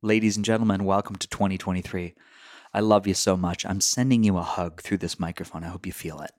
Ladies 0.00 0.36
and 0.36 0.44
gentlemen, 0.44 0.84
welcome 0.84 1.16
to 1.16 1.26
2023. 1.26 2.14
I 2.72 2.78
love 2.78 3.08
you 3.08 3.14
so 3.14 3.36
much. 3.36 3.66
I'm 3.66 3.80
sending 3.80 4.22
you 4.22 4.36
a 4.36 4.42
hug 4.42 4.80
through 4.80 4.98
this 4.98 5.18
microphone. 5.18 5.64
I 5.64 5.70
hope 5.70 5.86
you 5.86 5.92
feel 5.92 6.20
it. 6.20 6.30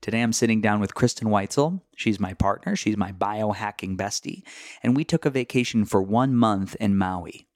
Today 0.00 0.20
I'm 0.20 0.32
sitting 0.32 0.60
down 0.60 0.78
with 0.78 0.94
Kristin 0.94 1.26
Weitzel. 1.26 1.80
She's 1.96 2.20
my 2.20 2.34
partner, 2.34 2.76
she's 2.76 2.96
my 2.96 3.10
biohacking 3.10 3.96
bestie, 3.96 4.44
and 4.80 4.94
we 4.94 5.02
took 5.02 5.24
a 5.24 5.30
vacation 5.30 5.86
for 5.86 6.00
one 6.00 6.36
month 6.36 6.76
in 6.76 6.96
Maui. 6.96 7.48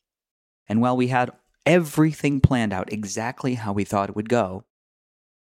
And 0.68 0.80
while 0.80 0.96
we 0.96 1.06
had 1.06 1.30
everything 1.64 2.40
planned 2.40 2.72
out 2.72 2.92
exactly 2.92 3.54
how 3.54 3.72
we 3.72 3.84
thought 3.84 4.08
it 4.08 4.16
would 4.16 4.28
go, 4.28 4.64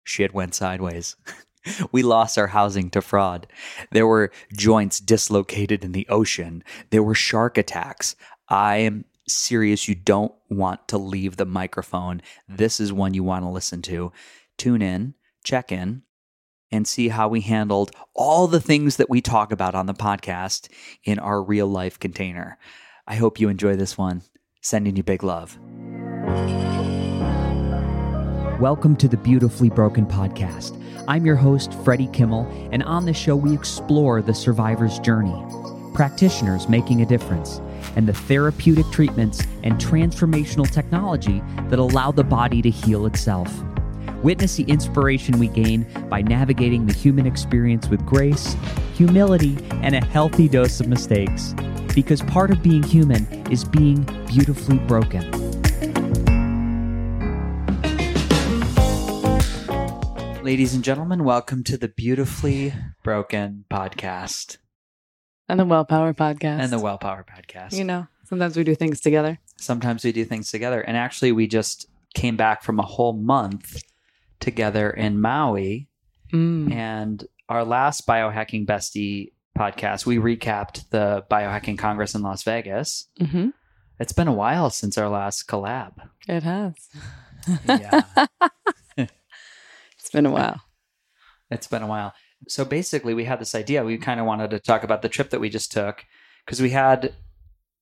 shit 0.04 0.34
went 0.34 0.54
sideways. 0.54 1.16
we 1.92 2.02
lost 2.02 2.36
our 2.36 2.48
housing 2.48 2.90
to 2.90 3.00
fraud. 3.00 3.46
There 3.90 4.06
were 4.06 4.32
joints 4.54 5.00
dislocated 5.00 5.82
in 5.82 5.92
the 5.92 6.06
ocean. 6.10 6.62
There 6.90 7.02
were 7.02 7.14
shark 7.14 7.56
attacks. 7.56 8.16
I 8.50 9.04
serious. 9.34 9.88
You 9.88 9.94
don't 9.94 10.34
want 10.48 10.88
to 10.88 10.98
leave 10.98 11.36
the 11.36 11.44
microphone. 11.44 12.22
This 12.48 12.80
is 12.80 12.92
one 12.92 13.14
you 13.14 13.24
want 13.24 13.44
to 13.44 13.48
listen 13.48 13.82
to. 13.82 14.12
Tune 14.58 14.82
in, 14.82 15.14
check 15.44 15.72
in, 15.72 16.02
and 16.70 16.86
see 16.86 17.08
how 17.08 17.28
we 17.28 17.42
handled 17.42 17.90
all 18.14 18.46
the 18.46 18.60
things 18.60 18.96
that 18.96 19.10
we 19.10 19.20
talk 19.20 19.52
about 19.52 19.74
on 19.74 19.86
the 19.86 19.94
podcast 19.94 20.68
in 21.04 21.18
our 21.18 21.42
real 21.42 21.66
life 21.66 21.98
container. 21.98 22.58
I 23.06 23.16
hope 23.16 23.40
you 23.40 23.48
enjoy 23.48 23.76
this 23.76 23.98
one. 23.98 24.22
Sending 24.60 24.96
you 24.96 25.02
big 25.02 25.22
love. 25.22 25.58
Welcome 28.60 28.94
to 28.98 29.08
the 29.08 29.16
Beautifully 29.16 29.70
Broken 29.70 30.06
Podcast. 30.06 30.78
I'm 31.08 31.26
your 31.26 31.34
host, 31.34 31.74
Freddie 31.82 32.06
Kimmel, 32.12 32.46
and 32.70 32.84
on 32.84 33.04
this 33.04 33.16
show, 33.16 33.34
we 33.34 33.52
explore 33.52 34.22
the 34.22 34.32
survivor's 34.32 35.00
journey, 35.00 35.34
practitioners 35.94 36.68
making 36.68 37.02
a 37.02 37.06
difference, 37.06 37.60
and 37.96 38.08
the 38.08 38.12
therapeutic 38.12 38.86
treatments 38.90 39.42
and 39.62 39.74
transformational 39.74 40.70
technology 40.70 41.42
that 41.68 41.78
allow 41.78 42.10
the 42.10 42.24
body 42.24 42.62
to 42.62 42.70
heal 42.70 43.06
itself. 43.06 43.52
Witness 44.22 44.56
the 44.56 44.64
inspiration 44.64 45.38
we 45.38 45.48
gain 45.48 45.86
by 46.08 46.22
navigating 46.22 46.86
the 46.86 46.92
human 46.92 47.26
experience 47.26 47.88
with 47.88 48.04
grace, 48.06 48.56
humility, 48.94 49.58
and 49.82 49.94
a 49.96 50.04
healthy 50.04 50.48
dose 50.48 50.80
of 50.80 50.86
mistakes. 50.86 51.54
Because 51.94 52.22
part 52.22 52.50
of 52.50 52.62
being 52.62 52.82
human 52.82 53.26
is 53.50 53.64
being 53.64 54.02
beautifully 54.26 54.78
broken. 54.78 55.30
Ladies 60.42 60.74
and 60.74 60.84
gentlemen, 60.84 61.24
welcome 61.24 61.64
to 61.64 61.76
the 61.76 61.88
Beautifully 61.88 62.74
Broken 63.02 63.64
podcast 63.70 64.58
And 65.48 65.58
the 65.60 65.64
Wellpower 65.66 66.14
podcast. 66.14 66.60
and 66.60 66.72
the 66.72 66.78
Wellpower 66.78 67.24
podcast. 67.26 67.72
You 67.76 67.84
know, 67.84 68.06
sometimes 68.24 68.56
we 68.56 68.64
do 68.64 68.74
things 68.74 69.00
together. 69.00 69.38
Sometimes 69.58 70.04
we 70.04 70.12
do 70.12 70.24
things 70.24 70.50
together. 70.50 70.80
And 70.80 70.96
actually, 70.96 71.32
we 71.32 71.46
just 71.46 71.86
came 72.14 72.36
back 72.36 72.62
from 72.62 72.78
a 72.78 72.82
whole 72.84 73.12
month 73.12 73.82
together 74.40 74.90
in 74.90 75.20
Maui. 75.20 75.88
Mm. 76.32 76.72
And 76.72 77.24
our 77.48 77.64
last 77.64 78.06
Biohacking 78.06 78.66
Bestie 78.66 79.32
podcast, 79.58 80.06
we 80.06 80.16
recapped 80.16 80.88
the 80.90 81.24
Biohacking 81.30 81.78
Congress 81.78 82.14
in 82.14 82.22
Las 82.22 82.42
Vegas. 82.44 83.08
hmm 83.18 83.50
It's 84.00 84.12
been 84.12 84.28
a 84.28 84.32
while 84.32 84.70
since 84.70 84.96
our 84.96 85.08
last 85.08 85.46
collab. 85.46 85.92
It 86.26 86.42
has. 86.44 86.74
Yeah, 87.66 88.02
It's 88.96 90.10
been 90.12 90.26
a 90.26 90.30
while. 90.30 90.60
it's 91.50 91.66
been 91.66 91.82
a 91.82 91.86
while. 91.86 92.14
So 92.48 92.64
basically, 92.64 93.14
we 93.14 93.24
had 93.24 93.40
this 93.40 93.54
idea. 93.54 93.84
We 93.84 93.98
kind 93.98 94.20
of 94.20 94.26
wanted 94.26 94.50
to 94.50 94.58
talk 94.58 94.82
about 94.84 95.02
the 95.02 95.08
trip 95.08 95.30
that 95.30 95.40
we 95.40 95.48
just 95.48 95.70
took 95.72 96.04
because 96.44 96.60
we 96.60 96.70
had, 96.70 97.14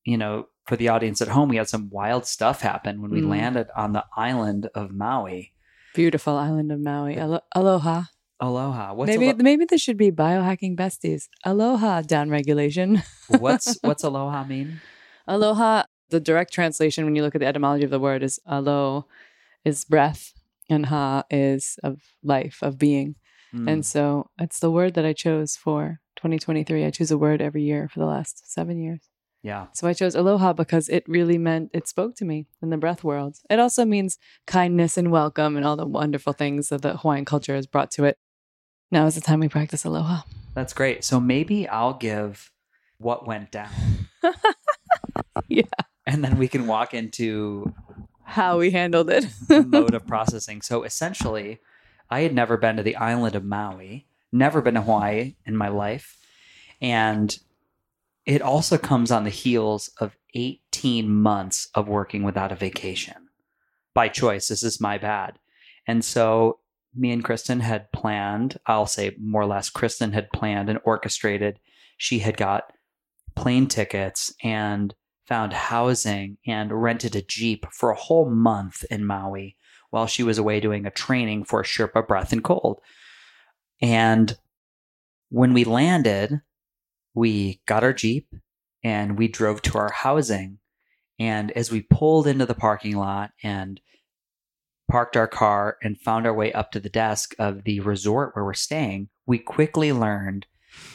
you 0.05 0.17
know, 0.19 0.47
for 0.67 0.77
the 0.77 0.89
audience 0.89 1.21
at 1.21 1.29
home, 1.29 1.49
we 1.49 1.57
had 1.57 1.69
some 1.69 1.89
wild 1.91 2.27
stuff 2.27 2.61
happen 2.61 3.01
when 3.03 3.11
we 3.11 3.23
Mm. 3.23 3.29
landed 3.31 3.69
on 3.75 3.93
the 3.93 4.05
island 4.17 4.69
of 4.75 4.93
Maui. 4.93 5.53
Beautiful 5.95 6.37
island 6.37 6.71
of 6.71 6.81
Maui. 6.81 7.17
Alo- 7.17 7.41
aloha. 7.55 8.05
Aloha. 8.39 8.95
What's 8.95 9.09
maybe 9.09 9.29
alo- 9.31 9.39
maybe 9.43 9.65
this 9.69 9.81
should 9.81 9.97
be 9.97 10.11
biohacking 10.13 10.77
besties. 10.77 11.29
Aloha 11.45 12.03
down 12.03 12.31
regulation. 12.31 13.03
what's 13.29 13.79
what's 13.83 14.05
aloha 14.05 14.45
mean? 14.45 14.81
aloha. 15.27 15.85
The 16.11 16.21
direct 16.21 16.53
translation, 16.53 17.05
when 17.05 17.15
you 17.15 17.23
look 17.23 17.35
at 17.37 17.41
the 17.41 17.47
etymology 17.47 17.85
of 17.85 17.91
the 17.91 18.01
word, 18.01 18.23
is 18.23 18.39
alo 18.47 19.07
is 19.65 19.85
breath, 19.85 20.33
and 20.69 20.87
ha 20.87 21.25
is 21.31 21.79
of 21.85 22.01
life, 22.23 22.59
of 22.63 22.79
being. 22.79 23.15
And 23.53 23.83
mm. 23.83 23.85
so 23.85 24.31
it's 24.39 24.61
the 24.61 24.71
word 24.71 24.95
that 24.95 25.05
I 25.05 25.13
chose 25.13 25.57
for 25.57 26.01
2023. 26.17 26.85
I 26.85 26.91
choose 26.91 27.11
a 27.11 27.19
word 27.19 27.41
every 27.43 27.63
year 27.63 27.89
for 27.89 27.99
the 27.99 28.07
last 28.07 28.51
seven 28.53 28.79
years. 28.81 29.01
yeah, 29.43 29.67
So 29.75 29.89
I 29.89 29.93
chose 29.93 30.15
aloha 30.15 30.53
because 30.53 30.89
it 30.89 31.05
really 31.09 31.39
meant 31.39 31.71
it 31.73 31.89
spoke 31.89 32.15
to 32.17 32.25
me 32.25 32.47
in 32.63 32.71
the 32.71 32.77
breath 32.77 33.03
world. 33.03 33.39
It 33.49 33.59
also 33.59 33.85
means 33.85 34.19
kindness 34.47 34.97
and 34.97 35.11
welcome 35.11 35.57
and 35.57 35.65
all 35.67 35.77
the 35.77 35.87
wonderful 35.87 36.33
things 36.33 36.69
that 36.69 36.83
the 36.83 36.97
Hawaiian 36.99 37.25
culture 37.25 37.55
has 37.55 37.67
brought 37.67 37.91
to 37.93 38.05
it. 38.05 38.19
Now 38.93 39.07
is 39.07 39.15
the 39.15 39.21
time 39.21 39.41
we 39.41 39.49
practice 39.49 39.85
aloha. 39.85 40.23
that's 40.55 40.73
great. 40.75 41.05
So 41.05 41.19
maybe 41.21 41.67
I'll 41.69 41.95
give 41.95 42.53
what 42.99 43.27
went 43.27 43.51
down. 43.51 43.71
Yeah. 45.49 45.63
And 46.07 46.23
then 46.25 46.39
we 46.39 46.49
can 46.49 46.67
walk 46.67 46.95
into 46.95 47.75
How 48.25 48.59
we 48.59 48.71
handled 48.71 49.11
it. 49.11 49.27
the 49.49 49.63
mode 49.63 49.95
of 49.95 50.07
processing. 50.15 50.63
So 50.63 50.83
essentially, 50.85 51.59
I 52.11 52.21
had 52.21 52.35
never 52.35 52.57
been 52.57 52.77
to 52.77 52.83
the 52.83 52.97
island 52.97 53.37
of 53.37 53.45
Maui, 53.45 54.07
never 54.33 54.61
been 54.61 54.75
to 54.75 54.83
Hawaii 54.83 55.37
in 55.47 55.57
my 55.57 55.69
life. 55.69 56.17
And 56.81 57.39
it 58.27 58.43
also 58.43 58.79
comes 58.79 59.11
on 59.11 59.25
the 59.25 59.31
heels 59.31 59.91
of 59.99 60.17
18 60.35 61.11
months 61.11 61.69
of 61.75 61.89
working 61.89 62.23
without 62.23 62.53
a 62.53 62.57
vacation 62.57 63.29
by 63.95 64.09
choice. 64.09 64.49
This 64.49 64.63
is 64.63 64.81
my 64.81 64.99
bad. 64.99 65.39
And 65.87 66.05
so 66.05 66.59
me 66.95 67.13
and 67.13 67.25
Kristin 67.25 67.61
had 67.61 67.93
planned, 67.93 68.59
I'll 68.67 68.87
say 68.87 69.17
more 69.19 69.43
or 69.43 69.47
less, 69.47 69.71
Kristin 69.71 70.13
had 70.13 70.31
planned 70.31 70.69
and 70.69 70.81
orchestrated. 70.85 71.59
She 71.97 72.21
had 72.21 72.37
got 72.37 72.73
plane 73.35 73.69
tickets 73.69 74.35
and 74.43 74.95
found 75.27 75.53
housing 75.53 76.39
and 76.47 76.83
rented 76.83 77.15
a 77.15 77.23
Jeep 77.23 77.67
for 77.73 77.91
a 77.91 77.97
whole 77.97 78.29
month 78.29 78.85
in 78.91 79.05
Maui 79.05 79.57
while 79.91 80.07
she 80.07 80.23
was 80.23 80.39
away 80.39 80.61
doing 80.61 80.87
a 80.87 80.91
training 80.91 81.45
for 81.45 81.63
Sherpa 81.63 82.07
Breath 82.07 82.33
and 82.33 82.43
Cold. 82.43 82.81
And 83.83 84.37
when 85.31 85.53
we 85.53 85.65
landed, 85.65 86.41
we 87.15 87.61
got 87.67 87.85
our 87.85 87.93
Jeep 87.93 88.35
and 88.83 89.19
we 89.19 89.29
drove 89.29 89.63
to 89.63 89.79
our 89.79 89.93
housing. 89.93 90.59
And 91.19 91.51
as 91.53 91.71
we 91.71 91.83
pulled 91.83 92.27
into 92.27 92.47
the 92.47 92.55
parking 92.55 92.97
lot 92.97 93.33
and 93.43 93.81
parked 94.91 95.17
our 95.17 95.29
car 95.29 95.77
and 95.83 96.01
found 96.01 96.27
our 96.27 96.35
way 96.35 96.53
up 96.53 96.73
to 96.73 96.81
the 96.81 96.89
desk 96.89 97.35
of 97.39 97.65
the 97.65 97.81
resort 97.81 98.35
where 98.35 98.45
we're 98.45 98.55
staying, 98.55 99.09
we 99.27 99.39
quickly 99.39 99.93
learned 99.93 100.47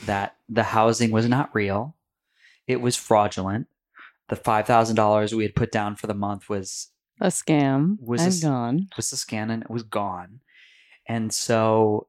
that 0.05 0.35
the 0.49 0.63
housing 0.63 1.11
was 1.11 1.27
not 1.27 1.53
real. 1.53 1.95
It 2.67 2.81
was 2.81 2.95
fraudulent. 2.95 3.67
The 4.29 4.35
$5,000 4.35 5.33
we 5.33 5.43
had 5.43 5.55
put 5.55 5.71
down 5.71 5.95
for 5.95 6.07
the 6.07 6.13
month 6.13 6.49
was 6.49 6.89
A 7.21 7.27
scam 7.27 7.97
Was 8.01 8.21
and 8.21 8.31
this- 8.31 8.43
gone. 8.43 8.87
was 8.97 9.09
the 9.09 9.15
scam 9.17 9.49
and 9.51 9.63
it 9.63 9.69
was 9.69 9.83
gone. 9.83 10.41
And 11.07 11.33
so 11.33 12.07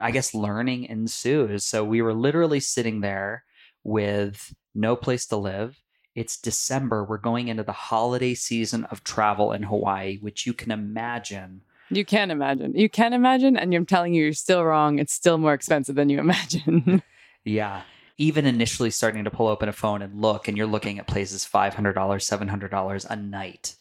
I 0.00 0.10
guess 0.10 0.34
learning 0.34 0.84
ensues. 0.84 1.64
So 1.64 1.84
we 1.84 2.02
were 2.02 2.14
literally 2.14 2.60
sitting 2.60 3.00
there 3.00 3.44
with 3.84 4.54
no 4.74 4.94
place 4.96 5.26
to 5.26 5.36
live. 5.36 5.80
It's 6.14 6.36
December. 6.40 7.04
We're 7.04 7.18
going 7.18 7.48
into 7.48 7.62
the 7.62 7.72
holiday 7.72 8.34
season 8.34 8.84
of 8.86 9.02
travel 9.04 9.52
in 9.52 9.62
Hawaii, 9.64 10.18
which 10.18 10.46
you 10.46 10.52
can 10.52 10.70
imagine. 10.70 11.62
You 11.90 12.04
can 12.04 12.30
imagine. 12.30 12.74
You 12.76 12.88
can 12.88 13.12
imagine, 13.12 13.56
and 13.56 13.72
I'm 13.74 13.86
telling 13.86 14.12
you, 14.14 14.24
you're 14.24 14.32
still 14.34 14.62
wrong. 14.64 14.98
It's 14.98 15.14
still 15.14 15.38
more 15.38 15.54
expensive 15.54 15.94
than 15.94 16.10
you 16.10 16.18
imagine. 16.26 17.02
Yeah. 17.44 17.82
Even 18.18 18.46
initially 18.46 18.90
starting 18.90 19.24
to 19.24 19.30
pull 19.30 19.46
open 19.46 19.68
a 19.68 19.72
phone 19.72 20.02
and 20.02 20.20
look, 20.20 20.48
and 20.48 20.56
you're 20.56 20.66
looking 20.66 20.98
at 20.98 21.06
places 21.06 21.48
$500, 21.50 21.94
$700 21.94 23.06
a 23.08 23.16
night. 23.16 23.76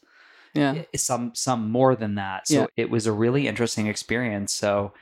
Yeah. 0.53 0.83
some 0.95 1.33
some 1.35 1.69
more 1.71 1.95
than 1.95 2.15
that. 2.15 2.47
So 2.47 2.61
Yeah. 2.61 2.65
it 2.75 2.89
was 2.89 3.05
a 3.07 3.11
really 3.11 3.47
interesting 3.47 3.87
experience. 3.87 4.53
So 4.53 4.93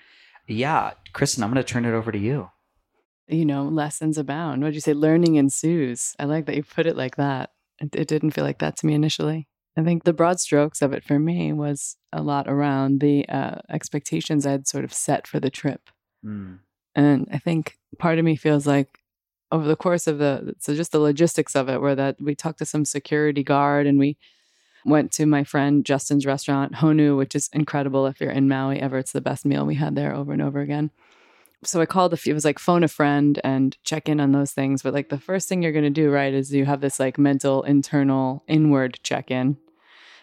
yeah, 0.48 0.92
Kristin, 1.14 1.44
I'm 1.44 1.52
going 1.52 1.64
to 1.64 1.74
turn 1.74 1.86
it 1.86 1.94
over 1.94 2.12
to 2.12 2.20
you. 2.20 2.50
you 3.28 3.46
know, 3.46 3.64
lessons 3.64 4.18
abound. 4.20 4.62
What'd 4.62 4.76
you 4.76 4.82
say? 4.82 4.94
Learning 4.94 5.36
ensues. 5.36 6.14
I 6.20 6.26
like 6.26 6.46
that 6.46 6.56
you 6.56 6.64
put 6.64 6.86
it 6.86 6.96
like 6.96 7.16
that. 7.16 7.50
It, 7.80 7.96
it 7.96 8.08
didn't 8.08 8.32
feel 8.32 8.44
like 8.44 8.60
that 8.60 8.78
to 8.78 8.86
me 8.86 8.94
initially. 8.94 9.48
I 9.76 9.84
think 9.84 10.04
the 10.04 10.14
broad 10.14 10.40
strokes 10.40 10.82
of 10.84 10.94
it 10.94 11.04
for 11.04 11.18
me 11.20 11.52
was 11.52 11.98
a 12.14 12.22
lot 12.22 12.48
around 12.48 13.00
the 13.02 13.28
uh, 13.28 13.56
expectations 13.70 14.46
I'd 14.46 14.68
sort 14.68 14.86
of 14.86 14.94
set 14.94 15.26
for 15.28 15.40
the 15.40 15.50
trip. 15.50 15.90
Mm. 16.24 16.60
And 16.94 17.28
I 17.32 17.40
think 17.40 17.78
part 18.00 18.20
of 18.20 18.24
me 18.26 18.36
feels 18.36 18.66
like 18.68 19.00
over 19.52 19.68
the 19.68 19.76
course 19.76 20.06
of 20.08 20.18
the, 20.20 20.54
so 20.60 20.76
just 20.76 20.92
the 20.92 21.00
logistics 21.00 21.56
of 21.56 21.68
it, 21.68 21.82
where 21.82 21.96
that 21.96 22.16
we 22.22 22.36
talked 22.36 22.60
to 22.60 22.66
some 22.66 22.86
security 22.86 23.44
guard 23.44 23.86
and 23.88 23.98
we 24.00 24.18
went 24.86 25.12
to 25.14 25.26
my 25.26 25.44
friend 25.44 25.84
Justin's 25.84 26.26
restaurant, 26.26 26.76
Honu, 26.76 27.18
which 27.18 27.36
is 27.36 27.50
incredible 27.52 28.06
if 28.06 28.22
you're 28.22 28.32
in 28.32 28.48
Maui 28.48 28.80
ever. 28.80 28.98
It's 29.00 29.12
the 29.12 29.20
best 29.20 29.46
meal 29.46 29.66
we 29.66 29.76
had 29.76 29.96
there 29.96 30.14
over 30.14 30.32
and 30.32 30.42
over 30.42 30.62
again. 30.62 30.92
so 31.64 31.82
I 31.82 31.88
called 31.88 32.18
few, 32.20 32.32
it 32.32 32.36
was 32.36 32.46
like 32.46 32.60
phone 32.60 32.84
a 32.84 32.88
friend 32.88 33.42
and 33.44 33.76
check 33.84 34.08
in 34.08 34.20
on 34.20 34.32
those 34.32 34.52
things. 34.52 34.84
But 34.84 34.94
like 34.94 35.10
the 35.10 35.18
first 35.18 35.50
thing 35.50 35.64
you're 35.64 35.72
going 35.72 35.84
to 35.84 35.90
do, 35.90 36.12
right, 36.12 36.34
is 36.34 36.54
you 36.54 36.66
have 36.66 36.82
this 36.82 37.00
like 37.00 37.18
mental, 37.18 37.64
internal, 37.64 38.44
inward 38.48 39.00
check 39.02 39.32
in. 39.32 39.58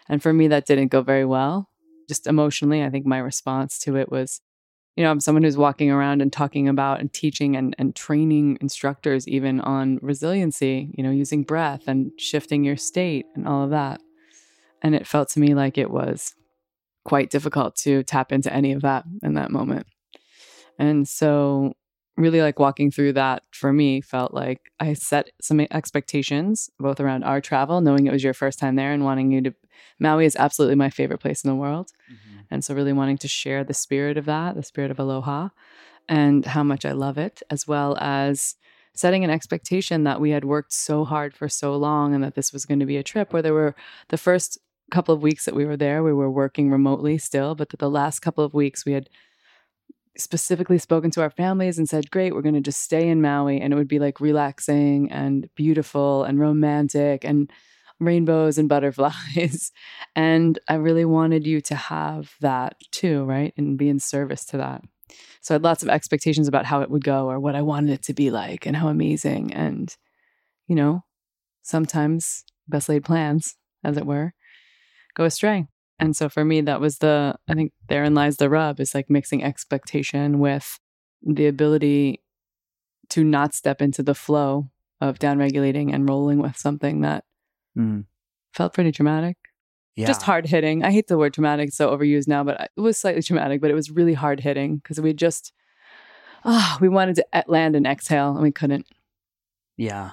And 0.08 0.22
for 0.22 0.32
me, 0.32 0.46
that 0.48 0.66
didn't 0.66 0.88
go 0.88 1.02
very 1.02 1.24
well. 1.24 1.68
Just 2.08 2.26
emotionally, 2.26 2.84
I 2.84 2.90
think 2.90 3.04
my 3.04 3.18
response 3.18 3.78
to 3.80 3.96
it 3.96 4.10
was, 4.12 4.40
you 4.96 5.02
know, 5.02 5.10
I'm 5.10 5.20
someone 5.20 5.42
who's 5.42 5.56
walking 5.56 5.90
around 5.90 6.22
and 6.22 6.32
talking 6.32 6.68
about 6.68 7.00
and 7.00 7.12
teaching 7.12 7.56
and, 7.56 7.74
and 7.78 7.96
training 7.96 8.58
instructors 8.60 9.26
even 9.26 9.60
on 9.60 9.98
resiliency, 10.02 10.92
you 10.96 11.02
know, 11.02 11.10
using 11.10 11.42
breath 11.42 11.88
and 11.88 12.12
shifting 12.18 12.62
your 12.62 12.76
state 12.76 13.26
and 13.34 13.48
all 13.48 13.64
of 13.64 13.70
that. 13.70 14.00
And 14.82 14.94
it 14.94 15.06
felt 15.06 15.28
to 15.30 15.40
me 15.40 15.54
like 15.54 15.78
it 15.78 15.90
was 15.90 16.34
quite 17.04 17.30
difficult 17.30 17.76
to 17.76 18.02
tap 18.02 18.32
into 18.32 18.52
any 18.52 18.72
of 18.72 18.82
that 18.82 19.04
in 19.22 19.34
that 19.34 19.50
moment. 19.50 19.86
And 20.78 21.06
so, 21.06 21.74
really, 22.16 22.42
like 22.42 22.58
walking 22.58 22.90
through 22.90 23.14
that 23.14 23.42
for 23.52 23.72
me 23.72 24.00
felt 24.00 24.34
like 24.34 24.70
I 24.80 24.92
set 24.94 25.30
some 25.40 25.60
expectations 25.60 26.70
both 26.78 27.00
around 27.00 27.24
our 27.24 27.40
travel, 27.40 27.80
knowing 27.80 28.06
it 28.06 28.12
was 28.12 28.24
your 28.24 28.34
first 28.34 28.58
time 28.58 28.76
there 28.76 28.92
and 28.92 29.04
wanting 29.04 29.32
you 29.32 29.42
to. 29.42 29.54
Maui 29.98 30.24
is 30.24 30.36
absolutely 30.36 30.76
my 30.76 30.90
favorite 30.90 31.18
place 31.18 31.44
in 31.44 31.50
the 31.50 31.56
world. 31.56 31.90
Mm-hmm. 32.10 32.40
And 32.50 32.64
so, 32.64 32.74
really 32.74 32.92
wanting 32.92 33.18
to 33.18 33.28
share 33.28 33.64
the 33.64 33.74
spirit 33.74 34.16
of 34.16 34.24
that, 34.26 34.54
the 34.54 34.62
spirit 34.62 34.90
of 34.90 34.98
aloha, 34.98 35.50
and 36.08 36.44
how 36.44 36.62
much 36.62 36.84
I 36.84 36.92
love 36.92 37.18
it, 37.18 37.42
as 37.50 37.66
well 37.66 37.96
as 38.00 38.56
setting 38.94 39.24
an 39.24 39.30
expectation 39.30 40.04
that 40.04 40.20
we 40.20 40.30
had 40.30 40.44
worked 40.44 40.72
so 40.72 41.04
hard 41.04 41.34
for 41.34 41.48
so 41.48 41.74
long 41.76 42.14
and 42.14 42.22
that 42.22 42.34
this 42.34 42.52
was 42.52 42.66
going 42.66 42.80
to 42.80 42.86
be 42.86 42.98
a 42.98 43.02
trip 43.02 43.32
where 43.32 43.42
there 43.42 43.54
were 43.54 43.74
the 44.08 44.18
first 44.18 44.58
couple 44.92 45.14
of 45.14 45.22
weeks 45.22 45.44
that 45.46 45.54
we 45.54 45.64
were 45.64 45.76
there, 45.76 46.02
we 46.02 46.12
were 46.12 46.30
working 46.30 46.70
remotely 46.70 47.18
still, 47.18 47.54
but 47.54 47.70
the 47.70 47.90
last 47.90 48.20
couple 48.20 48.44
of 48.44 48.54
weeks 48.54 48.84
we 48.84 48.92
had 48.92 49.08
specifically 50.16 50.78
spoken 50.78 51.10
to 51.10 51.22
our 51.22 51.30
families 51.30 51.78
and 51.78 51.88
said, 51.88 52.10
Great, 52.10 52.34
we're 52.34 52.42
going 52.42 52.54
to 52.54 52.60
just 52.60 52.82
stay 52.82 53.08
in 53.08 53.22
Maui. 53.22 53.60
And 53.60 53.72
it 53.72 53.76
would 53.76 53.88
be 53.88 53.98
like 53.98 54.20
relaxing 54.20 55.10
and 55.10 55.48
beautiful 55.54 56.24
and 56.24 56.38
romantic 56.38 57.24
and 57.24 57.50
rainbows 57.98 58.58
and 58.58 58.68
butterflies. 58.74 59.72
and 60.14 60.58
I 60.68 60.74
really 60.74 61.04
wanted 61.04 61.46
you 61.46 61.60
to 61.62 61.74
have 61.74 62.34
that 62.40 62.76
too, 62.90 63.24
right? 63.24 63.54
And 63.56 63.78
be 63.78 63.88
in 63.88 63.98
service 63.98 64.44
to 64.46 64.58
that. 64.58 64.82
So 65.40 65.54
I 65.54 65.56
had 65.56 65.64
lots 65.64 65.82
of 65.82 65.88
expectations 65.88 66.48
about 66.48 66.66
how 66.66 66.82
it 66.82 66.90
would 66.90 67.04
go 67.04 67.28
or 67.28 67.40
what 67.40 67.56
I 67.56 67.62
wanted 67.62 67.90
it 67.90 68.02
to 68.04 68.14
be 68.14 68.30
like 68.30 68.66
and 68.66 68.76
how 68.76 68.88
amazing. 68.88 69.52
And, 69.52 69.94
you 70.68 70.76
know, 70.76 71.04
sometimes 71.62 72.44
best 72.68 72.88
laid 72.88 73.04
plans, 73.04 73.56
as 73.84 73.96
it 73.96 74.06
were, 74.06 74.34
go 75.14 75.24
astray. 75.24 75.66
And 75.98 76.16
so 76.16 76.28
for 76.28 76.44
me, 76.44 76.60
that 76.62 76.80
was 76.80 76.98
the, 76.98 77.36
I 77.48 77.54
think 77.54 77.72
therein 77.88 78.14
lies 78.14 78.36
the 78.36 78.50
rub 78.50 78.80
is 78.80 78.94
like 78.94 79.08
mixing 79.08 79.44
expectation 79.44 80.40
with 80.40 80.78
the 81.22 81.46
ability 81.46 82.22
to 83.10 83.22
not 83.22 83.54
step 83.54 83.80
into 83.80 84.02
the 84.02 84.14
flow 84.14 84.68
of 85.00 85.18
downregulating 85.18 85.94
and 85.94 86.08
rolling 86.08 86.38
with 86.38 86.56
something 86.56 87.02
that 87.02 87.24
mm. 87.78 88.04
felt 88.52 88.72
pretty 88.74 88.90
traumatic. 88.90 89.36
Yeah. 89.94 90.06
Just 90.06 90.22
hard 90.22 90.46
hitting. 90.46 90.82
I 90.82 90.90
hate 90.90 91.06
the 91.06 91.18
word 91.18 91.34
traumatic, 91.34 91.68
it's 91.68 91.76
so 91.76 91.96
overused 91.96 92.26
now, 92.26 92.42
but 92.42 92.70
it 92.76 92.80
was 92.80 92.96
slightly 92.96 93.22
traumatic, 93.22 93.60
but 93.60 93.70
it 93.70 93.74
was 93.74 93.90
really 93.90 94.14
hard 94.14 94.40
hitting 94.40 94.78
because 94.78 95.00
we 95.00 95.12
just, 95.12 95.52
oh, 96.44 96.78
we 96.80 96.88
wanted 96.88 97.16
to 97.16 97.44
land 97.46 97.76
and 97.76 97.86
exhale 97.86 98.32
and 98.32 98.42
we 98.42 98.50
couldn't. 98.50 98.86
Yeah. 99.76 100.12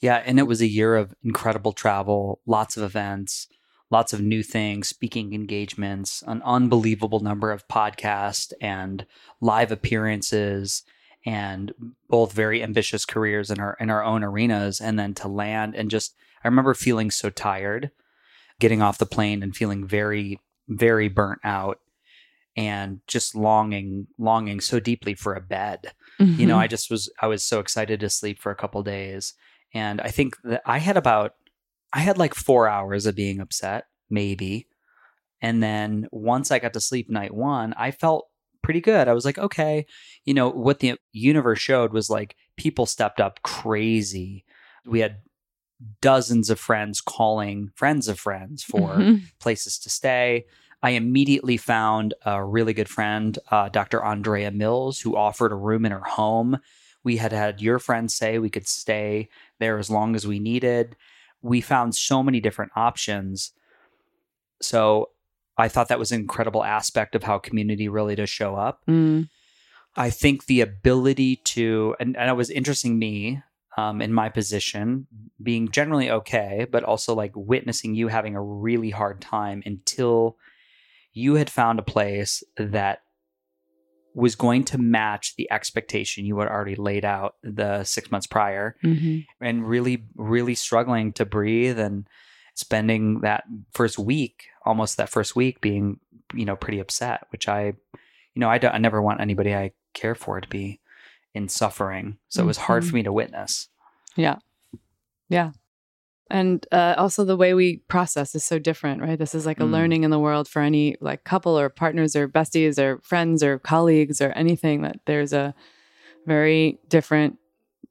Yeah. 0.00 0.16
And 0.16 0.38
it 0.38 0.46
was 0.46 0.60
a 0.60 0.66
year 0.66 0.96
of 0.96 1.14
incredible 1.22 1.72
travel, 1.72 2.40
lots 2.44 2.76
of 2.76 2.82
events 2.82 3.48
lots 3.90 4.12
of 4.12 4.20
new 4.20 4.42
things, 4.42 4.88
speaking 4.88 5.32
engagements, 5.32 6.22
an 6.26 6.42
unbelievable 6.44 7.20
number 7.20 7.50
of 7.50 7.66
podcasts 7.68 8.52
and 8.60 9.06
live 9.40 9.72
appearances 9.72 10.82
and 11.24 11.72
both 12.08 12.32
very 12.32 12.62
ambitious 12.62 13.04
careers 13.04 13.50
in 13.50 13.58
our 13.58 13.76
in 13.80 13.90
our 13.90 14.04
own 14.04 14.22
arenas 14.22 14.80
and 14.80 14.98
then 14.98 15.14
to 15.14 15.28
land 15.28 15.74
and 15.74 15.90
just 15.90 16.14
I 16.44 16.48
remember 16.48 16.74
feeling 16.74 17.10
so 17.10 17.28
tired 17.28 17.90
getting 18.60 18.82
off 18.82 18.98
the 18.98 19.06
plane 19.06 19.42
and 19.42 19.54
feeling 19.54 19.86
very 19.86 20.40
very 20.68 21.08
burnt 21.08 21.40
out 21.42 21.80
and 22.56 23.00
just 23.06 23.34
longing 23.34 24.06
longing 24.16 24.60
so 24.60 24.80
deeply 24.80 25.14
for 25.14 25.34
a 25.34 25.40
bed. 25.40 25.92
Mm-hmm. 26.20 26.40
You 26.40 26.46
know, 26.46 26.54
mm-hmm. 26.54 26.62
I 26.62 26.66
just 26.68 26.90
was 26.90 27.12
I 27.20 27.26
was 27.26 27.42
so 27.42 27.60
excited 27.60 28.00
to 28.00 28.10
sleep 28.10 28.40
for 28.40 28.50
a 28.52 28.56
couple 28.56 28.82
days 28.82 29.34
and 29.74 30.00
I 30.00 30.08
think 30.08 30.36
that 30.44 30.62
I 30.64 30.78
had 30.78 30.96
about 30.96 31.34
I 31.92 32.00
had 32.00 32.18
like 32.18 32.34
four 32.34 32.68
hours 32.68 33.06
of 33.06 33.16
being 33.16 33.40
upset, 33.40 33.86
maybe. 34.10 34.66
And 35.40 35.62
then 35.62 36.08
once 36.10 36.50
I 36.50 36.58
got 36.58 36.72
to 36.74 36.80
sleep 36.80 37.08
night 37.08 37.32
one, 37.32 37.74
I 37.74 37.90
felt 37.90 38.28
pretty 38.62 38.80
good. 38.80 39.08
I 39.08 39.14
was 39.14 39.24
like, 39.24 39.38
okay, 39.38 39.86
you 40.24 40.34
know, 40.34 40.50
what 40.50 40.80
the 40.80 40.96
universe 41.12 41.60
showed 41.60 41.92
was 41.92 42.10
like 42.10 42.36
people 42.56 42.86
stepped 42.86 43.20
up 43.20 43.42
crazy. 43.42 44.44
We 44.84 45.00
had 45.00 45.18
dozens 46.00 46.50
of 46.50 46.58
friends 46.58 47.00
calling 47.00 47.70
friends 47.74 48.08
of 48.08 48.18
friends 48.18 48.64
for 48.64 48.96
mm-hmm. 48.96 49.24
places 49.38 49.78
to 49.78 49.90
stay. 49.90 50.44
I 50.82 50.90
immediately 50.90 51.56
found 51.56 52.14
a 52.24 52.44
really 52.44 52.72
good 52.72 52.88
friend, 52.88 53.36
uh, 53.50 53.68
Dr. 53.68 54.04
Andrea 54.04 54.50
Mills, 54.50 55.00
who 55.00 55.16
offered 55.16 55.52
a 55.52 55.56
room 55.56 55.84
in 55.84 55.92
her 55.92 56.04
home. 56.04 56.58
We 57.04 57.16
had 57.16 57.32
had 57.32 57.60
your 57.60 57.78
friends 57.78 58.14
say 58.14 58.38
we 58.38 58.50
could 58.50 58.68
stay 58.68 59.28
there 59.60 59.78
as 59.78 59.90
long 59.90 60.14
as 60.14 60.26
we 60.26 60.38
needed 60.38 60.96
we 61.42 61.60
found 61.60 61.94
so 61.94 62.22
many 62.22 62.40
different 62.40 62.72
options. 62.76 63.52
So 64.60 65.10
I 65.56 65.68
thought 65.68 65.88
that 65.88 65.98
was 65.98 66.12
an 66.12 66.20
incredible 66.20 66.64
aspect 66.64 67.14
of 67.14 67.22
how 67.22 67.38
community 67.38 67.88
really 67.88 68.14
does 68.14 68.30
show 68.30 68.56
up. 68.56 68.82
Mm. 68.88 69.28
I 69.96 70.10
think 70.10 70.46
the 70.46 70.60
ability 70.60 71.36
to, 71.36 71.96
and, 71.98 72.16
and 72.16 72.30
it 72.30 72.34
was 72.34 72.50
interesting 72.50 72.98
me 72.98 73.42
um, 73.76 74.00
in 74.00 74.12
my 74.12 74.28
position, 74.28 75.06
being 75.42 75.70
generally 75.70 76.10
okay, 76.10 76.66
but 76.70 76.84
also 76.84 77.14
like 77.14 77.32
witnessing 77.34 77.94
you 77.94 78.08
having 78.08 78.36
a 78.36 78.42
really 78.42 78.90
hard 78.90 79.20
time 79.20 79.62
until 79.64 80.36
you 81.12 81.34
had 81.34 81.50
found 81.50 81.78
a 81.78 81.82
place 81.82 82.42
that 82.56 83.00
was 84.18 84.34
going 84.34 84.64
to 84.64 84.78
match 84.78 85.36
the 85.36 85.48
expectation 85.50 86.24
you 86.24 86.36
had 86.40 86.48
already 86.48 86.74
laid 86.74 87.04
out 87.04 87.36
the 87.44 87.84
six 87.84 88.10
months 88.10 88.26
prior 88.26 88.74
mm-hmm. 88.82 89.20
and 89.40 89.68
really 89.68 90.02
really 90.16 90.56
struggling 90.56 91.12
to 91.12 91.24
breathe 91.24 91.78
and 91.78 92.08
spending 92.54 93.20
that 93.20 93.44
first 93.72 93.96
week 93.96 94.46
almost 94.64 94.96
that 94.96 95.08
first 95.08 95.36
week 95.36 95.60
being 95.60 96.00
you 96.34 96.44
know 96.44 96.56
pretty 96.56 96.80
upset 96.80 97.28
which 97.30 97.48
i 97.48 97.66
you 97.66 98.40
know 98.40 98.48
i, 98.48 98.58
don't, 98.58 98.74
I 98.74 98.78
never 98.78 99.00
want 99.00 99.20
anybody 99.20 99.54
i 99.54 99.70
care 99.94 100.16
for 100.16 100.40
to 100.40 100.48
be 100.48 100.80
in 101.32 101.48
suffering 101.48 102.18
so 102.28 102.40
mm-hmm. 102.40 102.46
it 102.46 102.48
was 102.48 102.56
hard 102.56 102.82
for 102.82 102.88
mm-hmm. 102.88 102.96
me 102.96 103.02
to 103.04 103.12
witness 103.12 103.68
yeah 104.16 104.38
yeah 105.28 105.52
and 106.30 106.66
uh, 106.72 106.94
also 106.98 107.24
the 107.24 107.36
way 107.36 107.54
we 107.54 107.78
process 107.88 108.34
is 108.34 108.44
so 108.44 108.58
different 108.58 109.00
right? 109.00 109.18
This 109.18 109.34
is 109.34 109.46
like 109.46 109.60
a 109.60 109.64
mm. 109.64 109.70
learning 109.70 110.04
in 110.04 110.10
the 110.10 110.18
world 110.18 110.48
for 110.48 110.60
any 110.62 110.96
like 111.00 111.24
couple 111.24 111.58
or 111.58 111.68
partners 111.68 112.14
or 112.14 112.28
besties 112.28 112.78
or 112.78 113.00
friends 113.02 113.42
or 113.42 113.58
colleagues 113.58 114.20
or 114.20 114.30
anything 114.32 114.82
that 114.82 115.00
there's 115.06 115.32
a 115.32 115.54
very 116.26 116.78
different 116.88 117.38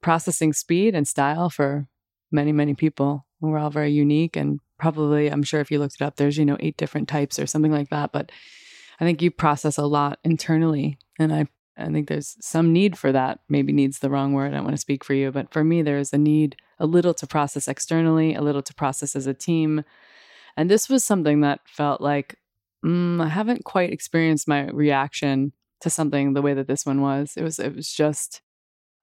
processing 0.00 0.52
speed 0.52 0.94
and 0.94 1.08
style 1.08 1.50
for 1.50 1.88
many 2.30 2.52
many 2.52 2.74
people. 2.74 3.26
We're 3.40 3.58
all 3.58 3.70
very 3.70 3.92
unique 3.92 4.36
and 4.36 4.60
probably 4.78 5.28
i'm 5.28 5.42
sure 5.42 5.60
if 5.60 5.72
you 5.72 5.78
looked 5.80 5.96
it 6.00 6.04
up 6.04 6.14
there's 6.14 6.38
you 6.38 6.44
know 6.44 6.56
eight 6.60 6.76
different 6.76 7.08
types 7.08 7.38
or 7.38 7.46
something 7.46 7.72
like 7.72 7.90
that. 7.90 8.12
But 8.12 8.30
i 9.00 9.04
think 9.04 9.20
you 9.22 9.30
process 9.30 9.78
a 9.78 9.86
lot 9.86 10.18
internally 10.24 10.98
and 11.18 11.32
i 11.32 11.46
I 11.78 11.90
think 11.90 12.08
there's 12.08 12.36
some 12.40 12.72
need 12.72 12.98
for 12.98 13.12
that. 13.12 13.40
Maybe 13.48 13.72
needs 13.72 13.98
the 13.98 14.10
wrong 14.10 14.32
word. 14.32 14.52
I 14.52 14.56
don't 14.56 14.64
want 14.64 14.76
to 14.76 14.80
speak 14.80 15.04
for 15.04 15.14
you, 15.14 15.30
but 15.30 15.52
for 15.52 15.62
me, 15.62 15.82
there's 15.82 16.12
a 16.12 16.18
need 16.18 16.56
a 16.78 16.86
little 16.86 17.14
to 17.14 17.26
process 17.26 17.68
externally, 17.68 18.34
a 18.34 18.42
little 18.42 18.62
to 18.62 18.74
process 18.74 19.14
as 19.16 19.26
a 19.26 19.34
team. 19.34 19.84
And 20.56 20.70
this 20.70 20.88
was 20.88 21.04
something 21.04 21.40
that 21.42 21.60
felt 21.66 22.00
like 22.00 22.36
mm, 22.84 23.22
I 23.22 23.28
haven't 23.28 23.64
quite 23.64 23.92
experienced 23.92 24.48
my 24.48 24.68
reaction 24.68 25.52
to 25.80 25.90
something 25.90 26.32
the 26.32 26.42
way 26.42 26.54
that 26.54 26.66
this 26.66 26.84
one 26.84 27.00
was. 27.00 27.34
It 27.36 27.42
was 27.42 27.58
it 27.58 27.74
was 27.74 27.92
just 27.92 28.42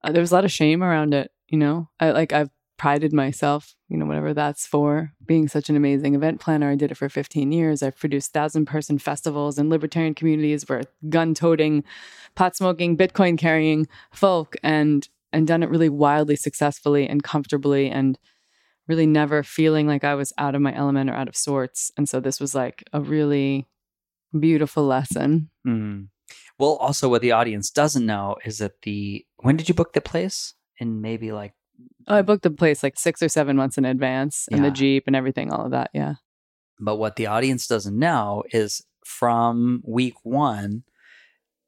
uh, 0.04 0.12
there 0.12 0.22
was 0.22 0.32
a 0.32 0.36
lot 0.36 0.46
of 0.46 0.52
shame 0.52 0.84
around 0.84 1.14
it. 1.14 1.32
You 1.48 1.58
know, 1.58 1.90
I 2.00 2.12
like 2.12 2.34
I've 2.34 2.50
prided 2.78 3.14
myself, 3.14 3.76
you 3.88 3.98
know, 3.98 4.06
whatever 4.06 4.34
that's 4.34 4.68
for, 4.68 5.14
being 5.26 5.48
such 5.48 5.70
an 5.70 5.76
amazing 5.76 6.16
event 6.16 6.40
planner. 6.40 6.70
I 6.70 6.76
did 6.76 6.92
it 6.92 6.98
for 6.98 7.10
15 7.10 7.52
years. 7.52 7.82
I've 7.82 7.98
produced 7.98 8.34
thousand 8.34 8.66
person 8.66 8.98
festivals 8.98 9.58
in 9.58 9.70
libertarian 9.70 10.14
communities 10.14 10.68
where 10.68 10.84
gun 11.10 11.34
toting, 11.34 11.84
pot 12.36 12.56
smoking, 12.56 12.98
Bitcoin 12.98 13.38
carrying 13.38 13.88
folk 14.12 14.56
and 14.64 15.08
and 15.32 15.46
done 15.46 15.64
it 15.64 15.70
really 15.70 15.90
wildly 15.90 16.38
successfully 16.38 17.08
and 17.08 17.22
comfortably 17.22 17.90
and 17.90 18.18
really 18.88 19.06
never 19.06 19.44
feeling 19.44 19.88
like 19.88 20.04
I 20.04 20.16
was 20.16 20.32
out 20.38 20.56
of 20.56 20.62
my 20.62 20.74
element 20.74 21.10
or 21.10 21.14
out 21.14 21.28
of 21.28 21.36
sorts. 21.36 21.92
And 21.98 22.08
so 22.08 22.20
this 22.20 22.40
was 22.40 22.56
like 22.56 22.84
a 22.94 23.02
really 23.02 23.68
beautiful 24.38 24.86
lesson. 24.86 25.50
Mm. 25.68 26.08
Well, 26.58 26.76
also 26.76 27.10
what 27.10 27.22
the 27.22 27.34
audience 27.34 27.70
doesn't 27.70 28.06
know 28.06 28.38
is 28.46 28.60
that 28.60 28.84
the 28.84 29.26
when 29.38 29.58
did 29.58 29.68
you 29.68 29.76
book 29.76 29.94
the 29.94 30.02
place? 30.02 30.54
In 30.78 31.02
maybe 31.02 31.32
like 31.32 31.54
Oh, 32.08 32.18
I 32.18 32.22
booked 32.22 32.44
the 32.44 32.52
place 32.52 32.84
like 32.84 33.00
six 33.00 33.22
or 33.24 33.30
seven 33.30 33.56
months 33.56 33.78
in 33.78 33.86
advance 33.86 34.48
and 34.52 34.64
yeah. 34.64 34.70
the 34.70 34.76
Jeep 34.76 35.04
and 35.08 35.16
everything, 35.16 35.52
all 35.52 35.66
of 35.66 35.72
that. 35.72 35.90
Yeah. 35.94 36.16
But 36.80 36.98
what 36.98 37.16
the 37.16 37.28
audience 37.28 37.68
doesn't 37.68 37.98
know 37.98 38.44
is 38.52 38.84
from 39.04 39.82
week 39.86 40.16
one, 40.24 40.84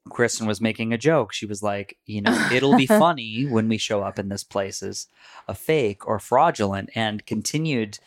Kristin 0.09 0.47
was 0.47 0.61
making 0.61 0.93
a 0.93 0.97
joke. 0.97 1.33
She 1.33 1.45
was 1.45 1.63
like, 1.63 1.97
you 2.05 2.21
know, 2.21 2.49
it'll 2.51 2.77
be 2.77 2.85
funny 2.87 3.45
when 3.45 3.67
we 3.67 3.77
show 3.77 4.01
up 4.03 4.19
in 4.19 4.29
this 4.29 4.43
place 4.43 4.81
as 4.83 5.07
a 5.47 5.55
fake 5.55 6.07
or 6.07 6.19
fraudulent, 6.19 6.89
and 6.95 7.25
continued 7.25 7.99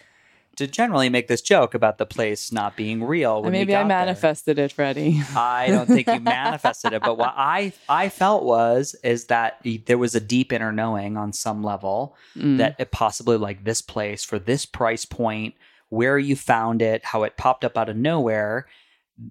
to 0.60 0.66
generally 0.68 1.08
make 1.08 1.26
this 1.28 1.42
joke 1.42 1.74
about 1.74 1.98
the 1.98 2.06
place 2.06 2.52
not 2.52 2.76
being 2.76 3.02
real. 3.04 3.42
When 3.42 3.52
we 3.52 3.58
Maybe 3.58 3.74
I 3.74 3.82
got 3.82 3.88
there. 3.88 3.98
manifested 3.98 4.58
it, 4.58 4.72
Freddie. 4.72 5.20
I 5.36 5.66
don't 5.68 5.86
think 5.86 6.06
you 6.06 6.20
manifested 6.40 6.92
it, 6.92 7.02
but 7.02 7.18
what 7.18 7.34
I 7.36 7.72
I 7.88 8.08
felt 8.08 8.44
was 8.44 8.94
is 9.02 9.26
that 9.26 9.58
there 9.86 9.98
was 9.98 10.14
a 10.14 10.20
deep 10.20 10.52
inner 10.52 10.72
knowing 10.72 11.16
on 11.16 11.32
some 11.32 11.62
level 11.62 12.16
Mm. 12.36 12.58
that 12.58 12.76
it 12.78 12.92
possibly 12.92 13.36
like 13.36 13.64
this 13.64 13.82
place 13.82 14.22
for 14.22 14.38
this 14.38 14.64
price 14.64 15.04
point, 15.04 15.54
where 15.88 16.16
you 16.18 16.36
found 16.36 16.80
it, 16.82 17.04
how 17.04 17.24
it 17.24 17.36
popped 17.36 17.64
up 17.64 17.76
out 17.76 17.88
of 17.88 17.96
nowhere, 17.96 18.66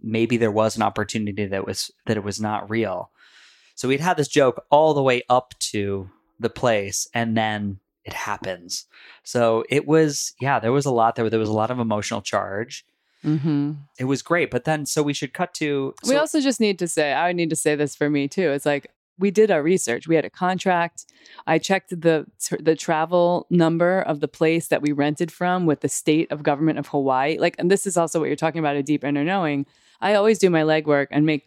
maybe 0.03 0.35
there 0.37 0.51
was 0.51 0.75
an 0.75 0.81
opportunity 0.83 1.45
that 1.45 1.65
was 1.65 1.91
that 2.05 2.17
it 2.17 2.23
was 2.23 2.39
not 2.41 2.69
real. 2.69 3.09
So 3.75 3.87
we'd 3.87 4.01
had 4.01 4.17
this 4.17 4.27
joke 4.27 4.65
all 4.69 4.93
the 4.93 5.01
way 5.03 5.21
up 5.29 5.53
to 5.71 6.09
the 6.39 6.49
place, 6.49 7.07
and 7.13 7.37
then 7.37 7.79
it 8.09 8.13
happens. 8.13 8.85
So 9.23 9.63
it 9.69 9.85
was 9.85 10.33
yeah, 10.41 10.59
there 10.59 10.71
was 10.71 10.87
a 10.87 10.91
lot 11.01 11.15
there. 11.15 11.29
There 11.29 11.39
was 11.45 11.49
a 11.55 11.59
lot 11.61 11.69
of 11.71 11.79
emotional 11.79 12.21
charge. 12.33 12.83
hmm 13.21 13.73
It 13.99 14.05
was 14.05 14.21
great, 14.23 14.49
but 14.49 14.63
then 14.65 14.85
so 14.85 15.03
we 15.03 15.13
should 15.13 15.33
cut 15.33 15.53
to. 15.61 15.93
we 16.07 16.15
also 16.15 16.39
just 16.41 16.59
need 16.59 16.79
to 16.79 16.87
say, 16.87 17.13
I 17.13 17.33
need 17.33 17.51
to 17.51 17.55
say 17.65 17.75
this 17.75 17.95
for 17.95 18.09
me 18.09 18.27
too. 18.27 18.49
It's 18.55 18.65
like 18.65 18.87
we 19.19 19.31
did 19.31 19.51
our 19.51 19.61
research. 19.61 20.07
We 20.07 20.15
had 20.15 20.25
a 20.25 20.29
contract. 20.45 21.05
I 21.45 21.59
checked 21.59 21.89
the 22.05 22.25
the 22.59 22.75
travel 22.75 23.45
number 23.63 24.01
of 24.11 24.21
the 24.21 24.27
place 24.39 24.65
that 24.69 24.81
we 24.81 24.91
rented 24.91 25.31
from 25.31 25.65
with 25.67 25.81
the 25.81 25.89
state 25.89 26.31
of 26.31 26.41
government 26.41 26.79
of 26.79 26.87
Hawaii. 26.87 27.37
Like, 27.37 27.55
and 27.59 27.69
this 27.69 27.85
is 27.85 27.97
also 27.97 28.19
what 28.19 28.27
you're 28.29 28.43
talking 28.45 28.59
about 28.63 28.75
a 28.77 28.83
deep 28.91 29.03
inner 29.03 29.23
knowing. 29.23 29.65
I 30.01 30.15
always 30.15 30.39
do 30.39 30.49
my 30.49 30.63
legwork 30.63 31.07
and 31.11 31.25
make 31.25 31.43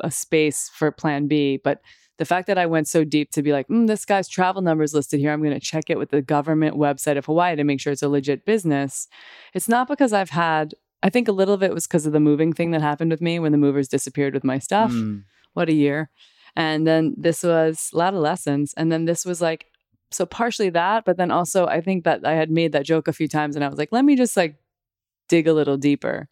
a 0.00 0.10
space 0.10 0.70
for 0.78 0.90
Plan 0.92 1.26
B, 1.26 1.58
but 1.64 1.80
the 2.18 2.24
fact 2.24 2.46
that 2.46 2.58
I 2.58 2.66
went 2.66 2.88
so 2.88 3.04
deep 3.04 3.30
to 3.32 3.42
be 3.42 3.52
like, 3.52 3.66
mm, 3.68 3.86
this 3.86 4.04
guy's 4.04 4.28
travel 4.28 4.62
number 4.62 4.84
is 4.84 4.94
listed 4.94 5.20
here. 5.20 5.32
I'm 5.32 5.42
going 5.42 5.52
to 5.52 5.60
check 5.60 5.90
it 5.90 5.98
with 5.98 6.10
the 6.10 6.22
government 6.22 6.76
website 6.76 7.18
of 7.18 7.26
Hawaii 7.26 7.56
to 7.56 7.64
make 7.64 7.80
sure 7.80 7.92
it's 7.92 8.02
a 8.02 8.08
legit 8.08 8.44
business. 8.44 9.08
It's 9.52 9.68
not 9.68 9.88
because 9.88 10.12
I've 10.12 10.30
had. 10.30 10.74
I 11.02 11.10
think 11.10 11.28
a 11.28 11.32
little 11.32 11.54
of 11.54 11.62
it 11.62 11.74
was 11.74 11.86
because 11.86 12.06
of 12.06 12.12
the 12.12 12.20
moving 12.20 12.52
thing 12.52 12.70
that 12.70 12.80
happened 12.80 13.10
with 13.10 13.20
me 13.20 13.38
when 13.38 13.52
the 13.52 13.58
movers 13.58 13.88
disappeared 13.88 14.32
with 14.32 14.44
my 14.44 14.58
stuff. 14.58 14.90
Mm. 14.90 15.24
What 15.52 15.68
a 15.68 15.74
year. 15.74 16.10
And 16.56 16.86
then 16.86 17.14
this 17.18 17.42
was 17.42 17.90
a 17.92 17.98
lot 17.98 18.14
of 18.14 18.20
lessons. 18.20 18.72
And 18.76 18.90
then 18.90 19.04
this 19.04 19.26
was 19.26 19.42
like, 19.42 19.66
so 20.10 20.24
partially 20.24 20.70
that, 20.70 21.04
but 21.04 21.16
then 21.16 21.30
also 21.30 21.66
I 21.66 21.80
think 21.80 22.04
that 22.04 22.24
I 22.24 22.34
had 22.34 22.50
made 22.50 22.72
that 22.72 22.86
joke 22.86 23.08
a 23.08 23.12
few 23.12 23.28
times 23.28 23.56
and 23.56 23.64
I 23.64 23.68
was 23.68 23.78
like, 23.78 23.90
let 23.90 24.04
me 24.04 24.16
just 24.16 24.36
like 24.36 24.56
dig 25.28 25.48
a 25.48 25.52
little 25.52 25.76
deeper. 25.76 26.28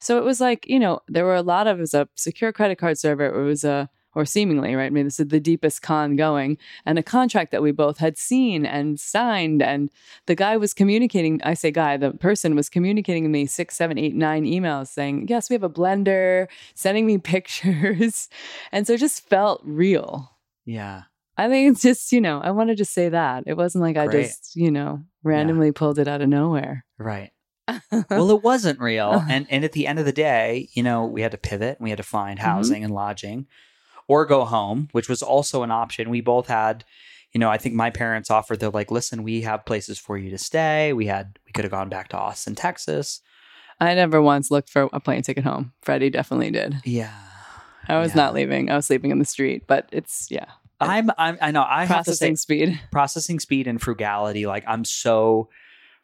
So 0.00 0.18
it 0.18 0.24
was 0.24 0.40
like, 0.40 0.66
you 0.66 0.80
know, 0.80 1.00
there 1.06 1.24
were 1.24 1.36
a 1.36 1.42
lot 1.42 1.68
of, 1.68 1.78
it 1.78 1.82
was 1.82 1.94
a 1.94 2.08
secure 2.16 2.52
credit 2.52 2.76
card 2.76 2.98
server. 2.98 3.26
It 3.26 3.44
was 3.44 3.62
a, 3.62 3.88
or 4.14 4.24
seemingly, 4.24 4.74
right? 4.74 4.86
I 4.86 4.90
mean, 4.90 5.04
this 5.04 5.18
is 5.20 5.28
the 5.28 5.40
deepest 5.40 5.82
con 5.82 6.16
going, 6.16 6.58
and 6.84 6.98
a 6.98 7.02
contract 7.02 7.50
that 7.52 7.62
we 7.62 7.72
both 7.72 7.98
had 7.98 8.18
seen 8.18 8.66
and 8.66 8.98
signed. 9.00 9.62
And 9.62 9.90
the 10.26 10.34
guy 10.34 10.56
was 10.56 10.74
communicating, 10.74 11.40
I 11.44 11.54
say 11.54 11.70
guy, 11.70 11.96
the 11.96 12.12
person 12.12 12.54
was 12.54 12.68
communicating 12.68 13.30
me 13.30 13.46
six, 13.46 13.76
seven, 13.76 13.98
eight, 13.98 14.14
nine 14.14 14.44
emails 14.44 14.88
saying, 14.88 15.26
yes, 15.28 15.48
we 15.48 15.54
have 15.54 15.62
a 15.62 15.70
blender, 15.70 16.46
sending 16.74 17.06
me 17.06 17.18
pictures. 17.32 18.28
And 18.70 18.86
so 18.86 18.94
it 18.94 18.98
just 19.00 19.28
felt 19.28 19.60
real. 19.64 20.30
Yeah. 20.64 21.02
I 21.38 21.48
think 21.48 21.72
it's 21.72 21.82
just, 21.82 22.12
you 22.12 22.20
know, 22.20 22.40
I 22.42 22.50
wanted 22.50 22.76
to 22.78 22.84
say 22.84 23.08
that. 23.08 23.44
It 23.46 23.56
wasn't 23.56 23.82
like 23.82 23.96
I 23.96 24.06
Great. 24.06 24.26
just, 24.26 24.54
you 24.54 24.70
know, 24.70 25.02
randomly 25.22 25.72
pulled 25.72 25.98
it 25.98 26.06
out 26.06 26.20
of 26.20 26.28
nowhere. 26.28 26.84
Right. 26.98 27.30
well, 28.10 28.30
it 28.30 28.42
wasn't 28.42 28.78
real. 28.80 29.24
And 29.30 29.46
and 29.48 29.64
at 29.64 29.72
the 29.72 29.86
end 29.86 29.98
of 29.98 30.04
the 30.04 30.12
day, 30.12 30.68
you 30.74 30.82
know, 30.82 31.06
we 31.06 31.22
had 31.22 31.32
to 31.32 31.38
pivot. 31.38 31.78
And 31.78 31.84
we 31.84 31.90
had 31.90 31.96
to 31.96 32.02
find 32.02 32.38
Mm-hmm. 32.38 32.48
housing 32.48 32.84
and 32.84 32.92
lodging 32.92 33.46
or 34.08 34.26
go 34.26 34.44
home, 34.44 34.88
which 34.92 35.08
was 35.08 35.22
also 35.22 35.62
an 35.62 35.70
option. 35.70 36.10
We 36.10 36.20
both 36.20 36.46
had, 36.48 36.84
you 37.32 37.38
know, 37.38 37.50
I 37.50 37.58
think 37.58 37.74
my 37.74 37.90
parents 37.90 38.30
offered 38.30 38.60
they're 38.60 38.70
like, 38.70 38.90
"Listen, 38.90 39.22
we 39.22 39.42
have 39.42 39.64
places 39.64 39.98
for 39.98 40.16
you 40.18 40.30
to 40.30 40.38
stay." 40.38 40.92
We 40.92 41.06
had 41.06 41.38
we 41.46 41.52
could 41.52 41.64
have 41.64 41.72
gone 41.72 41.88
back 41.88 42.08
to 42.08 42.16
Austin, 42.18 42.54
Texas. 42.54 43.20
I 43.80 43.94
never 43.94 44.20
once 44.22 44.50
looked 44.50 44.68
for 44.70 44.88
a 44.92 45.00
plane 45.00 45.22
ticket 45.22 45.44
home. 45.44 45.72
Freddie 45.82 46.10
definitely 46.10 46.50
did. 46.50 46.76
Yeah. 46.84 47.12
I 47.88 47.98
was 47.98 48.10
Yeah. 48.12 48.16
not 48.22 48.34
leaving. 48.34 48.70
I 48.70 48.76
was 48.76 48.86
sleeping 48.86 49.10
in 49.10 49.18
the 49.18 49.24
street, 49.24 49.66
but 49.66 49.88
it's, 49.90 50.28
yeah, 50.30 50.44
I'm, 50.80 51.10
I'm 51.18 51.36
I 51.40 51.50
know 51.50 51.64
I 51.68 51.84
have 51.84 52.04
to 52.04 52.14
say 52.14 52.26
processing 52.28 52.36
speed. 52.36 52.80
processing 52.92 53.40
speed 53.40 53.66
and 53.66 53.80
frugality 53.80 54.46
like 54.46 54.64
i'm 54.66 54.84
so 54.84 55.48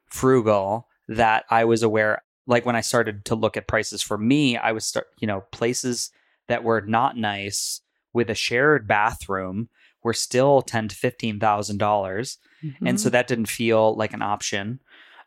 frugal 0.06 0.88
that 1.08 1.44
i 1.50 1.64
was 1.64 1.82
aware 1.82 2.22
like 2.46 2.64
when 2.64 2.76
i 2.76 2.80
started 2.80 3.24
to 3.26 3.34
look 3.34 3.56
at 3.56 3.66
prices 3.66 4.02
for 4.02 4.16
me 4.18 4.56
i 4.56 4.72
was 4.72 4.84
start 4.84 5.08
you 5.18 5.26
know 5.26 5.40
places 5.52 6.10
that 6.48 6.64
were 6.64 6.80
not 6.80 7.16
nice 7.16 7.80
with 8.12 8.30
a 8.30 8.34
shared 8.34 8.86
bathroom 8.88 9.68
were 10.02 10.12
still 10.12 10.62
ten 10.62 10.88
to 10.88 10.96
fifteen 10.96 11.38
thousand 11.38 11.78
dollars 11.78 12.38
and 12.62 12.72
Mm-hmm. 12.80 12.96
so 12.96 13.08
that 13.10 13.28
didn't 13.28 13.46
feel 13.46 13.94
like 13.94 14.12
an 14.12 14.22
option 14.22 14.80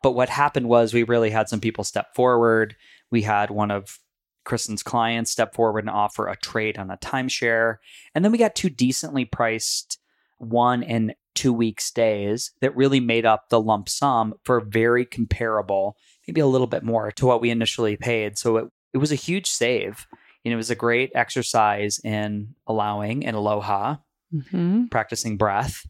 but 0.03 0.11
what 0.11 0.27
happened 0.27 0.67
was 0.67 0.93
we 0.93 1.03
really 1.03 1.29
had 1.29 1.47
some 1.47 1.61
people 1.61 1.85
step 1.85 2.13
forward 2.13 2.75
we 3.09 3.21
had 3.21 3.49
one 3.49 3.71
of 3.71 3.99
kristin's 4.45 4.83
clients 4.83 5.31
step 5.31 5.53
forward 5.55 5.79
and 5.85 5.89
offer 5.89 6.27
a 6.27 6.35
trade 6.35 6.77
on 6.77 6.91
a 6.91 6.97
timeshare 6.97 7.77
and 8.13 8.25
then 8.25 8.33
we 8.33 8.37
got 8.37 8.53
two 8.53 8.69
decently 8.69 9.23
priced 9.23 9.97
one 10.39 10.83
and 10.83 11.13
two 11.35 11.53
week 11.53 11.79
stays 11.79 12.51
that 12.59 12.75
really 12.75 12.99
made 12.99 13.25
up 13.25 13.47
the 13.49 13.61
lump 13.61 13.87
sum 13.87 14.33
for 14.43 14.59
very 14.59 15.05
comparable, 15.05 15.95
maybe 16.27 16.41
a 16.41 16.47
little 16.47 16.67
bit 16.67 16.83
more 16.83 17.11
to 17.11 17.25
what 17.25 17.39
we 17.39 17.49
initially 17.49 17.95
paid. 17.95 18.37
So 18.37 18.57
it, 18.57 18.65
it 18.93 18.97
was 18.97 19.11
a 19.13 19.15
huge 19.15 19.47
save. 19.47 20.07
And 20.43 20.53
it 20.53 20.57
was 20.57 20.69
a 20.71 20.75
great 20.75 21.11
exercise 21.15 21.99
in 22.03 22.55
allowing 22.67 23.25
and 23.25 23.35
aloha, 23.35 23.97
Mhm. 24.33 24.89
practicing 24.89 25.37
breath. 25.37 25.85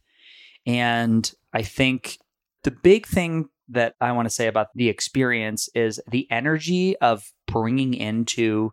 And 0.66 1.32
I 1.54 1.62
think 1.64 2.18
the 2.64 2.72
big 2.72 3.06
thing 3.06 3.50
that 3.70 3.96
I 4.02 4.12
want 4.12 4.26
to 4.26 4.34
say 4.34 4.48
about 4.48 4.68
the 4.76 4.90
experience 4.90 5.70
is 5.74 6.02
the 6.10 6.30
energy 6.30 6.98
of 6.98 7.32
bringing 7.48 7.94
into 7.94 8.72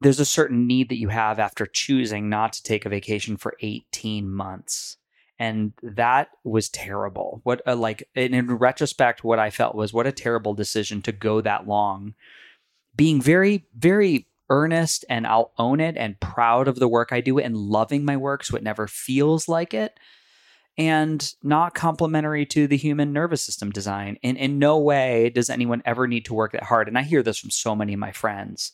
there's 0.00 0.20
a 0.20 0.24
certain 0.24 0.66
need 0.66 0.88
that 0.88 0.98
you 0.98 1.08
have 1.08 1.38
after 1.38 1.64
choosing 1.64 2.28
not 2.28 2.52
to 2.54 2.62
take 2.64 2.84
a 2.84 2.88
vacation 2.88 3.36
for 3.36 3.54
18 3.60 4.28
months 4.28 4.96
and 5.38 5.72
that 5.82 6.28
was 6.44 6.68
terrible 6.68 7.40
what 7.44 7.62
a, 7.66 7.76
like 7.76 8.06
and 8.16 8.34
in 8.34 8.46
retrospect 8.52 9.22
what 9.22 9.38
i 9.38 9.48
felt 9.48 9.74
was 9.76 9.92
what 9.92 10.06
a 10.06 10.12
terrible 10.12 10.54
decision 10.54 11.02
to 11.02 11.12
go 11.12 11.40
that 11.40 11.68
long 11.68 12.14
being 12.96 13.20
very 13.22 13.64
very 13.76 14.26
earnest 14.52 15.04
and 15.08 15.26
i'll 15.26 15.52
own 15.58 15.80
it 15.80 15.96
and 15.96 16.20
proud 16.20 16.68
of 16.68 16.78
the 16.78 16.88
work 16.88 17.12
i 17.12 17.20
do 17.20 17.38
and 17.38 17.56
loving 17.56 18.04
my 18.04 18.16
work 18.16 18.44
so 18.44 18.56
it 18.56 18.62
never 18.62 18.86
feels 18.86 19.48
like 19.48 19.72
it 19.72 19.98
and 20.78 21.34
not 21.42 21.74
complementary 21.74 22.44
to 22.46 22.66
the 22.66 22.76
human 22.76 23.12
nervous 23.12 23.42
system 23.42 23.70
design 23.70 24.16
and 24.22 24.36
in 24.36 24.58
no 24.58 24.78
way 24.78 25.30
does 25.34 25.50
anyone 25.50 25.82
ever 25.84 26.06
need 26.06 26.24
to 26.24 26.34
work 26.34 26.52
that 26.52 26.64
hard 26.64 26.86
and 26.88 26.98
i 26.98 27.02
hear 27.02 27.22
this 27.22 27.38
from 27.38 27.50
so 27.50 27.74
many 27.74 27.94
of 27.94 27.98
my 27.98 28.12
friends 28.12 28.72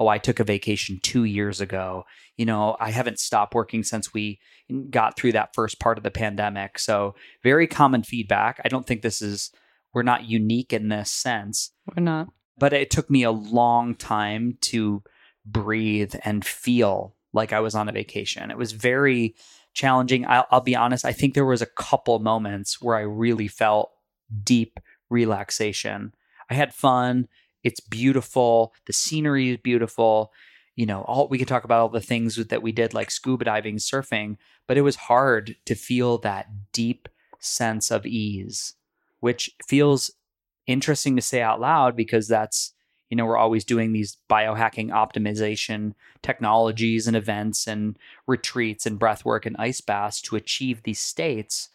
oh, 0.00 0.08
I 0.08 0.16
took 0.18 0.40
a 0.40 0.44
vacation 0.44 0.98
two 1.02 1.24
years 1.24 1.60
ago. 1.60 2.06
You 2.38 2.46
know, 2.46 2.74
I 2.80 2.90
haven't 2.90 3.20
stopped 3.20 3.54
working 3.54 3.84
since 3.84 4.14
we 4.14 4.40
got 4.88 5.14
through 5.14 5.32
that 5.32 5.54
first 5.54 5.78
part 5.78 5.98
of 5.98 6.04
the 6.04 6.10
pandemic. 6.10 6.78
So, 6.78 7.14
very 7.42 7.66
common 7.66 8.02
feedback. 8.02 8.60
I 8.64 8.68
don't 8.68 8.86
think 8.86 9.02
this 9.02 9.20
is, 9.20 9.50
we're 9.92 10.02
not 10.02 10.24
unique 10.24 10.72
in 10.72 10.88
this 10.88 11.10
sense, 11.10 11.72
We're 11.86 12.02
not. 12.02 12.28
but 12.56 12.72
it 12.72 12.90
took 12.90 13.10
me 13.10 13.24
a 13.24 13.30
long 13.30 13.94
time 13.94 14.56
to 14.62 15.02
breathe 15.44 16.14
and 16.24 16.44
feel 16.44 17.14
like 17.32 17.52
I 17.52 17.60
was 17.60 17.74
on 17.74 17.88
a 17.88 17.92
vacation. 17.92 18.50
It 18.50 18.58
was 18.58 18.72
very 18.72 19.34
challenging. 19.72 20.26
I'll, 20.26 20.46
I'll 20.50 20.60
be 20.60 20.76
honest, 20.76 21.04
I 21.04 21.12
think 21.12 21.34
there 21.34 21.44
was 21.44 21.62
a 21.62 21.66
couple 21.66 22.18
moments 22.18 22.82
where 22.82 22.96
I 22.96 23.02
really 23.02 23.48
felt 23.48 23.92
deep 24.42 24.80
relaxation. 25.08 26.12
I 26.50 26.54
had 26.54 26.74
fun 26.74 27.28
it's 27.62 27.80
beautiful 27.80 28.74
the 28.86 28.92
scenery 28.92 29.50
is 29.50 29.56
beautiful 29.58 30.32
you 30.76 30.86
know 30.86 31.02
all 31.02 31.28
we 31.28 31.38
could 31.38 31.48
talk 31.48 31.64
about 31.64 31.80
all 31.80 31.88
the 31.88 32.00
things 32.00 32.36
that 32.36 32.62
we 32.62 32.72
did 32.72 32.94
like 32.94 33.10
scuba 33.10 33.44
diving 33.44 33.76
surfing 33.76 34.36
but 34.66 34.76
it 34.76 34.82
was 34.82 34.96
hard 34.96 35.56
to 35.66 35.74
feel 35.74 36.18
that 36.18 36.46
deep 36.72 37.08
sense 37.38 37.90
of 37.90 38.06
ease 38.06 38.74
which 39.20 39.50
feels 39.66 40.10
interesting 40.66 41.16
to 41.16 41.22
say 41.22 41.42
out 41.42 41.60
loud 41.60 41.96
because 41.96 42.28
that's 42.28 42.72
you 43.10 43.16
know 43.16 43.26
we're 43.26 43.36
always 43.36 43.64
doing 43.64 43.92
these 43.92 44.16
biohacking 44.30 44.88
optimization 44.90 45.92
technologies 46.22 47.06
and 47.06 47.16
events 47.16 47.66
and 47.66 47.98
retreats 48.26 48.86
and 48.86 48.98
breath 48.98 49.24
work 49.24 49.44
and 49.46 49.56
ice 49.58 49.80
baths 49.82 50.22
to 50.22 50.36
achieve 50.36 50.82
these 50.84 51.00
states 51.00 51.68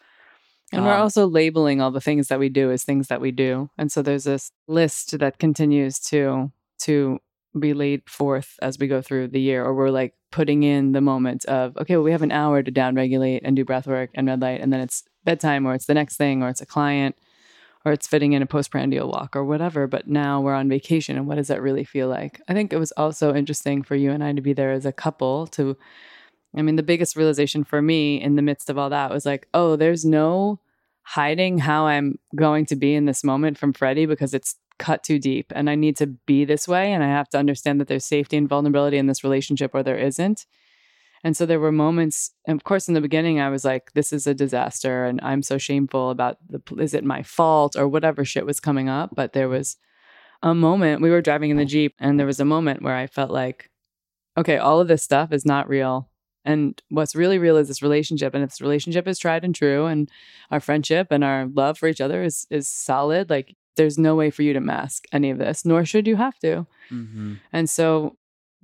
And 0.71 0.83
we're 0.83 0.95
Um, 0.95 1.01
also 1.01 1.27
labeling 1.27 1.79
all 1.81 1.91
the 1.91 2.01
things 2.01 2.27
that 2.29 2.39
we 2.39 2.49
do 2.49 2.71
as 2.71 2.83
things 2.83 3.07
that 3.07 3.21
we 3.21 3.31
do. 3.31 3.69
And 3.77 3.91
so 3.91 4.01
there's 4.01 4.23
this 4.23 4.51
list 4.67 5.19
that 5.19 5.37
continues 5.37 5.99
to 6.09 6.51
to 6.79 7.19
be 7.57 7.73
laid 7.73 8.09
forth 8.09 8.59
as 8.61 8.77
we 8.79 8.87
go 8.87 9.01
through 9.01 9.29
the 9.29 9.39
year, 9.39 9.63
or 9.63 9.73
we're 9.73 10.01
like 10.01 10.13
putting 10.31 10.63
in 10.63 10.91
the 10.91 11.01
moment 11.01 11.45
of, 11.45 11.77
okay, 11.77 11.95
well, 11.95 12.03
we 12.03 12.11
have 12.11 12.21
an 12.23 12.31
hour 12.31 12.61
to 12.61 12.71
downregulate 12.71 13.41
and 13.45 13.55
do 13.55 13.63
breath 13.63 13.87
work 13.87 14.09
and 14.15 14.27
red 14.27 14.41
light, 14.41 14.59
and 14.61 14.73
then 14.73 14.81
it's 14.81 15.03
bedtime, 15.23 15.65
or 15.65 15.73
it's 15.73 15.85
the 15.85 15.93
next 15.93 16.17
thing, 16.17 16.43
or 16.43 16.49
it's 16.49 16.61
a 16.61 16.65
client, 16.65 17.15
or 17.85 17.91
it's 17.91 18.07
fitting 18.07 18.33
in 18.33 18.41
a 18.41 18.47
postprandial 18.47 19.09
walk 19.09 19.35
or 19.35 19.45
whatever. 19.45 19.87
But 19.87 20.07
now 20.07 20.41
we're 20.41 20.55
on 20.55 20.67
vacation, 20.67 21.15
and 21.15 21.27
what 21.27 21.35
does 21.35 21.47
that 21.47 21.61
really 21.61 21.83
feel 21.83 22.07
like? 22.07 22.41
I 22.47 22.53
think 22.53 22.73
it 22.73 22.79
was 22.79 22.91
also 22.93 23.33
interesting 23.33 23.83
for 23.83 23.95
you 23.95 24.11
and 24.11 24.23
I 24.23 24.33
to 24.33 24.41
be 24.41 24.53
there 24.53 24.71
as 24.71 24.85
a 24.85 24.91
couple 24.91 25.47
to. 25.47 25.77
I 26.57 26.61
mean, 26.61 26.77
the 26.77 26.83
biggest 26.83 27.17
realization 27.17 27.65
for 27.65 27.81
me 27.81 28.21
in 28.21 28.37
the 28.37 28.41
midst 28.41 28.69
of 28.69 28.77
all 28.77 28.89
that 28.89 29.11
was 29.11 29.25
like, 29.25 29.47
oh, 29.53 29.75
there's 29.75 30.05
no 30.05 30.61
hiding 31.05 31.59
how 31.59 31.85
I'm 31.85 32.17
going 32.35 32.65
to 32.67 32.75
be 32.75 32.95
in 32.95 33.05
this 33.05 33.23
moment 33.23 33.57
from 33.57 33.73
Freddie 33.73 34.05
because 34.05 34.33
it's 34.33 34.55
cut 34.79 35.03
too 35.03 35.19
deep 35.19 35.51
and 35.55 35.69
I 35.69 35.75
need 35.75 35.95
to 35.97 36.07
be 36.07 36.45
this 36.45 36.67
way. 36.67 36.91
And 36.91 37.03
I 37.03 37.07
have 37.07 37.29
to 37.29 37.37
understand 37.37 37.79
that 37.79 37.87
there's 37.87 38.05
safety 38.05 38.37
and 38.37 38.49
vulnerability 38.49 38.97
in 38.97 39.07
this 39.07 39.23
relationship 39.23 39.71
or 39.73 39.83
there 39.83 39.97
isn't. 39.97 40.45
And 41.25 41.35
so 41.35 41.47
there 41.47 41.59
were 41.59 41.71
moments, 41.71 42.29
of 42.47 42.63
course, 42.63 42.87
in 42.87 42.93
the 42.93 43.01
beginning, 43.01 43.39
I 43.39 43.49
was 43.49 43.65
like, 43.65 43.91
this 43.93 44.13
is 44.13 44.27
a 44.27 44.35
disaster. 44.35 45.05
And 45.05 45.19
I'm 45.23 45.41
so 45.41 45.57
shameful 45.57 46.11
about 46.11 46.37
the, 46.47 46.61
is 46.77 46.93
it 46.93 47.03
my 47.03 47.23
fault 47.23 47.75
or 47.75 47.87
whatever 47.87 48.23
shit 48.23 48.45
was 48.45 48.59
coming 48.59 48.89
up. 48.89 49.09
But 49.15 49.33
there 49.33 49.49
was 49.49 49.75
a 50.43 50.53
moment, 50.53 51.01
we 51.01 51.09
were 51.09 51.23
driving 51.23 51.49
in 51.49 51.57
the 51.57 51.65
Jeep, 51.65 51.95
and 51.99 52.19
there 52.19 52.27
was 52.27 52.39
a 52.39 52.45
moment 52.45 52.83
where 52.83 52.95
I 52.95 53.07
felt 53.07 53.31
like, 53.31 53.71
okay, 54.37 54.57
all 54.57 54.79
of 54.79 54.87
this 54.87 55.01
stuff 55.01 55.33
is 55.33 55.47
not 55.47 55.67
real. 55.67 56.11
And 56.45 56.79
what's 56.89 57.15
really 57.15 57.39
real 57.39 57.57
is 57.57 57.69
this 57.69 57.81
relationship. 57.81 58.35
And 58.35 58.43
if 58.43 58.51
this 58.51 58.61
relationship 58.61 59.07
is 59.07 59.17
tried 59.17 59.43
and 59.43 59.55
true, 59.55 59.87
and 59.87 60.07
our 60.51 60.59
friendship 60.59 61.07
and 61.09 61.23
our 61.23 61.47
love 61.47 61.79
for 61.79 61.87
each 61.87 62.01
other 62.01 62.21
is 62.21 62.45
is 62.51 62.67
solid, 62.67 63.31
like 63.31 63.55
there's 63.77 63.97
no 63.97 64.13
way 64.13 64.29
for 64.29 64.43
you 64.43 64.53
to 64.53 64.59
mask 64.59 65.05
any 65.11 65.31
of 65.31 65.39
this, 65.39 65.65
nor 65.65 65.85
should 65.85 66.05
you 66.05 66.17
have 66.17 66.37
to. 66.41 66.67
Mm-hmm. 66.91 67.33
And 67.51 67.67
so 67.67 68.15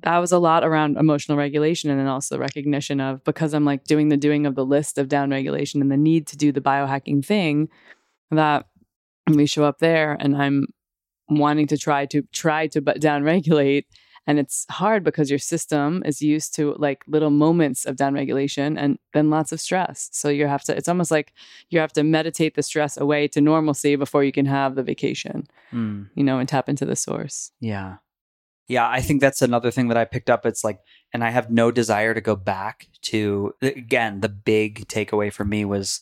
that 0.04 0.18
was 0.18 0.32
a 0.32 0.40
lot 0.40 0.64
around 0.64 0.98
emotional 0.98 1.38
regulation 1.38 1.90
and 1.90 2.00
then 2.00 2.08
also 2.08 2.38
recognition 2.38 3.00
of 3.00 3.24
because 3.24 3.54
I'm 3.54 3.66
like 3.66 3.84
doing 3.84 4.10
the 4.10 4.18
doing 4.18 4.46
of 4.46 4.56
the 4.56 4.66
list 4.66 4.98
of 4.98 5.08
down 5.08 5.30
regulation 5.30 5.82
and 5.82 5.92
the 5.92 5.98
need 5.98 6.28
to 6.28 6.38
do 6.38 6.52
the 6.52 6.62
biohacking 6.62 7.24
thing 7.26 7.70
that 8.32 8.68
we 9.28 9.46
show 9.46 9.64
up 9.64 9.80
there 9.80 10.18
and 10.20 10.36
I'm 10.36 10.68
wanting 11.30 11.68
to 11.68 11.78
try 11.78 12.06
to 12.08 12.24
try 12.34 12.68
to 12.68 12.82
but 12.82 13.00
down 13.00 13.24
regulate 13.24 13.86
and 14.28 14.38
it's 14.38 14.68
hard 14.70 15.04
because 15.04 15.30
your 15.30 15.40
system 15.40 16.04
is 16.06 16.22
used 16.22 16.56
to 16.56 16.76
like 16.78 17.04
little 17.08 17.32
moments 17.32 17.86
of 17.86 17.96
down 17.96 18.14
regulation 18.14 18.78
and 18.78 19.00
then 19.14 19.32
lots 19.32 19.52
of 19.52 19.60
stress. 19.60 20.10
So 20.12 20.30
you 20.30 20.46
have 20.48 20.64
to 20.66 20.76
it's 20.76 20.88
almost 20.88 21.12
like 21.12 21.34
you 21.70 21.80
have 21.80 21.94
to 21.94 22.04
meditate 22.04 22.56
the 22.56 22.64
stress 22.64 22.98
away 22.98 23.28
to 23.30 23.42
normalcy 23.42 23.96
before 23.96 24.24
you 24.24 24.32
can 24.32 24.46
have 24.46 24.76
the 24.76 24.84
vacation 24.84 25.48
mm. 25.72 26.08
you 26.16 26.24
know 26.24 26.40
and 26.40 26.48
tap 26.48 26.70
into 26.70 26.86
the 26.86 26.96
source. 26.96 27.52
Yeah 27.60 27.98
yeah, 28.68 28.88
I 28.88 29.02
think 29.02 29.22
that's 29.22 29.42
another 29.42 29.72
thing 29.72 29.90
that 29.90 29.98
I 29.98 30.06
picked 30.06 30.30
up. 30.30 30.46
It's 30.46 30.64
like, 30.64 30.80
and 31.14 31.24
I 31.24 31.30
have 31.30 31.52
no 31.52 31.72
desire 31.72 32.14
to 32.14 32.22
go 32.22 32.36
back 32.36 32.88
to, 33.04 33.54
again, 33.62 34.22
the 34.22 34.30
big 34.30 34.88
takeaway 34.88 35.32
for 35.32 35.44
me 35.44 35.66
was 35.66 36.02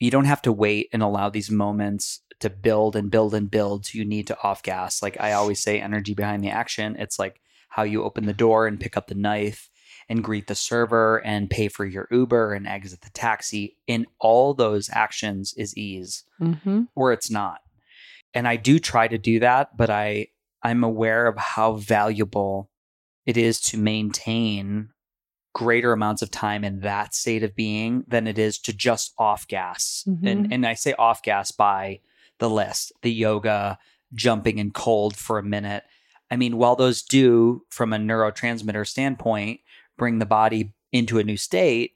you 0.00 0.10
don't 0.10 0.24
have 0.24 0.42
to 0.42 0.52
wait 0.52 0.88
and 0.92 1.02
allow 1.02 1.28
these 1.28 1.50
moments 1.50 2.20
to 2.40 2.50
build 2.50 2.96
and 2.96 3.10
build 3.10 3.34
and 3.34 3.50
build. 3.50 3.92
You 3.94 4.04
need 4.04 4.26
to 4.28 4.38
off 4.42 4.62
gas. 4.62 5.02
Like 5.02 5.20
I 5.20 5.32
always 5.32 5.60
say, 5.60 5.80
energy 5.80 6.14
behind 6.14 6.42
the 6.42 6.50
action. 6.50 6.96
It's 6.98 7.18
like 7.18 7.40
how 7.68 7.82
you 7.82 8.02
open 8.02 8.26
the 8.26 8.32
door 8.32 8.66
and 8.66 8.80
pick 8.80 8.96
up 8.96 9.08
the 9.08 9.14
knife 9.14 9.70
and 10.08 10.24
greet 10.24 10.46
the 10.46 10.54
server 10.54 11.24
and 11.24 11.50
pay 11.50 11.68
for 11.68 11.84
your 11.84 12.08
Uber 12.10 12.54
and 12.54 12.66
exit 12.66 13.02
the 13.02 13.10
taxi. 13.10 13.76
In 13.86 14.06
all 14.18 14.54
those 14.54 14.88
actions 14.92 15.52
is 15.56 15.76
ease, 15.76 16.24
mm-hmm. 16.40 16.84
or 16.94 17.12
it's 17.12 17.30
not. 17.30 17.60
And 18.34 18.48
I 18.48 18.56
do 18.56 18.78
try 18.78 19.08
to 19.08 19.18
do 19.18 19.40
that, 19.40 19.76
but 19.76 19.90
I 19.90 20.28
I'm 20.62 20.84
aware 20.84 21.26
of 21.26 21.36
how 21.38 21.74
valuable 21.74 22.70
it 23.26 23.36
is 23.36 23.60
to 23.60 23.78
maintain 23.78 24.90
greater 25.54 25.92
amounts 25.92 26.22
of 26.22 26.30
time 26.30 26.64
in 26.64 26.80
that 26.80 27.14
state 27.14 27.42
of 27.42 27.54
being 27.56 28.04
than 28.06 28.26
it 28.26 28.38
is 28.38 28.58
to 28.58 28.72
just 28.72 29.12
off 29.18 29.46
gas. 29.48 30.04
Mm-hmm. 30.06 30.26
And 30.26 30.52
and 30.52 30.66
I 30.66 30.74
say 30.74 30.94
off 30.98 31.22
gas 31.22 31.50
by 31.50 32.00
the 32.38 32.50
list, 32.50 32.92
the 33.02 33.12
yoga, 33.12 33.78
jumping 34.14 34.58
in 34.58 34.70
cold 34.70 35.16
for 35.16 35.38
a 35.38 35.42
minute. 35.42 35.84
I 36.30 36.36
mean, 36.36 36.58
while 36.58 36.76
those 36.76 37.02
do 37.02 37.62
from 37.70 37.92
a 37.92 37.98
neurotransmitter 37.98 38.86
standpoint 38.86 39.60
bring 39.96 40.18
the 40.18 40.26
body 40.26 40.72
into 40.92 41.18
a 41.18 41.24
new 41.24 41.36
state, 41.36 41.92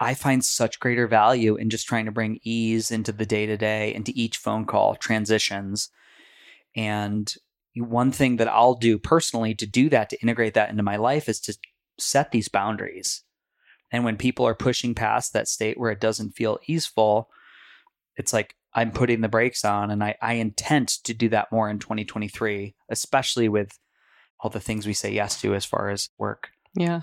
I 0.00 0.14
find 0.14 0.44
such 0.44 0.80
greater 0.80 1.06
value 1.06 1.56
in 1.56 1.70
just 1.70 1.86
trying 1.86 2.06
to 2.06 2.12
bring 2.12 2.40
ease 2.42 2.90
into 2.90 3.12
the 3.12 3.26
day 3.26 3.46
to 3.46 3.56
day, 3.56 3.94
into 3.94 4.12
each 4.14 4.38
phone 4.38 4.64
call, 4.64 4.96
transitions. 4.96 5.90
And 6.74 7.32
one 7.76 8.12
thing 8.12 8.36
that 8.36 8.48
I'll 8.48 8.74
do 8.74 8.98
personally 8.98 9.54
to 9.56 9.66
do 9.66 9.88
that, 9.90 10.10
to 10.10 10.20
integrate 10.20 10.54
that 10.54 10.70
into 10.70 10.82
my 10.82 10.96
life, 10.96 11.28
is 11.28 11.40
to 11.40 11.56
set 11.98 12.30
these 12.30 12.48
boundaries. 12.48 13.22
And 13.90 14.04
when 14.04 14.16
people 14.16 14.46
are 14.46 14.54
pushing 14.54 14.94
past 14.94 15.32
that 15.32 15.48
state 15.48 15.78
where 15.78 15.90
it 15.90 16.00
doesn't 16.00 16.32
feel 16.32 16.58
easeful, 16.66 17.28
it's 18.16 18.32
like 18.32 18.54
I'm 18.72 18.90
putting 18.90 19.20
the 19.20 19.28
brakes 19.28 19.64
on. 19.64 19.90
And 19.90 20.02
I, 20.02 20.16
I 20.20 20.34
intend 20.34 20.88
to 21.04 21.14
do 21.14 21.28
that 21.30 21.52
more 21.52 21.68
in 21.68 21.78
2023, 21.78 22.74
especially 22.88 23.48
with 23.48 23.78
all 24.40 24.50
the 24.50 24.60
things 24.60 24.86
we 24.86 24.94
say 24.94 25.12
yes 25.12 25.40
to 25.42 25.54
as 25.54 25.64
far 25.64 25.90
as 25.90 26.08
work. 26.18 26.48
Yeah. 26.76 27.02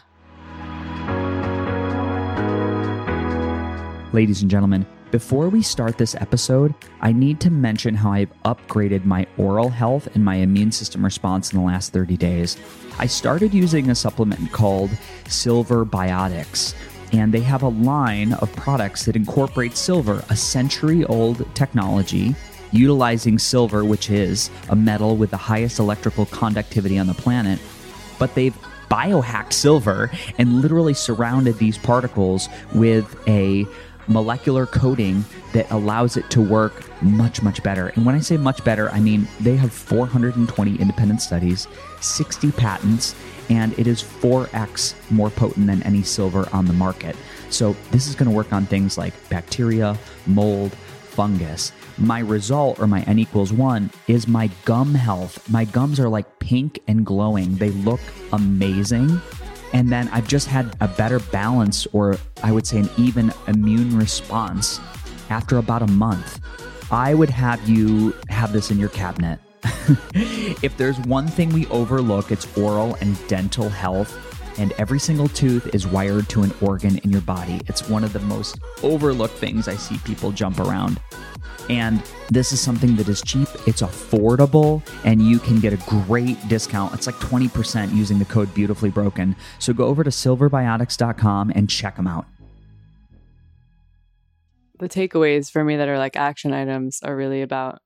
Ladies 4.13 4.41
and 4.41 4.51
gentlemen, 4.51 4.85
before 5.11 5.49
we 5.49 5.61
start 5.61 5.97
this 5.97 6.15
episode, 6.15 6.73
I 7.01 7.11
need 7.11 7.41
to 7.41 7.51
mention 7.51 7.95
how 7.95 8.13
I've 8.13 8.31
upgraded 8.43 9.03
my 9.03 9.27
oral 9.37 9.67
health 9.69 10.07
and 10.15 10.23
my 10.23 10.35
immune 10.35 10.71
system 10.71 11.03
response 11.03 11.51
in 11.51 11.59
the 11.59 11.65
last 11.65 11.91
30 11.91 12.15
days. 12.15 12.57
I 12.97 13.07
started 13.07 13.53
using 13.53 13.89
a 13.89 13.95
supplement 13.95 14.53
called 14.53 14.89
Silver 15.27 15.85
Biotics, 15.85 16.73
and 17.11 17.33
they 17.33 17.41
have 17.41 17.61
a 17.61 17.67
line 17.67 18.33
of 18.33 18.55
products 18.55 19.03
that 19.05 19.17
incorporate 19.17 19.75
silver, 19.75 20.23
a 20.29 20.35
century 20.37 21.03
old 21.05 21.45
technology, 21.55 22.33
utilizing 22.71 23.37
silver, 23.37 23.83
which 23.83 24.09
is 24.09 24.49
a 24.69 24.75
metal 24.77 25.17
with 25.17 25.31
the 25.31 25.37
highest 25.37 25.77
electrical 25.77 26.25
conductivity 26.27 26.97
on 26.97 27.07
the 27.07 27.13
planet. 27.13 27.59
But 28.17 28.33
they've 28.33 28.57
biohacked 28.89 29.53
silver 29.53 30.11
and 30.37 30.61
literally 30.61 30.93
surrounded 30.93 31.57
these 31.57 31.77
particles 31.77 32.49
with 32.73 33.15
a 33.27 33.65
molecular 34.07 34.65
coating 34.65 35.23
that 35.53 35.69
allows 35.71 36.17
it 36.17 36.29
to 36.31 36.41
work 36.41 36.85
much, 37.01 37.41
much 37.41 37.61
better. 37.63 37.89
And 37.89 38.05
when 38.05 38.15
I 38.15 38.19
say 38.19 38.37
much 38.37 38.63
better, 38.63 38.89
I 38.91 38.99
mean 38.99 39.27
they 39.39 39.55
have 39.55 39.71
420 39.71 40.75
independent 40.79 41.21
studies, 41.21 41.67
60 41.99 42.51
patents, 42.53 43.15
and 43.49 43.77
it 43.77 43.87
is 43.87 44.01
4x 44.01 44.95
more 45.11 45.29
potent 45.29 45.67
than 45.67 45.83
any 45.83 46.03
silver 46.03 46.47
on 46.53 46.65
the 46.65 46.73
market. 46.73 47.15
So 47.49 47.75
this 47.91 48.07
is 48.07 48.15
going 48.15 48.29
to 48.29 48.35
work 48.35 48.53
on 48.53 48.65
things 48.65 48.97
like 48.97 49.13
bacteria, 49.29 49.97
mold, 50.25 50.73
fungus. 50.73 51.73
My 51.97 52.19
result, 52.19 52.79
or 52.79 52.87
my 52.87 53.01
N 53.01 53.19
equals 53.19 53.51
one, 53.51 53.91
is 54.07 54.27
my 54.27 54.49
gum 54.63 54.93
health. 54.95 55.49
My 55.49 55.65
gums 55.65 55.99
are 55.99 56.07
like 56.07 56.39
pink 56.39 56.79
and 56.87 57.05
glowing. 57.05 57.55
They 57.55 57.71
look 57.71 57.99
amazing 58.31 59.21
and 59.73 59.89
then 59.89 60.09
I've 60.09 60.27
just 60.27 60.47
had 60.47 60.75
a 60.81 60.87
better 60.87 61.19
balance, 61.19 61.87
or 61.93 62.17
I 62.43 62.51
would 62.51 62.67
say 62.67 62.79
an 62.79 62.89
even 62.97 63.33
immune 63.47 63.97
response 63.97 64.79
after 65.29 65.57
about 65.57 65.81
a 65.81 65.87
month. 65.87 66.39
I 66.91 67.13
would 67.13 67.29
have 67.29 67.67
you 67.67 68.13
have 68.29 68.51
this 68.51 68.69
in 68.71 68.77
your 68.79 68.89
cabinet. 68.89 69.39
if 70.13 70.75
there's 70.77 70.99
one 70.99 71.27
thing 71.27 71.53
we 71.53 71.67
overlook, 71.67 72.31
it's 72.31 72.47
oral 72.57 72.95
and 72.95 73.17
dental 73.27 73.69
health. 73.69 74.30
And 74.61 74.73
every 74.73 74.99
single 74.99 75.27
tooth 75.27 75.73
is 75.73 75.87
wired 75.87 76.29
to 76.29 76.43
an 76.43 76.53
organ 76.61 76.99
in 76.99 77.09
your 77.09 77.21
body. 77.21 77.61
It's 77.65 77.89
one 77.89 78.03
of 78.03 78.13
the 78.13 78.19
most 78.19 78.59
overlooked 78.83 79.33
things 79.33 79.67
I 79.67 79.75
see 79.75 79.97
people 80.05 80.31
jump 80.31 80.59
around. 80.59 81.01
And 81.67 82.03
this 82.29 82.51
is 82.51 82.61
something 82.61 82.95
that 82.97 83.09
is 83.09 83.23
cheap, 83.23 83.47
it's 83.65 83.81
affordable, 83.81 84.87
and 85.03 85.19
you 85.19 85.39
can 85.39 85.59
get 85.59 85.73
a 85.73 85.77
great 85.89 86.37
discount. 86.47 86.93
It's 86.93 87.07
like 87.07 87.15
20% 87.15 87.95
using 87.95 88.19
the 88.19 88.25
code 88.25 88.53
beautifully 88.53 88.91
broken. 88.91 89.35
So 89.57 89.73
go 89.73 89.85
over 89.85 90.03
to 90.03 90.11
silverbiotics.com 90.11 91.53
and 91.55 91.67
check 91.67 91.95
them 91.95 92.05
out. 92.05 92.27
The 94.77 94.89
takeaways 94.89 95.49
for 95.49 95.63
me 95.63 95.77
that 95.77 95.87
are 95.87 95.97
like 95.97 96.15
action 96.15 96.53
items 96.53 96.99
are 97.01 97.15
really 97.15 97.41
about 97.41 97.79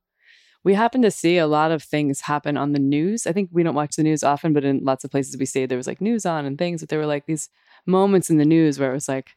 we 0.66 0.74
happen 0.74 1.00
to 1.00 1.12
see 1.12 1.38
a 1.38 1.46
lot 1.46 1.70
of 1.70 1.80
things 1.80 2.22
happen 2.22 2.56
on 2.56 2.72
the 2.72 2.80
news. 2.80 3.24
I 3.24 3.32
think 3.32 3.50
we 3.52 3.62
don't 3.62 3.76
watch 3.76 3.94
the 3.94 4.02
news 4.02 4.24
often, 4.24 4.52
but 4.52 4.64
in 4.64 4.80
lots 4.82 5.04
of 5.04 5.12
places 5.12 5.36
we 5.38 5.46
see 5.46 5.64
there 5.64 5.78
was 5.78 5.86
like 5.86 6.00
news 6.00 6.26
on 6.26 6.44
and 6.44 6.58
things, 6.58 6.82
but 6.82 6.88
there 6.88 6.98
were 6.98 7.06
like 7.06 7.26
these 7.26 7.48
moments 7.86 8.30
in 8.30 8.38
the 8.38 8.44
news 8.44 8.76
where 8.76 8.90
it 8.90 8.94
was 8.94 9.08
like, 9.08 9.36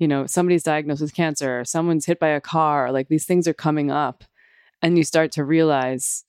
you 0.00 0.08
know, 0.08 0.26
somebody's 0.26 0.64
diagnosed 0.64 1.00
with 1.00 1.14
cancer, 1.14 1.60
or 1.60 1.64
someone's 1.64 2.06
hit 2.06 2.18
by 2.18 2.30
a 2.30 2.40
car, 2.40 2.90
like 2.90 3.06
these 3.06 3.24
things 3.24 3.46
are 3.46 3.54
coming 3.54 3.92
up. 3.92 4.24
And 4.82 4.98
you 4.98 5.04
start 5.04 5.30
to 5.32 5.44
realize, 5.44 6.24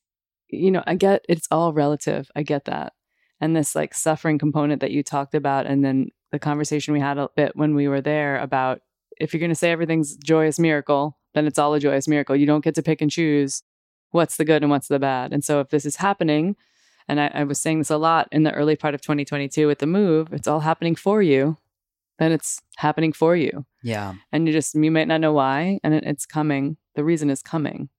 you 0.47 0.69
know, 0.69 0.84
I 0.86 0.93
get 0.93 1.25
it's 1.27 1.47
all 1.49 1.73
relative. 1.73 2.29
I 2.36 2.43
get 2.43 2.65
that. 2.65 2.93
And 3.41 3.55
this 3.55 3.73
like 3.73 3.95
suffering 3.95 4.38
component 4.38 4.79
that 4.81 4.91
you 4.91 5.01
talked 5.01 5.34
about, 5.34 5.65
and 5.65 5.84
then 5.84 6.10
the 6.31 6.38
conversation 6.38 6.93
we 6.93 6.99
had 6.99 7.17
a 7.17 7.29
bit 7.36 7.55
when 7.55 7.73
we 7.73 7.88
were 7.88 7.99
there 7.99 8.38
about 8.38 8.81
if 9.19 9.34
you're 9.34 9.39
going 9.39 9.49
to 9.49 9.55
say 9.55 9.71
everything's 9.71 10.15
joyous 10.17 10.60
miracle, 10.60 11.17
then 11.34 11.47
it's 11.47 11.58
all 11.58 11.73
a 11.73 11.79
joyous 11.79 12.08
miracle. 12.08 12.36
You 12.36 12.45
don't 12.45 12.63
get 12.63 12.75
to 12.75 12.84
pick 12.84 13.01
and 13.01 13.10
choose 13.10 13.63
what's 14.15 14.38
the 14.38 14.45
good 14.45 14.63
and 14.63 14.71
what's 14.71 14.88
the 14.88 14.99
bad. 14.99 15.34
And 15.34 15.43
so 15.43 15.60
if 15.60 15.69
this 15.69 15.86
is 15.86 15.97
happening, 15.97 16.56
and 17.08 17.19
I, 17.19 17.32
I 17.34 17.43
was 17.43 17.62
saying 17.62 17.80
this 17.80 17.91
a 17.91 17.97
lot 17.97 18.28
in 18.32 18.43
the 18.43 18.54
early 18.54 18.75
part 18.75 18.95
of 18.95 19.01
2022 19.01 19.67
with 19.67 19.80
the 19.80 19.86
move, 19.86 20.34
it's 20.34 20.47
all 20.47 20.62
happening 20.62 20.95
for 20.95 21.21
you 21.21 21.58
then 22.17 22.32
it's 22.32 22.62
happening 22.78 23.13
for 23.13 23.36
you. 23.36 23.65
Yeah. 23.84 24.13
And 24.32 24.47
you 24.47 24.54
just, 24.54 24.75
you 24.75 24.91
might 24.91 25.08
not 25.08 25.21
know 25.21 25.34
why, 25.34 25.80
and 25.84 25.93
it, 25.93 26.04
it's 26.06 26.25
coming. 26.25 26.78
The 26.95 27.04
reason 27.04 27.30
is 27.30 27.41
coming. 27.41 27.89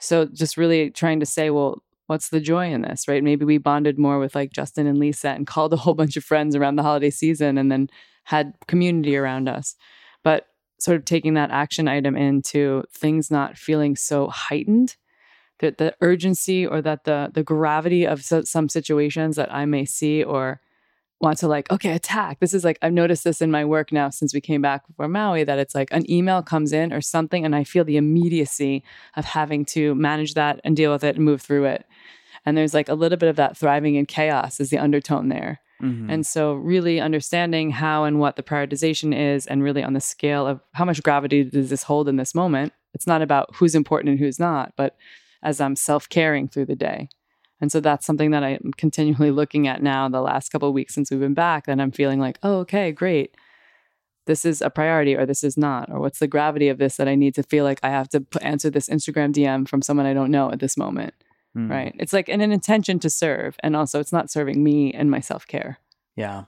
So 0.00 0.26
just 0.26 0.56
really 0.56 0.90
trying 0.90 1.20
to 1.20 1.26
say, 1.26 1.50
well, 1.50 1.82
what's 2.06 2.30
the 2.30 2.40
joy 2.40 2.72
in 2.72 2.82
this, 2.82 3.06
right? 3.06 3.22
Maybe 3.22 3.44
we 3.44 3.58
bonded 3.58 3.98
more 3.98 4.18
with 4.18 4.34
like 4.34 4.52
Justin 4.52 4.86
and 4.86 4.98
Lisa 4.98 5.30
and 5.30 5.46
called 5.46 5.72
a 5.72 5.76
whole 5.76 5.94
bunch 5.94 6.16
of 6.16 6.24
friends 6.24 6.56
around 6.56 6.76
the 6.76 6.82
holiday 6.82 7.10
season 7.10 7.56
and 7.56 7.70
then 7.70 7.88
had 8.24 8.54
community 8.66 9.16
around 9.16 9.48
us. 9.48 9.76
But 10.24 10.46
sort 10.78 10.96
of 10.96 11.04
taking 11.04 11.34
that 11.34 11.52
action 11.52 11.86
item 11.86 12.16
into 12.16 12.82
things 12.92 13.30
not 13.30 13.56
feeling 13.56 13.94
so 13.94 14.28
heightened 14.28 14.96
that 15.62 15.78
the 15.78 15.94
urgency 16.02 16.66
or 16.66 16.82
that 16.82 17.04
the 17.04 17.30
the 17.32 17.42
gravity 17.42 18.06
of 18.06 18.22
so, 18.22 18.42
some 18.42 18.68
situations 18.68 19.36
that 19.36 19.52
I 19.52 19.64
may 19.64 19.86
see 19.86 20.22
or 20.22 20.60
want 21.20 21.38
to 21.38 21.48
like 21.48 21.70
okay 21.70 21.92
attack. 21.92 22.40
This 22.40 22.52
is 22.52 22.64
like 22.64 22.78
i've 22.82 22.92
noticed 22.92 23.22
this 23.24 23.40
in 23.40 23.50
my 23.50 23.64
work 23.64 23.92
now 23.92 24.10
since 24.10 24.34
we 24.34 24.40
came 24.40 24.60
back 24.60 24.82
from 24.96 25.12
maui 25.12 25.44
that 25.44 25.58
it's 25.58 25.74
like 25.74 25.88
an 25.92 26.04
email 26.10 26.42
comes 26.42 26.72
in 26.72 26.92
or 26.92 27.00
something 27.00 27.44
and 27.44 27.54
i 27.54 27.62
feel 27.62 27.84
the 27.84 27.96
immediacy 27.96 28.82
of 29.16 29.24
having 29.24 29.64
to 29.64 29.94
manage 29.94 30.34
that 30.34 30.60
and 30.64 30.76
deal 30.76 30.90
with 30.92 31.04
it 31.04 31.14
and 31.16 31.24
move 31.24 31.40
through 31.40 31.64
it. 31.64 31.86
And 32.44 32.56
there's 32.56 32.74
like 32.74 32.88
a 32.88 32.94
little 32.94 33.18
bit 33.18 33.28
of 33.28 33.36
that 33.36 33.56
thriving 33.56 33.94
in 33.94 34.04
chaos 34.04 34.58
is 34.58 34.70
the 34.70 34.78
undertone 34.78 35.28
there. 35.28 35.60
Mhm. 35.80 36.12
and 36.12 36.24
so 36.26 36.54
really 36.54 37.00
understanding 37.00 37.70
how 37.70 38.04
and 38.04 38.20
what 38.20 38.36
the 38.36 38.42
prioritization 38.42 39.10
is 39.16 39.46
and 39.48 39.64
really 39.64 39.82
on 39.82 39.94
the 39.94 40.00
scale 40.00 40.46
of 40.46 40.60
how 40.74 40.84
much 40.84 41.02
gravity 41.02 41.42
does 41.44 41.70
this 41.70 41.82
hold 41.84 42.08
in 42.08 42.16
this 42.16 42.34
moment 42.36 42.72
it's 42.94 43.06
not 43.06 43.20
about 43.20 43.46
who's 43.56 43.74
important 43.74 44.10
and 44.10 44.18
who's 44.20 44.38
not 44.38 44.72
but 44.76 44.94
as 45.42 45.60
i'm 45.60 45.76
self-caring 45.76 46.48
through 46.48 46.66
the 46.66 46.76
day 46.76 47.08
and 47.62 47.70
so 47.70 47.78
that's 47.78 48.04
something 48.04 48.32
that 48.32 48.42
I'm 48.42 48.72
continually 48.76 49.30
looking 49.30 49.68
at 49.68 49.84
now 49.84 50.08
the 50.08 50.20
last 50.20 50.50
couple 50.50 50.68
of 50.68 50.74
weeks 50.74 50.94
since 50.94 51.10
we've 51.10 51.20
been 51.20 51.32
back 51.32 51.66
that 51.66 51.80
I'm 51.80 51.92
feeling 51.92 52.18
like, 52.18 52.38
oh, 52.42 52.58
okay, 52.58 52.90
great. 52.90 53.36
This 54.26 54.44
is 54.44 54.60
a 54.60 54.68
priority 54.68 55.14
or 55.14 55.24
this 55.24 55.44
is 55.44 55.56
not. 55.56 55.88
Or 55.88 56.00
what's 56.00 56.18
the 56.18 56.26
gravity 56.26 56.68
of 56.68 56.78
this 56.78 56.96
that 56.96 57.06
I 57.06 57.14
need 57.14 57.36
to 57.36 57.44
feel 57.44 57.62
like 57.62 57.78
I 57.84 57.90
have 57.90 58.08
to 58.10 58.26
answer 58.40 58.68
this 58.68 58.88
Instagram 58.88 59.32
DM 59.32 59.68
from 59.68 59.80
someone 59.80 60.06
I 60.06 60.12
don't 60.12 60.32
know 60.32 60.50
at 60.50 60.58
this 60.58 60.76
moment. 60.76 61.14
Mm. 61.56 61.70
Right. 61.70 61.94
It's 62.00 62.12
like 62.12 62.28
an, 62.28 62.40
an 62.40 62.50
intention 62.50 62.98
to 62.98 63.08
serve. 63.08 63.56
And 63.62 63.76
also, 63.76 64.00
it's 64.00 64.12
not 64.12 64.30
serving 64.30 64.64
me 64.64 64.92
and 64.92 65.08
my 65.08 65.20
self 65.20 65.46
care. 65.46 65.78
Yeah. 66.16 66.44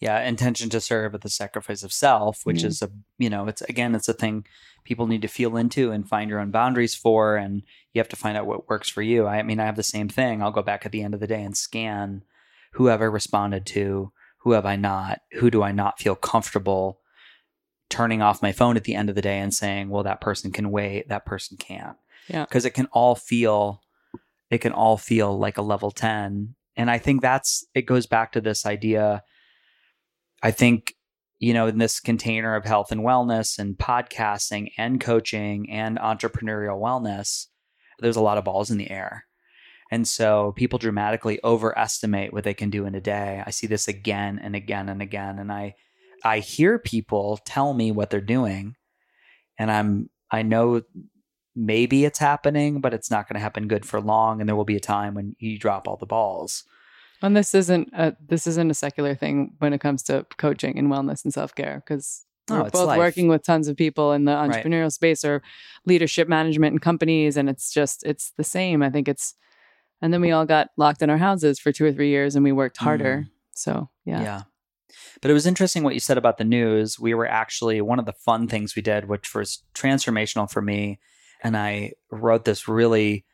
Yeah. 0.00 0.20
Intention 0.22 0.68
to 0.70 0.80
serve 0.80 1.14
at 1.14 1.22
the 1.22 1.30
sacrifice 1.30 1.82
of 1.82 1.92
self, 1.92 2.40
which 2.44 2.62
Yeah. 2.62 2.68
is 2.68 2.82
a, 2.82 2.90
you 3.18 3.30
know, 3.30 3.46
it's 3.48 3.62
again, 3.62 3.94
it's 3.94 4.08
a 4.08 4.12
thing 4.12 4.44
people 4.84 5.06
need 5.06 5.22
to 5.22 5.28
feel 5.28 5.56
into 5.56 5.90
and 5.90 6.08
find 6.08 6.30
your 6.30 6.38
own 6.38 6.50
boundaries 6.50 6.94
for. 6.94 7.36
And 7.36 7.62
you 7.92 8.00
have 8.00 8.08
to 8.10 8.16
find 8.16 8.36
out 8.36 8.46
what 8.46 8.68
works 8.68 8.88
for 8.88 9.02
you. 9.02 9.26
I 9.26 9.42
mean, 9.42 9.58
I 9.58 9.64
have 9.64 9.76
the 9.76 9.82
same 9.82 10.08
thing. 10.08 10.42
I'll 10.42 10.50
go 10.52 10.62
back 10.62 10.84
at 10.86 10.92
the 10.92 11.02
end 11.02 11.14
of 11.14 11.20
the 11.20 11.26
day 11.26 11.42
and 11.42 11.56
scan 11.56 12.22
who 12.74 12.86
have 12.86 13.00
I 13.00 13.06
responded 13.06 13.64
to, 13.66 14.12
who 14.40 14.52
have 14.52 14.66
I 14.66 14.76
not, 14.76 15.20
who 15.38 15.50
do 15.50 15.62
I 15.62 15.72
not 15.72 15.98
feel 15.98 16.14
comfortable 16.14 17.00
turning 17.88 18.20
off 18.20 18.42
my 18.42 18.52
phone 18.52 18.76
at 18.76 18.84
the 18.84 18.94
end 18.94 19.08
of 19.08 19.14
the 19.14 19.22
day 19.22 19.38
and 19.38 19.54
saying, 19.54 19.88
well, 19.88 20.02
that 20.02 20.20
person 20.20 20.52
can 20.52 20.70
wait, 20.70 21.08
that 21.08 21.24
person 21.24 21.56
can't. 21.56 21.96
Yeah. 22.28 22.44
Because 22.44 22.64
it 22.64 22.74
can 22.74 22.86
all 22.92 23.14
feel, 23.14 23.80
it 24.50 24.58
can 24.58 24.72
all 24.72 24.96
feel 24.96 25.38
like 25.38 25.56
a 25.56 25.62
level 25.62 25.90
10. 25.90 26.54
And 26.76 26.90
I 26.90 26.98
think 26.98 27.22
that's, 27.22 27.64
it 27.74 27.82
goes 27.86 28.06
back 28.06 28.32
to 28.32 28.40
this 28.40 28.66
idea. 28.66 29.22
I 30.46 30.52
think, 30.52 30.94
you 31.40 31.52
know, 31.52 31.66
in 31.66 31.78
this 31.78 31.98
container 31.98 32.54
of 32.54 32.64
health 32.64 32.92
and 32.92 33.00
wellness 33.00 33.58
and 33.58 33.76
podcasting 33.76 34.68
and 34.78 35.00
coaching 35.00 35.68
and 35.68 35.98
entrepreneurial 35.98 36.80
wellness, 36.80 37.46
there's 37.98 38.14
a 38.14 38.20
lot 38.20 38.38
of 38.38 38.44
balls 38.44 38.70
in 38.70 38.78
the 38.78 38.88
air. 38.88 39.24
And 39.90 40.06
so 40.06 40.52
people 40.54 40.78
dramatically 40.78 41.40
overestimate 41.42 42.32
what 42.32 42.44
they 42.44 42.54
can 42.54 42.70
do 42.70 42.86
in 42.86 42.94
a 42.94 43.00
day. 43.00 43.42
I 43.44 43.50
see 43.50 43.66
this 43.66 43.88
again 43.88 44.38
and 44.40 44.54
again 44.54 44.88
and 44.88 45.02
again. 45.02 45.40
And 45.40 45.50
I, 45.50 45.74
I 46.22 46.38
hear 46.38 46.78
people 46.78 47.40
tell 47.44 47.74
me 47.74 47.90
what 47.90 48.10
they're 48.10 48.20
doing 48.20 48.76
and 49.58 49.68
I'm, 49.68 50.10
I 50.30 50.42
know 50.42 50.82
maybe 51.56 52.04
it's 52.04 52.20
happening, 52.20 52.80
but 52.80 52.94
it's 52.94 53.10
not 53.10 53.28
going 53.28 53.34
to 53.34 53.42
happen 53.42 53.66
good 53.66 53.84
for 53.84 54.00
long. 54.00 54.40
And 54.40 54.48
there 54.48 54.54
will 54.54 54.64
be 54.64 54.76
a 54.76 54.80
time 54.80 55.14
when 55.14 55.34
you 55.40 55.58
drop 55.58 55.88
all 55.88 55.96
the 55.96 56.06
balls. 56.06 56.62
And 57.22 57.36
this 57.36 57.54
isn't 57.54 57.88
a, 57.94 58.14
this 58.28 58.46
isn't 58.46 58.70
a 58.70 58.74
secular 58.74 59.14
thing 59.14 59.54
when 59.58 59.72
it 59.72 59.80
comes 59.80 60.02
to 60.04 60.26
coaching 60.36 60.78
and 60.78 60.88
wellness 60.88 61.24
and 61.24 61.32
self 61.32 61.54
care 61.54 61.82
because 61.86 62.24
we're 62.48 62.60
Oh, 62.60 62.64
both 62.70 62.86
life. 62.86 62.98
working 62.98 63.28
with 63.28 63.42
tons 63.42 63.68
of 63.68 63.76
people 63.76 64.12
in 64.12 64.24
the 64.24 64.32
Right. 64.36 64.50
entrepreneurial 64.64 64.92
space 64.92 65.24
or 65.24 65.42
leadership 65.84 66.28
management 66.28 66.72
and 66.72 66.80
companies, 66.82 67.36
and 67.36 67.48
it's 67.48 67.72
just 67.72 68.04
it's 68.04 68.32
the 68.36 68.44
same. 68.44 68.82
I 68.82 68.90
think 68.90 69.08
it's, 69.08 69.34
and 70.02 70.12
then 70.12 70.20
we 70.20 70.30
all 70.30 70.46
got 70.46 70.68
locked 70.76 71.02
in 71.02 71.10
our 71.10 71.18
houses 71.18 71.58
for 71.58 71.72
two 71.72 71.84
or 71.86 71.92
three 71.92 72.10
years, 72.10 72.36
and 72.36 72.44
we 72.44 72.52
worked 72.52 72.76
harder. 72.76 73.24
Mm. 73.26 73.30
So 73.52 73.88
yeah, 74.04 74.22
Yeah. 74.22 74.42
But 75.22 75.30
it 75.30 75.34
was 75.34 75.46
interesting 75.46 75.82
what 75.82 75.94
you 75.94 76.00
said 76.00 76.18
about 76.18 76.38
the 76.38 76.44
news. 76.44 76.98
We 77.00 77.14
were 77.14 77.26
actually 77.26 77.80
one 77.80 77.98
of 77.98 78.06
the 78.06 78.12
fun 78.12 78.46
things 78.48 78.76
we 78.76 78.82
did, 78.82 79.08
which 79.08 79.34
was 79.34 79.62
transformational 79.74 80.50
for 80.50 80.62
me. 80.62 81.00
And 81.42 81.56
I 81.56 81.92
wrote 82.10 82.44
this 82.44 82.68
really 82.68 83.24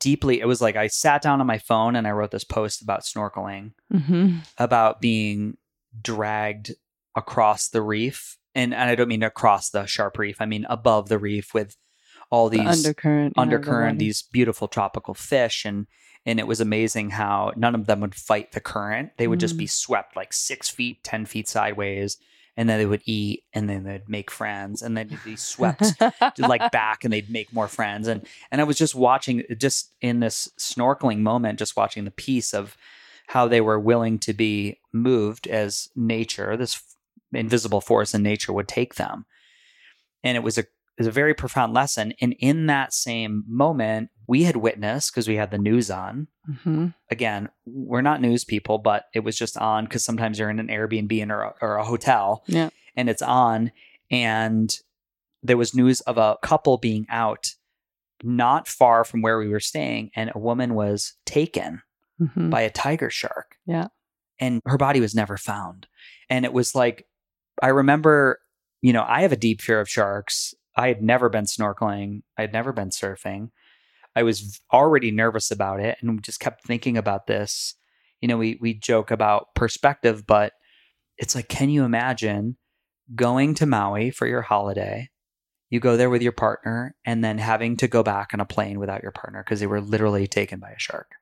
deeply. 0.00 0.40
It 0.40 0.46
was 0.46 0.60
like 0.60 0.76
I 0.76 0.88
sat 0.88 1.22
down 1.22 1.40
on 1.40 1.46
my 1.46 1.58
phone 1.58 1.94
and 1.94 2.06
I 2.06 2.10
wrote 2.10 2.32
this 2.32 2.44
post 2.44 2.82
about 2.82 3.02
snorkeling, 3.02 3.72
hmm 3.90 4.38
about 4.58 5.00
being 5.00 5.56
dragged 6.02 6.72
across 7.16 7.68
the 7.68 7.82
reef. 7.82 8.36
And, 8.54 8.74
and 8.74 8.90
I 8.90 8.94
don't 8.96 9.08
mean 9.08 9.22
across 9.22 9.70
the 9.70 9.86
sharp 9.86 10.18
reef, 10.18 10.40
I 10.40 10.46
mean 10.46 10.66
above 10.68 11.08
the 11.08 11.18
reef 11.18 11.54
with 11.54 11.76
all 12.30 12.48
the 12.48 12.58
these 12.58 12.86
undercurrent, 12.86 13.34
yeah, 13.34 13.34
the 13.34 13.40
undercurrent, 13.42 13.98
these 13.98 14.22
beautiful 14.22 14.68
tropical 14.68 15.14
fish, 15.14 15.64
and 15.64 15.86
and 16.26 16.38
it 16.38 16.46
was 16.46 16.60
amazing 16.60 17.10
how 17.10 17.52
none 17.56 17.74
of 17.74 17.86
them 17.86 18.00
would 18.00 18.14
fight 18.14 18.52
the 18.52 18.60
current. 18.60 19.10
They 19.16 19.26
would 19.26 19.40
just 19.40 19.54
Mm. 19.54 19.58
be 19.58 19.66
swept 19.66 20.16
like 20.16 20.32
six 20.32 20.68
feet, 20.68 21.02
ten 21.02 21.26
feet 21.26 21.48
sideways, 21.48 22.18
and 22.60 22.68
then 22.68 22.78
they 22.78 22.84
would 22.84 23.00
eat, 23.06 23.44
and 23.54 23.70
then 23.70 23.84
they'd 23.84 24.06
make 24.06 24.30
friends, 24.30 24.82
and 24.82 24.94
then 24.94 25.08
they'd 25.08 25.24
be 25.24 25.34
swept 25.34 25.94
like 26.38 26.70
back, 26.70 27.04
and 27.04 27.10
they'd 27.10 27.30
make 27.30 27.50
more 27.54 27.68
friends. 27.68 28.06
And 28.06 28.26
and 28.50 28.60
I 28.60 28.64
was 28.64 28.76
just 28.76 28.94
watching, 28.94 29.44
just 29.56 29.94
in 30.02 30.20
this 30.20 30.46
snorkeling 30.58 31.20
moment, 31.20 31.58
just 31.58 31.74
watching 31.74 32.04
the 32.04 32.10
piece 32.10 32.52
of 32.52 32.76
how 33.28 33.48
they 33.48 33.62
were 33.62 33.80
willing 33.80 34.18
to 34.18 34.34
be 34.34 34.78
moved 34.92 35.46
as 35.46 35.88
nature, 35.96 36.54
this 36.54 36.82
invisible 37.32 37.80
force 37.80 38.12
in 38.12 38.22
nature, 38.22 38.52
would 38.52 38.68
take 38.68 38.96
them. 38.96 39.24
And 40.22 40.36
it 40.36 40.42
was 40.42 40.58
a 40.58 40.66
was 41.00 41.06
a 41.08 41.10
very 41.12 41.34
profound 41.34 41.72
lesson. 41.74 42.12
And 42.20 42.34
in 42.38 42.66
that 42.66 42.92
same 42.92 43.44
moment, 43.48 44.10
we 44.26 44.44
had 44.44 44.56
witnessed 44.56 45.12
because 45.12 45.26
we 45.26 45.36
had 45.36 45.50
the 45.50 45.58
news 45.58 45.90
on. 45.90 46.28
Mhm. 46.48 46.94
Again, 47.10 47.48
we're 47.66 48.02
not 48.02 48.20
news 48.20 48.44
people, 48.44 48.78
but 48.78 49.06
it 49.14 49.20
was 49.20 49.36
just 49.36 49.56
on 49.56 49.84
because 49.84 50.04
sometimes 50.04 50.38
you're 50.38 50.50
in 50.50 50.60
an 50.60 50.68
Airbnb 50.68 51.28
or, 51.30 51.42
a- 51.42 51.54
or 51.62 51.76
a 51.76 51.84
hotel 51.84 52.44
Yeah. 52.46 52.70
and 52.96 53.08
it's 53.08 53.22
on. 53.22 53.72
And 54.10 54.74
there 55.42 55.56
was 55.56 55.74
news 55.74 56.00
of 56.02 56.18
a 56.18 56.36
couple 56.42 56.76
being 56.78 57.06
out 57.08 57.54
not 58.22 58.68
far 58.68 59.02
from 59.04 59.22
where 59.22 59.38
we 59.38 59.48
were 59.48 59.60
staying, 59.60 60.10
and 60.14 60.30
a 60.34 60.38
woman 60.38 60.74
was 60.74 61.14
taken 61.24 61.80
Mhm. 62.20 62.50
by 62.50 62.60
a 62.60 62.70
tiger 62.70 63.08
shark. 63.08 63.56
Yeah. 63.64 63.88
And 64.38 64.60
her 64.66 64.76
body 64.76 65.00
was 65.00 65.14
never 65.14 65.38
found. 65.38 65.86
And 66.28 66.44
it 66.44 66.52
was 66.52 66.74
like, 66.74 67.06
I 67.62 67.68
remember, 67.68 68.38
you 68.82 68.92
know, 68.92 69.04
I 69.08 69.22
have 69.22 69.32
a 69.32 69.36
deep 69.36 69.60
fear 69.62 69.80
of 69.80 69.88
sharks. 69.88 70.54
I 70.80 70.88
had 70.88 71.02
never 71.02 71.28
been 71.28 71.44
snorkeling, 71.44 72.22
I 72.38 72.40
had 72.42 72.52
never 72.52 72.72
been 72.72 72.88
surfing. 72.88 73.50
I 74.16 74.22
was 74.22 74.60
already 74.72 75.10
nervous 75.10 75.50
about 75.50 75.80
it 75.80 75.98
and 76.00 76.22
just 76.22 76.40
kept 76.40 76.64
thinking 76.64 76.96
about 76.96 77.26
this. 77.26 77.74
You 78.20 78.28
know, 78.28 78.38
we, 78.38 78.58
we 78.60 78.74
joke 78.74 79.10
about 79.10 79.54
perspective, 79.54 80.26
but 80.26 80.54
it's 81.18 81.34
like, 81.34 81.48
can 81.48 81.68
you 81.68 81.84
imagine 81.84 82.56
going 83.14 83.54
to 83.56 83.66
Maui 83.66 84.10
for 84.10 84.26
your 84.26 84.42
holiday? 84.42 85.10
You 85.68 85.80
go 85.80 85.96
there 85.96 86.10
with 86.10 86.22
your 86.22 86.32
partner 86.32 86.96
and 87.04 87.22
then 87.22 87.38
having 87.38 87.76
to 87.76 87.86
go 87.86 88.02
back 88.02 88.30
on 88.32 88.40
a 88.40 88.46
plane 88.46 88.80
without 88.80 89.02
your 89.02 89.12
partner 89.12 89.44
because 89.44 89.60
they 89.60 89.66
were 89.66 89.80
literally 89.80 90.26
taken 90.26 90.58
by 90.58 90.70
a 90.70 90.78
shark. 90.78 91.12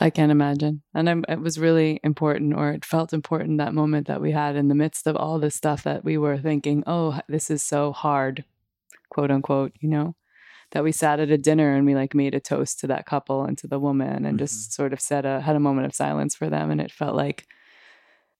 I 0.00 0.10
can't 0.10 0.32
imagine. 0.32 0.82
And 0.94 1.10
I'm, 1.10 1.24
it 1.28 1.40
was 1.40 1.58
really 1.58 2.00
important, 2.02 2.54
or 2.54 2.70
it 2.70 2.84
felt 2.84 3.12
important 3.12 3.58
that 3.58 3.74
moment 3.74 4.06
that 4.06 4.20
we 4.20 4.32
had 4.32 4.56
in 4.56 4.68
the 4.68 4.74
midst 4.74 5.06
of 5.06 5.16
all 5.16 5.38
this 5.38 5.54
stuff 5.54 5.82
that 5.82 6.04
we 6.04 6.16
were 6.16 6.38
thinking, 6.38 6.84
oh, 6.86 7.20
this 7.28 7.50
is 7.50 7.62
so 7.62 7.92
hard, 7.92 8.44
quote 9.14 9.30
unquote, 9.30 9.72
you 9.80 9.88
know, 9.88 10.14
that 10.72 10.84
we 10.84 10.92
sat 10.92 11.20
at 11.20 11.30
a 11.30 11.38
dinner 11.38 11.74
and 11.74 11.86
we 11.86 11.94
like 11.94 12.14
made 12.14 12.34
a 12.34 12.40
toast 12.40 12.80
to 12.80 12.86
that 12.88 13.06
couple 13.06 13.44
and 13.44 13.56
to 13.58 13.66
the 13.68 13.78
woman 13.78 14.26
and 14.26 14.38
just 14.38 14.72
sort 14.72 14.92
of 14.92 15.00
said 15.00 15.24
a, 15.24 15.40
had 15.40 15.56
a 15.56 15.60
moment 15.60 15.86
of 15.86 15.94
silence 15.94 16.34
for 16.34 16.50
them. 16.50 16.70
And 16.70 16.80
it 16.80 16.90
felt 16.92 17.14
like, 17.14 17.46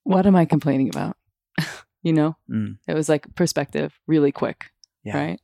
what 0.03 0.27
am 0.27 0.37
I 0.37 0.45
complaining 0.45 0.89
about? 0.89 1.17
you 2.03 2.13
know, 2.13 2.37
Mm. 2.51 2.79
it 2.89 2.95
was 2.95 3.09
like 3.09 3.35
perspective 3.35 3.99
really 4.07 4.33
quick, 4.33 4.67
Yeah. 5.05 5.17
right? 5.17 5.41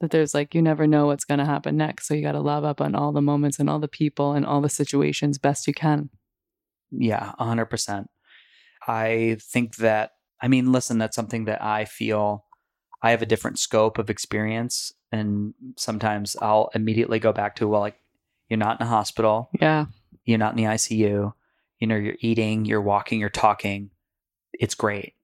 That 0.00 0.10
there's 0.10 0.34
like, 0.34 0.54
you 0.54 0.60
never 0.60 0.86
know 0.86 1.06
what's 1.06 1.24
going 1.24 1.38
to 1.38 1.44
happen 1.46 1.76
next. 1.76 2.06
So 2.06 2.14
you 2.14 2.22
got 2.22 2.32
to 2.32 2.40
love 2.40 2.64
up 2.64 2.80
on 2.80 2.94
all 2.94 3.12
the 3.12 3.22
moments 3.22 3.58
and 3.58 3.70
all 3.70 3.78
the 3.78 3.88
people 3.88 4.32
and 4.34 4.44
all 4.44 4.60
the 4.60 4.68
situations 4.68 5.38
best 5.38 5.66
you 5.66 5.72
can. 5.72 6.10
Yeah, 6.90 7.32
100%. 7.40 8.06
I 8.86 9.38
think 9.40 9.76
that, 9.76 10.10
I 10.42 10.48
mean, 10.48 10.72
listen, 10.72 10.98
that's 10.98 11.16
something 11.16 11.46
that 11.46 11.62
I 11.62 11.86
feel 11.86 12.43
I 13.04 13.10
have 13.10 13.20
a 13.22 13.26
different 13.26 13.58
scope 13.58 13.98
of 13.98 14.08
experience. 14.08 14.92
And 15.12 15.52
sometimes 15.76 16.36
I'll 16.40 16.70
immediately 16.74 17.18
go 17.18 17.32
back 17.32 17.56
to, 17.56 17.68
well, 17.68 17.80
like, 17.82 18.00
you're 18.48 18.56
not 18.58 18.80
in 18.80 18.86
a 18.86 18.90
hospital, 18.90 19.50
Yeah. 19.60 19.86
you're 20.24 20.38
not 20.38 20.52
in 20.52 20.56
the 20.56 20.70
ICU, 20.70 21.32
you 21.80 21.86
know, 21.86 21.96
you're 21.96 22.16
eating, 22.20 22.64
you're 22.64 22.80
walking, 22.80 23.20
you're 23.20 23.28
talking. 23.28 23.90
It's 24.54 24.74
great. 24.74 25.14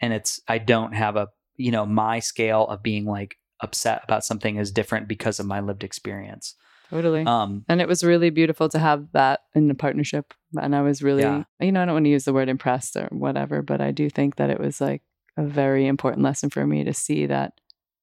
And 0.00 0.12
it's, 0.12 0.40
I 0.48 0.58
don't 0.58 0.92
have 0.94 1.16
a, 1.16 1.28
you 1.56 1.70
know, 1.70 1.84
my 1.84 2.18
scale 2.20 2.66
of 2.66 2.82
being 2.82 3.04
like 3.04 3.36
upset 3.60 4.00
about 4.04 4.24
something 4.24 4.56
is 4.56 4.70
different 4.72 5.06
because 5.08 5.38
of 5.38 5.46
my 5.46 5.60
lived 5.60 5.84
experience. 5.84 6.54
Totally. 6.90 7.24
Um, 7.26 7.64
and 7.68 7.80
it 7.82 7.88
was 7.88 8.02
really 8.02 8.30
beautiful 8.30 8.68
to 8.70 8.78
have 8.78 9.08
that 9.12 9.40
in 9.54 9.70
a 9.70 9.74
partnership. 9.74 10.32
And 10.60 10.74
I 10.74 10.80
was 10.80 11.02
really, 11.02 11.22
Yeah. 11.22 11.42
you 11.60 11.72
know, 11.72 11.82
I 11.82 11.84
don't 11.84 11.94
want 11.94 12.06
to 12.06 12.10
use 12.10 12.24
the 12.24 12.32
word 12.32 12.48
impressed 12.48 12.96
or 12.96 13.08
whatever, 13.10 13.60
but 13.60 13.80
I 13.82 13.90
do 13.90 14.08
think 14.08 14.36
that 14.36 14.48
it 14.50 14.58
was 14.60 14.80
like 14.80 15.02
a 15.38 15.44
very 15.44 15.86
important 15.86 16.22
lesson 16.22 16.50
for 16.50 16.66
me 16.66 16.84
to 16.84 16.92
see 16.92 17.24
that 17.26 17.54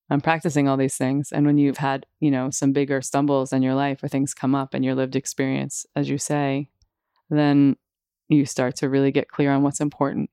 I'm 0.10 0.22
practicing 0.22 0.68
all 0.68 0.78
these 0.78 0.96
things. 0.96 1.32
And 1.32 1.46
when 1.46 1.58
you've 1.58 1.78
had, 1.78 2.06
you 2.20 2.32
know, 2.32 2.50
some 2.50 2.72
bigger 2.72 3.02
stumbles 3.02 3.52
in 3.52 3.62
your 3.62 3.76
life 3.76 4.04
or 4.04 4.08
things 4.08 4.34
come 4.34 4.56
up 4.56 4.74
in 4.74 4.84
your 4.84 4.96
lived 4.96 5.16
experience, 5.16 5.86
as 5.96 6.10
you 6.10 6.18
say, 6.18 6.70
then 7.30 7.76
you 8.30 8.46
start 8.46 8.76
to 8.78 8.90
really 8.90 9.12
get 9.12 9.30
clear 9.30 9.52
on 9.52 9.64
what's 9.64 9.82
important. 9.82 10.30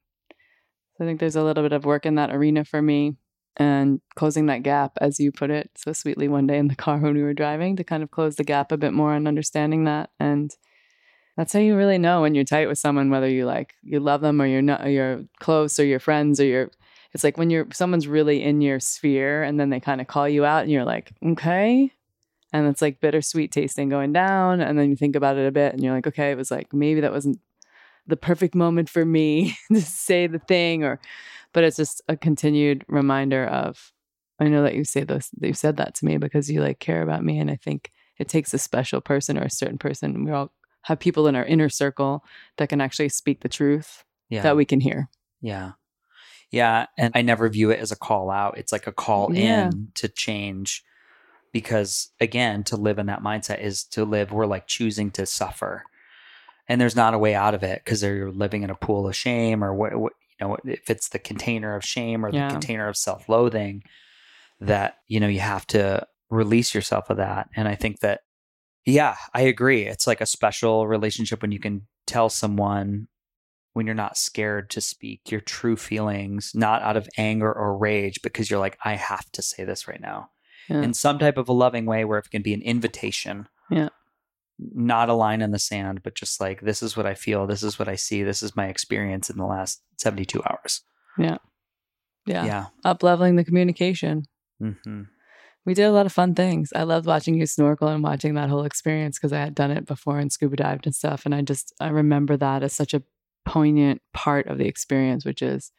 So 0.96 1.04
I 1.04 1.06
think 1.06 1.20
there's 1.20 1.36
a 1.36 1.42
little 1.42 1.62
bit 1.62 1.72
of 1.72 1.84
work 1.84 2.06
in 2.06 2.14
that 2.16 2.34
arena 2.34 2.64
for 2.64 2.80
me 2.80 3.16
and 3.56 4.00
closing 4.14 4.46
that 4.46 4.62
gap, 4.62 4.92
as 5.00 5.18
you 5.18 5.30
put 5.30 5.50
it 5.50 5.70
so 5.76 5.92
sweetly 5.92 6.28
one 6.28 6.46
day 6.46 6.58
in 6.58 6.68
the 6.68 6.74
car 6.76 6.98
when 7.00 7.14
we 7.14 7.22
were 7.22 7.34
driving, 7.34 7.76
to 7.76 7.84
kind 7.84 8.02
of 8.02 8.10
close 8.10 8.36
the 8.36 8.44
gap 8.44 8.72
a 8.72 8.76
bit 8.76 8.92
more 8.92 9.12
on 9.12 9.26
understanding 9.26 9.84
that. 9.84 10.10
And 10.20 10.54
that's 11.36 11.52
how 11.52 11.60
you 11.60 11.76
really 11.76 11.98
know 11.98 12.22
when 12.22 12.34
you're 12.34 12.44
tight 12.44 12.68
with 12.68 12.78
someone, 12.78 13.10
whether 13.10 13.28
you 13.28 13.46
like 13.46 13.74
you 13.82 14.00
love 14.00 14.20
them 14.20 14.40
or 14.40 14.46
you're 14.46 14.62
not, 14.62 14.84
or 14.84 14.90
you're 14.90 15.24
close 15.40 15.78
or 15.78 15.84
you're 15.84 15.98
friends 15.98 16.40
or 16.40 16.44
you're. 16.44 16.70
It's 17.12 17.24
like 17.24 17.36
when 17.36 17.50
you're 17.50 17.66
someone's 17.72 18.08
really 18.08 18.42
in 18.42 18.60
your 18.60 18.80
sphere 18.80 19.42
and 19.42 19.60
then 19.60 19.70
they 19.70 19.80
kind 19.80 20.00
of 20.00 20.06
call 20.06 20.28
you 20.28 20.44
out 20.44 20.62
and 20.62 20.70
you're 20.70 20.84
like, 20.84 21.12
okay. 21.24 21.92
And 22.52 22.66
it's 22.66 22.82
like 22.82 23.00
bittersweet 23.00 23.52
tasting 23.52 23.88
going 23.88 24.12
down. 24.12 24.60
And 24.60 24.78
then 24.78 24.90
you 24.90 24.96
think 24.96 25.16
about 25.16 25.36
it 25.36 25.46
a 25.46 25.52
bit 25.52 25.72
and 25.72 25.82
you're 25.82 25.94
like, 25.94 26.06
okay, 26.06 26.30
it 26.30 26.36
was 26.36 26.50
like 26.50 26.72
maybe 26.72 27.00
that 27.00 27.12
wasn't 27.12 27.38
the 28.06 28.16
perfect 28.16 28.54
moment 28.54 28.88
for 28.88 29.04
me 29.04 29.56
to 29.72 29.80
say 29.80 30.26
the 30.26 30.38
thing 30.38 30.84
or 30.84 31.00
but 31.52 31.64
it's 31.64 31.76
just 31.76 32.00
a 32.08 32.16
continued 32.16 32.84
reminder 32.88 33.44
of 33.46 33.92
I 34.40 34.48
know 34.48 34.62
that 34.62 34.74
you 34.74 34.84
say 34.84 35.04
those 35.04 35.28
that 35.38 35.46
you 35.46 35.54
said 35.54 35.76
that 35.76 35.94
to 35.96 36.04
me 36.04 36.16
because 36.16 36.50
you 36.50 36.62
like 36.62 36.78
care 36.78 37.02
about 37.02 37.24
me 37.24 37.38
and 37.38 37.50
I 37.50 37.56
think 37.56 37.92
it 38.18 38.28
takes 38.28 38.52
a 38.54 38.58
special 38.58 39.00
person 39.00 39.38
or 39.38 39.42
a 39.42 39.50
certain 39.50 39.78
person. 39.78 40.24
We 40.24 40.32
all 40.32 40.52
have 40.82 40.98
people 40.98 41.26
in 41.26 41.36
our 41.36 41.44
inner 41.44 41.68
circle 41.68 42.24
that 42.56 42.68
can 42.68 42.80
actually 42.80 43.08
speak 43.08 43.40
the 43.40 43.48
truth 43.48 44.04
yeah. 44.28 44.42
that 44.42 44.56
we 44.56 44.64
can 44.64 44.80
hear. 44.80 45.08
Yeah. 45.40 45.72
Yeah. 46.52 46.86
And 46.98 47.12
I 47.16 47.22
never 47.22 47.48
view 47.48 47.70
it 47.70 47.80
as 47.80 47.90
a 47.90 47.96
call 47.96 48.30
out. 48.30 48.58
It's 48.58 48.70
like 48.72 48.86
a 48.86 48.92
call 48.92 49.34
Yeah. 49.34 49.68
in 49.70 49.88
to 49.94 50.06
change 50.08 50.84
because, 51.52 52.10
again, 52.20 52.62
to 52.64 52.76
live 52.76 52.98
in 52.98 53.06
that 53.06 53.22
mindset 53.22 53.60
is 53.60 53.84
to 53.84 54.04
live, 54.04 54.30
we're 54.32 54.46
like 54.46 54.66
choosing 54.66 55.10
to 55.12 55.26
suffer. 55.26 55.84
And 56.68 56.80
there's 56.80 56.94
not 56.96 57.14
a 57.14 57.18
way 57.18 57.34
out 57.34 57.54
of 57.54 57.62
it 57.62 57.82
because 57.84 58.02
you're 58.02 58.30
living 58.30 58.62
in 58.62 58.70
a 58.70 58.74
pool 58.74 59.08
of 59.08 59.16
shame 59.16 59.64
or 59.64 59.74
what, 59.74 59.96
what, 59.96 60.12
you 60.40 60.46
know, 60.46 60.56
if 60.64 60.88
it's 60.88 61.08
the 61.08 61.18
container 61.18 61.74
of 61.74 61.84
shame 61.84 62.24
or 62.24 62.30
the 62.30 62.36
Yeah. 62.38 62.50
container 62.50 62.86
of 62.88 62.96
self 62.96 63.28
loathing 63.28 63.82
that, 64.60 64.98
you 65.08 65.20
know, 65.20 65.26
you 65.28 65.40
have 65.40 65.66
to 65.68 66.06
release 66.30 66.74
yourself 66.74 67.10
of 67.10 67.16
that. 67.16 67.48
And 67.56 67.66
I 67.66 67.74
think 67.74 68.00
that, 68.00 68.20
yeah, 68.84 69.16
I 69.34 69.42
agree. 69.42 69.86
It's 69.86 70.06
like 70.06 70.20
a 70.20 70.26
special 70.26 70.86
relationship 70.86 71.42
when 71.42 71.52
you 71.52 71.58
can 71.60 71.86
tell 72.06 72.28
someone 72.28 73.08
when 73.72 73.86
you're 73.86 73.94
not 73.94 74.16
scared 74.16 74.68
to 74.70 74.80
speak 74.80 75.30
your 75.30 75.40
true 75.40 75.76
feelings, 75.76 76.52
not 76.54 76.82
out 76.82 76.96
of 76.96 77.08
anger 77.16 77.52
or 77.52 77.76
rage, 77.76 78.20
because 78.22 78.50
you're 78.50 78.60
like, 78.60 78.78
I 78.84 78.94
have 78.94 79.30
to 79.32 79.42
say 79.42 79.64
this 79.64 79.88
right 79.88 80.00
now 80.00 80.30
Yeah. 80.68 80.82
in 80.82 80.94
some 80.94 81.18
type 81.18 81.38
of 81.38 81.48
a 81.48 81.52
loving 81.52 81.86
way 81.86 82.04
where 82.04 82.18
it 82.18 82.30
can 82.30 82.42
be 82.42 82.52
an 82.54 82.62
invitation. 82.62 83.48
Yeah. 83.70 83.88
Not 84.58 85.08
a 85.08 85.14
line 85.14 85.40
in 85.42 85.50
the 85.50 85.58
sand, 85.58 86.02
but 86.02 86.14
just 86.14 86.40
like, 86.40 86.60
this 86.60 86.82
is 86.82 86.96
what 86.96 87.06
I 87.06 87.14
feel. 87.14 87.46
This 87.46 87.62
is 87.62 87.78
what 87.78 87.88
I 87.88 87.96
see. 87.96 88.22
This 88.22 88.42
is 88.42 88.54
my 88.54 88.66
experience 88.66 89.30
in 89.30 89.36
the 89.38 89.46
last 89.46 89.82
72 89.98 90.42
hours. 90.44 90.82
yeah. 91.18 91.38
Yeah. 92.26 92.44
Yeah. 92.44 92.66
Up 92.84 93.02
leveling 93.02 93.34
the 93.36 93.44
communication. 93.44 94.22
hmm 94.60 95.02
We 95.66 95.74
did 95.74 95.84
a 95.84 95.90
lot 95.92 96.06
of 96.06 96.12
fun 96.12 96.34
things. 96.36 96.72
I 96.76 96.84
loved 96.84 97.06
watching 97.06 97.34
you 97.34 97.46
snorkel 97.46 97.88
and 97.88 98.02
watching 98.02 98.34
that 98.34 98.48
whole 98.48 98.64
experience 98.64 99.18
because 99.18 99.32
I 99.32 99.40
had 99.40 99.54
done 99.56 99.72
it 99.72 99.86
before 99.86 100.18
and 100.20 100.30
scuba 100.30 100.54
dived 100.56 100.86
and 100.86 100.94
stuff. 100.94 101.24
And 101.24 101.34
I 101.34 101.42
just, 101.42 101.72
I 101.80 101.88
remember 101.88 102.36
that 102.36 102.62
as 102.62 102.72
such 102.74 102.94
a 102.94 103.02
poignant 103.44 104.02
part 104.12 104.46
of 104.46 104.58
the 104.58 104.66
experience, 104.66 105.24
which 105.24 105.42
is 105.42 105.72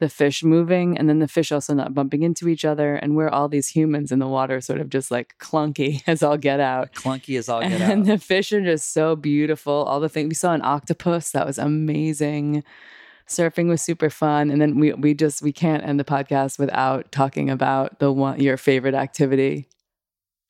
the 0.00 0.08
fish 0.08 0.42
moving 0.42 0.96
and 0.96 1.08
then 1.08 1.18
the 1.18 1.28
fish 1.28 1.52
also 1.52 1.74
not 1.74 1.94
bumping 1.94 2.22
into 2.22 2.48
each 2.48 2.64
other. 2.64 2.96
And 2.96 3.14
we're 3.14 3.28
all 3.28 3.48
these 3.48 3.68
humans 3.68 4.10
in 4.10 4.18
the 4.18 4.26
water, 4.26 4.60
sort 4.60 4.80
of 4.80 4.88
just 4.88 5.10
like 5.10 5.34
clunky 5.38 6.02
as 6.06 6.22
all 6.22 6.38
get 6.38 6.58
out. 6.58 6.92
Clunky 6.94 7.38
as 7.38 7.48
all 7.48 7.60
get 7.60 7.72
and 7.72 7.82
out. 7.82 7.90
And 7.90 8.06
the 8.06 8.18
fish 8.18 8.52
are 8.52 8.62
just 8.62 8.92
so 8.92 9.14
beautiful. 9.14 9.72
All 9.72 10.00
the 10.00 10.08
things 10.08 10.28
we 10.28 10.34
saw 10.34 10.54
an 10.54 10.62
octopus 10.64 11.30
that 11.32 11.46
was 11.46 11.58
amazing. 11.58 12.64
Surfing 13.28 13.68
was 13.68 13.80
super 13.80 14.10
fun, 14.10 14.50
and 14.50 14.60
then 14.60 14.80
we 14.80 14.92
we 14.94 15.14
just 15.14 15.40
we 15.40 15.52
can't 15.52 15.84
end 15.84 16.00
the 16.00 16.04
podcast 16.04 16.58
without 16.58 17.12
talking 17.12 17.48
about 17.48 18.00
the 18.00 18.10
one 18.10 18.40
your 18.40 18.56
favorite 18.56 18.94
activity. 18.94 19.68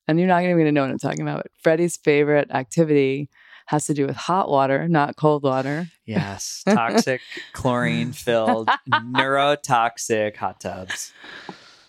And 0.07 0.17
you're 0.17 0.27
not 0.27 0.41
even 0.41 0.55
going 0.55 0.65
to 0.65 0.71
know 0.71 0.81
what 0.81 0.89
I'm 0.89 0.97
talking 0.97 1.21
about. 1.21 1.43
But 1.43 1.51
Freddie's 1.61 1.95
favorite 1.95 2.49
activity 2.49 3.29
has 3.71 3.85
to 3.85 3.93
do 3.93 4.05
with 4.05 4.17
hot 4.17 4.49
water, 4.49 4.87
not 4.89 5.15
cold 5.15 5.43
water. 5.43 5.87
Yes. 6.05 6.61
Toxic, 6.69 7.21
chlorine 7.53 8.11
filled, 8.11 8.69
neurotoxic 8.91 10.35
hot 10.35 10.59
tubs. 10.59 11.13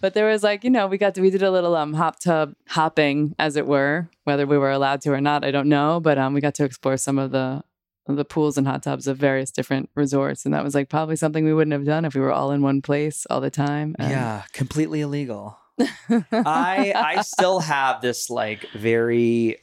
But 0.01 0.15
there 0.15 0.29
was 0.29 0.45
like, 0.45 0.63
you 0.63 0.71
know, 0.71 0.87
we 0.87 0.97
got 0.97 1.15
to, 1.17 1.21
we 1.21 1.31
did 1.31 1.43
a 1.43 1.51
little 1.51 1.75
um 1.77 1.93
hop 1.93 2.21
tub 2.21 2.55
hopping, 2.69 3.35
as 3.39 3.57
it 3.57 3.67
were, 3.67 4.09
whether 4.25 4.47
we 4.47 4.59
were 4.59 4.71
allowed 4.71 5.01
to 5.03 5.13
or 5.13 5.21
not, 5.21 5.45
I 5.45 5.51
don't 5.51 5.69
know. 5.69 5.99
But 6.01 6.19
um, 6.19 6.35
we 6.35 6.41
got 6.41 6.55
to 6.55 6.65
explore 6.65 6.97
some 6.97 7.19
of 7.19 7.31
the 7.33 7.63
the 8.07 8.25
pools 8.25 8.57
and 8.59 8.67
hot 8.67 8.83
tubs 8.83 9.07
of 9.07 9.17
various 9.17 9.51
different 9.51 9.91
resorts, 9.95 10.45
and 10.45 10.55
that 10.55 10.63
was 10.65 10.75
like 10.75 10.89
probably 10.89 11.17
something 11.17 11.45
we 11.45 11.55
wouldn't 11.55 11.73
have 11.73 11.85
done 11.85 12.05
if 12.05 12.15
we 12.15 12.21
were 12.21 12.33
all 12.33 12.51
in 12.53 12.63
one 12.63 12.81
place 12.83 13.27
all 13.31 13.41
the 13.41 13.51
time. 13.51 13.95
And- 13.99 14.11
Yeah. 14.11 14.43
Completely 14.53 15.01
illegal. 15.01 15.59
I 16.11 16.93
I 16.95 17.23
still 17.23 17.61
have 17.61 18.03
this 18.03 18.29
like 18.31 18.67
very 18.75 19.59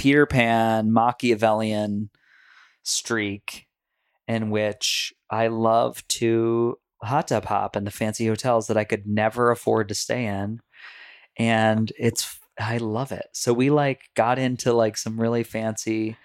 Peter 0.00 0.24
Pan 0.24 0.94
Machiavellian 0.94 2.08
streak 2.82 3.66
in 4.26 4.48
which 4.48 5.12
I 5.28 5.48
love 5.48 6.02
to 6.08 6.78
hot 7.02 7.28
tub 7.28 7.44
hop 7.44 7.76
in 7.76 7.84
the 7.84 7.90
fancy 7.90 8.26
hotels 8.26 8.66
that 8.68 8.78
I 8.78 8.84
could 8.84 9.06
never 9.06 9.50
afford 9.50 9.88
to 9.88 9.94
stay 9.94 10.24
in. 10.24 10.60
And 11.38 11.92
it's 11.98 12.40
I 12.58 12.78
love 12.78 13.12
it. 13.12 13.26
So 13.34 13.52
we 13.52 13.68
like 13.68 14.08
got 14.16 14.38
into 14.38 14.72
like 14.72 14.96
some 14.96 15.20
really 15.20 15.42
fancy 15.42 16.16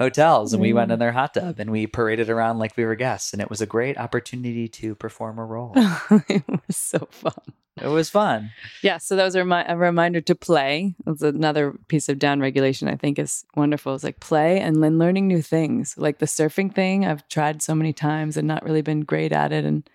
hotels 0.00 0.52
and 0.52 0.60
we 0.62 0.72
went 0.72 0.90
Mm. 0.90 0.94
in 0.94 0.98
their 0.98 1.12
hot 1.12 1.34
tub 1.34 1.60
and 1.60 1.70
we 1.70 1.86
paraded 1.86 2.28
around 2.30 2.58
like 2.58 2.76
we 2.76 2.84
were 2.84 2.94
guests 2.96 3.32
and 3.32 3.40
it 3.42 3.50
was 3.50 3.60
a 3.60 3.66
great 3.66 3.98
opportunity 3.98 4.66
to 4.66 4.94
perform 4.94 5.38
a 5.38 5.44
role. 5.44 5.72
it 6.28 6.42
was 6.66 6.76
so 6.76 7.06
fun. 7.10 7.34
it 7.80 7.86
was 7.88 8.08
fun. 8.10 8.50
Yeah, 8.82 8.98
so 8.98 9.14
that 9.16 9.24
was 9.24 9.34
a, 9.34 9.44
remi- 9.44 9.68
a 9.68 9.76
reminder 9.76 10.20
to 10.22 10.34
play. 10.34 10.94
That's 11.04 11.22
another 11.22 11.74
piece 11.88 12.08
of 12.08 12.18
down 12.18 12.40
regulation 12.40 12.88
I 12.88 12.96
think 12.96 13.18
is 13.18 13.44
wonderful. 13.54 13.94
It's 13.94 14.02
like 14.04 14.20
play 14.20 14.58
and 14.60 14.82
then 14.82 14.98
learning 14.98 15.28
new 15.28 15.42
things. 15.42 15.94
Like 15.98 16.18
the 16.18 16.26
surfing 16.26 16.74
thing, 16.74 17.04
I've 17.04 17.28
tried 17.28 17.60
so 17.62 17.74
many 17.74 17.92
times 17.92 18.36
and 18.38 18.48
not 18.48 18.64
really 18.64 18.82
been 18.82 19.02
great 19.02 19.32
at 19.32 19.52
it 19.52 19.64
and 19.66 19.88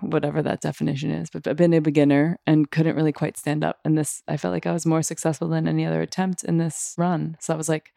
whatever 0.00 0.40
that 0.42 0.60
definition 0.62 1.10
is, 1.10 1.28
but 1.30 1.46
I've 1.46 1.56
been 1.56 1.74
a 1.74 1.80
beginner 1.80 2.38
and 2.46 2.70
couldn't 2.70 2.96
really 2.96 3.12
quite 3.12 3.36
stand 3.36 3.62
up. 3.64 3.80
And 3.84 3.98
this, 3.98 4.22
I 4.28 4.36
felt 4.38 4.52
like 4.52 4.66
I 4.66 4.72
was 4.72 4.86
more 4.86 5.02
successful 5.02 5.48
than 5.48 5.68
any 5.68 5.84
other 5.84 6.00
attempt 6.00 6.42
in 6.44 6.56
this 6.58 6.94
run. 6.96 7.36
So 7.40 7.52
I 7.52 7.56
was 7.56 7.68
like 7.68 7.92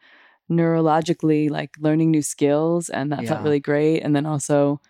neurologically 0.50 1.50
like 1.50 1.70
learning 1.78 2.10
new 2.10 2.22
skills 2.22 2.88
and 2.88 3.12
that 3.12 3.26
felt 3.26 3.42
really 3.42 3.60
great. 3.60 4.00
And 4.00 4.14
then 4.14 4.26
also, 4.26 4.80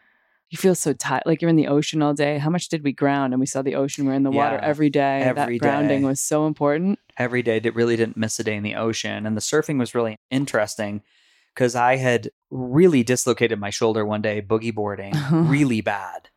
you 0.51 0.59
feel 0.59 0.75
so 0.75 0.93
tired, 0.93 1.23
like 1.27 1.41
you're 1.43 1.49
in 1.49 1.57
the 1.57 1.69
ocean 1.69 2.03
all 2.03 2.15
day. 2.15 2.39
How 2.39 2.51
much 2.51 2.69
did 2.69 2.85
we 2.85 2.93
ground? 2.93 3.33
And 3.33 3.41
we 3.41 3.47
saw 3.47 3.63
the 3.63 3.75
ocean. 3.75 4.05
We're 4.07 4.13
in 4.15 4.23
the 4.23 4.31
water 4.31 4.57
Yeah, 4.57 4.69
every 4.69 4.91
day. 4.91 5.23
every 5.23 5.59
that 5.59 5.65
grounding 5.65 6.03
day. 6.03 6.07
was 6.07 6.21
so 6.21 6.47
important. 6.47 6.99
every 7.17 7.43
day 7.43 7.59
that 7.61 7.75
really 7.75 7.97
didn't 7.97 8.17
miss 8.17 8.39
a 8.39 8.45
day 8.45 8.57
in 8.57 8.63
the 8.63 8.75
ocean. 8.75 9.27
And 9.27 9.37
the 9.37 9.41
surfing 9.41 9.79
was 9.79 9.95
really 9.95 10.17
interesting 10.31 11.03
because 11.55 11.75
I 11.75 11.97
had 11.97 12.31
really 12.51 13.03
dislocated 13.05 13.59
my 13.59 13.71
shoulder 13.71 14.05
one 14.05 14.23
day 14.23 14.43
boogie 14.43 14.75
boarding 14.75 15.15
really 15.31 15.81
bad. 15.81 16.29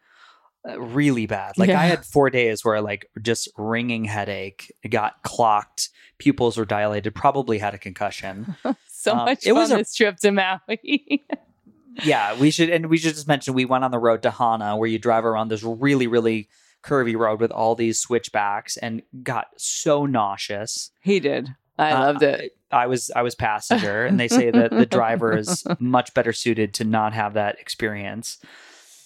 Really 0.78 1.26
bad. 1.28 1.58
Like 1.58 1.70
Yeah. 1.70 1.80
I 1.80 1.86
had 1.86 2.06
four 2.06 2.30
days 2.30 2.66
where 2.66 2.82
like 2.82 3.10
just 3.22 3.48
ringing 3.58 4.06
headache, 4.06 4.72
got 4.90 5.22
clocked, 5.24 5.90
pupils 6.18 6.58
were 6.58 6.66
dilated, 6.66 7.16
probably 7.16 7.58
had 7.60 7.74
a 7.74 7.78
concussion. 7.78 8.56
so 8.88 9.12
Um, 9.14 9.18
much 9.26 9.46
it 9.46 9.50
fun 9.52 9.56
was 9.56 9.72
a- 9.72 9.78
this 9.78 9.94
trip 9.94 10.18
to 10.18 10.32
Maui. 10.32 11.26
yeah, 12.04 12.38
we 12.38 12.52
should, 12.52 12.70
and 12.70 12.88
we 12.88 12.98
should 12.98 13.14
just 13.14 13.28
mention 13.28 13.54
we 13.54 13.66
went 13.66 13.84
on 13.84 13.92
the 13.92 14.00
road 14.00 14.22
to 14.24 14.32
Hana 14.32 14.76
where 14.78 14.90
you 14.90 15.00
drive 15.00 15.26
around 15.26 15.48
this 15.50 15.64
really, 15.64 16.08
really 16.08 16.50
curvy 16.84 17.16
road 17.18 17.40
with 17.42 17.52
all 17.52 17.76
these 17.76 18.00
switchbacks 18.00 18.78
and 18.78 19.02
got 19.24 19.48
so 19.58 20.06
nauseous. 20.06 20.92
he 21.02 21.20
did. 21.20 21.50
I 21.80 21.92
Uh, 21.92 22.00
loved 22.02 22.24
it. 22.24 22.58
I 22.72 22.88
was 22.88 23.10
I 23.16 23.22
was 23.22 23.36
passenger, 23.36 24.06
and 24.06 24.20
they 24.20 24.28
say 24.28 24.52
that 24.52 24.72
the 24.72 24.86
driver 24.86 25.38
is 25.38 25.64
much 25.80 26.14
better 26.14 26.34
suited 26.34 26.74
to 26.76 26.84
not 26.84 27.14
have 27.14 27.34
that 27.36 27.60
experience. 27.60 28.40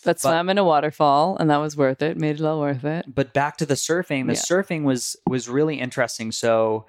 But 0.04 0.20
swam 0.20 0.50
in 0.50 0.58
a 0.58 0.64
waterfall, 0.64 1.38
and 1.40 1.50
that 1.50 1.58
was 1.58 1.78
worth 1.78 2.02
it. 2.02 2.18
Made 2.18 2.40
it 2.40 2.46
all 2.46 2.60
worth 2.60 2.84
it. 2.84 3.06
But 3.08 3.34
back 3.34 3.58
to 3.58 3.66
the 3.66 3.76
surfing, 3.76 4.28
the 4.28 4.34
Yeah. 4.34 4.40
surfing 4.40 4.84
was 4.84 5.16
was 5.28 5.48
really 5.50 5.80
interesting. 5.80 6.32
So 6.32 6.86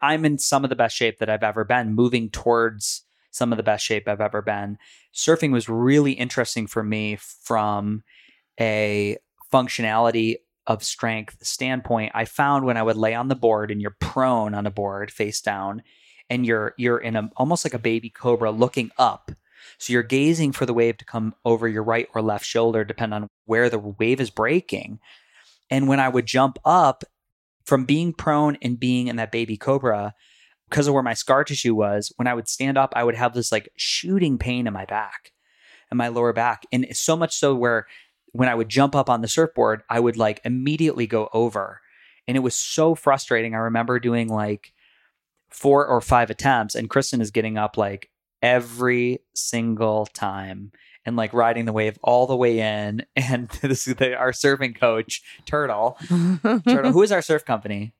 I'm 0.00 0.24
in 0.24 0.38
some 0.38 0.64
of 0.64 0.70
the 0.70 0.76
best 0.76 0.96
shape 0.96 1.18
that 1.18 1.30
I've 1.30 1.42
ever 1.42 1.64
been, 1.64 1.94
moving 1.94 2.30
towards 2.30 3.02
some 3.30 3.52
of 3.52 3.56
the 3.56 3.62
best 3.62 3.84
shape 3.84 4.06
I've 4.06 4.20
ever 4.20 4.42
been. 4.42 4.78
Surfing 5.14 5.50
was 5.50 5.68
really 5.68 6.12
interesting 6.12 6.66
for 6.66 6.82
me 6.82 7.16
from 7.16 8.04
a 8.60 9.16
functionality 9.52 10.36
of 10.66 10.82
strength 10.82 11.44
standpoint, 11.44 12.12
I 12.14 12.24
found 12.24 12.64
when 12.64 12.76
I 12.76 12.82
would 12.82 12.96
lay 12.96 13.14
on 13.14 13.28
the 13.28 13.34
board 13.34 13.70
and 13.70 13.80
you're 13.80 13.96
prone 14.00 14.54
on 14.54 14.66
a 14.66 14.70
board 14.70 15.10
face 15.10 15.40
down 15.40 15.82
and 16.30 16.46
you're 16.46 16.74
you're 16.78 16.98
in 16.98 17.16
a 17.16 17.30
almost 17.36 17.64
like 17.64 17.74
a 17.74 17.78
baby 17.78 18.10
cobra 18.10 18.50
looking 18.50 18.90
up. 18.98 19.30
So 19.78 19.92
you're 19.92 20.02
gazing 20.02 20.52
for 20.52 20.66
the 20.66 20.74
wave 20.74 20.96
to 20.98 21.04
come 21.04 21.34
over 21.44 21.68
your 21.68 21.82
right 21.82 22.08
or 22.14 22.22
left 22.22 22.46
shoulder 22.46 22.84
depending 22.84 23.22
on 23.22 23.28
where 23.46 23.68
the 23.68 23.78
wave 23.78 24.20
is 24.20 24.30
breaking. 24.30 25.00
And 25.70 25.88
when 25.88 26.00
I 26.00 26.08
would 26.08 26.26
jump 26.26 26.58
up 26.64 27.04
from 27.64 27.84
being 27.84 28.12
prone 28.12 28.56
and 28.62 28.78
being 28.78 29.08
in 29.08 29.16
that 29.16 29.32
baby 29.32 29.56
cobra 29.56 30.14
because 30.68 30.86
of 30.86 30.94
where 30.94 31.02
my 31.02 31.14
scar 31.14 31.44
tissue 31.44 31.74
was, 31.74 32.12
when 32.16 32.26
I 32.26 32.34
would 32.34 32.48
stand 32.48 32.76
up, 32.76 32.92
I 32.96 33.04
would 33.04 33.14
have 33.14 33.34
this 33.34 33.52
like 33.52 33.68
shooting 33.76 34.38
pain 34.38 34.66
in 34.66 34.72
my 34.72 34.84
back 34.84 35.32
and 35.90 35.98
my 35.98 36.08
lower 36.08 36.32
back. 36.32 36.64
And 36.72 36.86
so 36.92 37.16
much 37.16 37.36
so 37.36 37.54
where 37.54 37.86
when 38.32 38.48
I 38.48 38.54
would 38.54 38.68
jump 38.68 38.96
up 38.96 39.08
on 39.08 39.20
the 39.20 39.28
surfboard, 39.28 39.82
I 39.88 40.00
would 40.00 40.16
like 40.16 40.40
immediately 40.44 41.06
go 41.06 41.28
over. 41.32 41.80
And 42.26 42.36
it 42.36 42.40
was 42.40 42.54
so 42.54 42.94
frustrating. 42.94 43.54
I 43.54 43.58
remember 43.58 44.00
doing 44.00 44.28
like 44.28 44.72
four 45.50 45.86
or 45.86 46.00
five 46.00 46.30
attempts, 46.30 46.74
and 46.74 46.90
Kristin 46.90 47.20
is 47.20 47.30
getting 47.30 47.56
up 47.56 47.76
like 47.76 48.10
every 48.44 49.20
single 49.34 50.06
time 50.06 50.70
and 51.06 51.16
like 51.16 51.32
riding 51.32 51.64
the 51.64 51.72
wave 51.72 51.98
all 52.02 52.26
the 52.26 52.36
way 52.36 52.60
in. 52.60 53.04
And 53.16 53.48
this 53.62 53.88
is 53.88 53.96
the, 53.96 54.14
our 54.14 54.32
surfing 54.32 54.78
coach, 54.78 55.22
Turtle. 55.46 55.96
Turtle, 56.68 56.92
who 56.92 57.02
is 57.02 57.10
our 57.10 57.22
surf 57.22 57.44
company? 57.44 57.94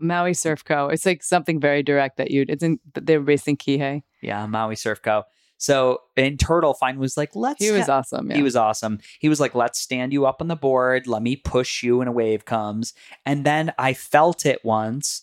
Maui 0.00 0.34
Surf 0.34 0.64
Co. 0.64 0.88
It's 0.88 1.06
like 1.06 1.22
something 1.22 1.60
very 1.60 1.82
direct 1.82 2.18
that 2.18 2.30
you'd. 2.30 2.50
It's 2.50 2.62
in. 2.62 2.78
They 2.94 3.18
were 3.18 3.24
based 3.24 3.48
in 3.48 3.56
Kihei. 3.56 4.02
Yeah, 4.20 4.46
Maui 4.46 4.76
Surf 4.76 5.02
Co. 5.02 5.24
So 5.58 6.02
and 6.16 6.38
Turtle 6.38 6.74
Fine 6.74 6.98
was 6.98 7.16
like, 7.16 7.34
let's. 7.34 7.64
He 7.64 7.72
was 7.72 7.86
ha- 7.86 7.98
awesome. 7.98 8.30
Yeah. 8.30 8.36
He 8.36 8.42
was 8.42 8.54
awesome. 8.56 9.00
He 9.18 9.28
was 9.28 9.40
like, 9.40 9.54
let's 9.56 9.78
stand 9.80 10.12
you 10.12 10.24
up 10.26 10.40
on 10.40 10.48
the 10.48 10.56
board. 10.56 11.06
Let 11.08 11.22
me 11.22 11.34
push 11.34 11.82
you 11.82 11.98
when 11.98 12.08
a 12.08 12.12
wave 12.12 12.44
comes. 12.44 12.94
And 13.26 13.44
then 13.44 13.72
I 13.78 13.92
felt 13.92 14.46
it 14.46 14.64
once 14.64 15.22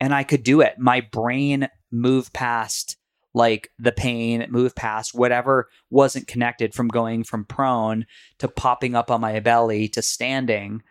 and 0.00 0.12
I 0.12 0.24
could 0.24 0.42
do 0.42 0.60
it. 0.60 0.78
My 0.78 1.00
brain 1.00 1.68
moved 1.90 2.32
past 2.32 2.97
like 3.38 3.70
the 3.78 3.92
pain, 3.92 4.44
move 4.50 4.74
past 4.74 5.14
whatever 5.14 5.70
wasn't 5.88 6.26
connected 6.26 6.74
from 6.74 6.88
going 6.88 7.24
from 7.24 7.44
prone 7.44 8.04
to 8.38 8.48
popping 8.48 8.94
up 8.94 9.10
on 9.10 9.20
my 9.20 9.40
belly 9.40 9.88
to 9.88 10.02
standing. 10.02 10.82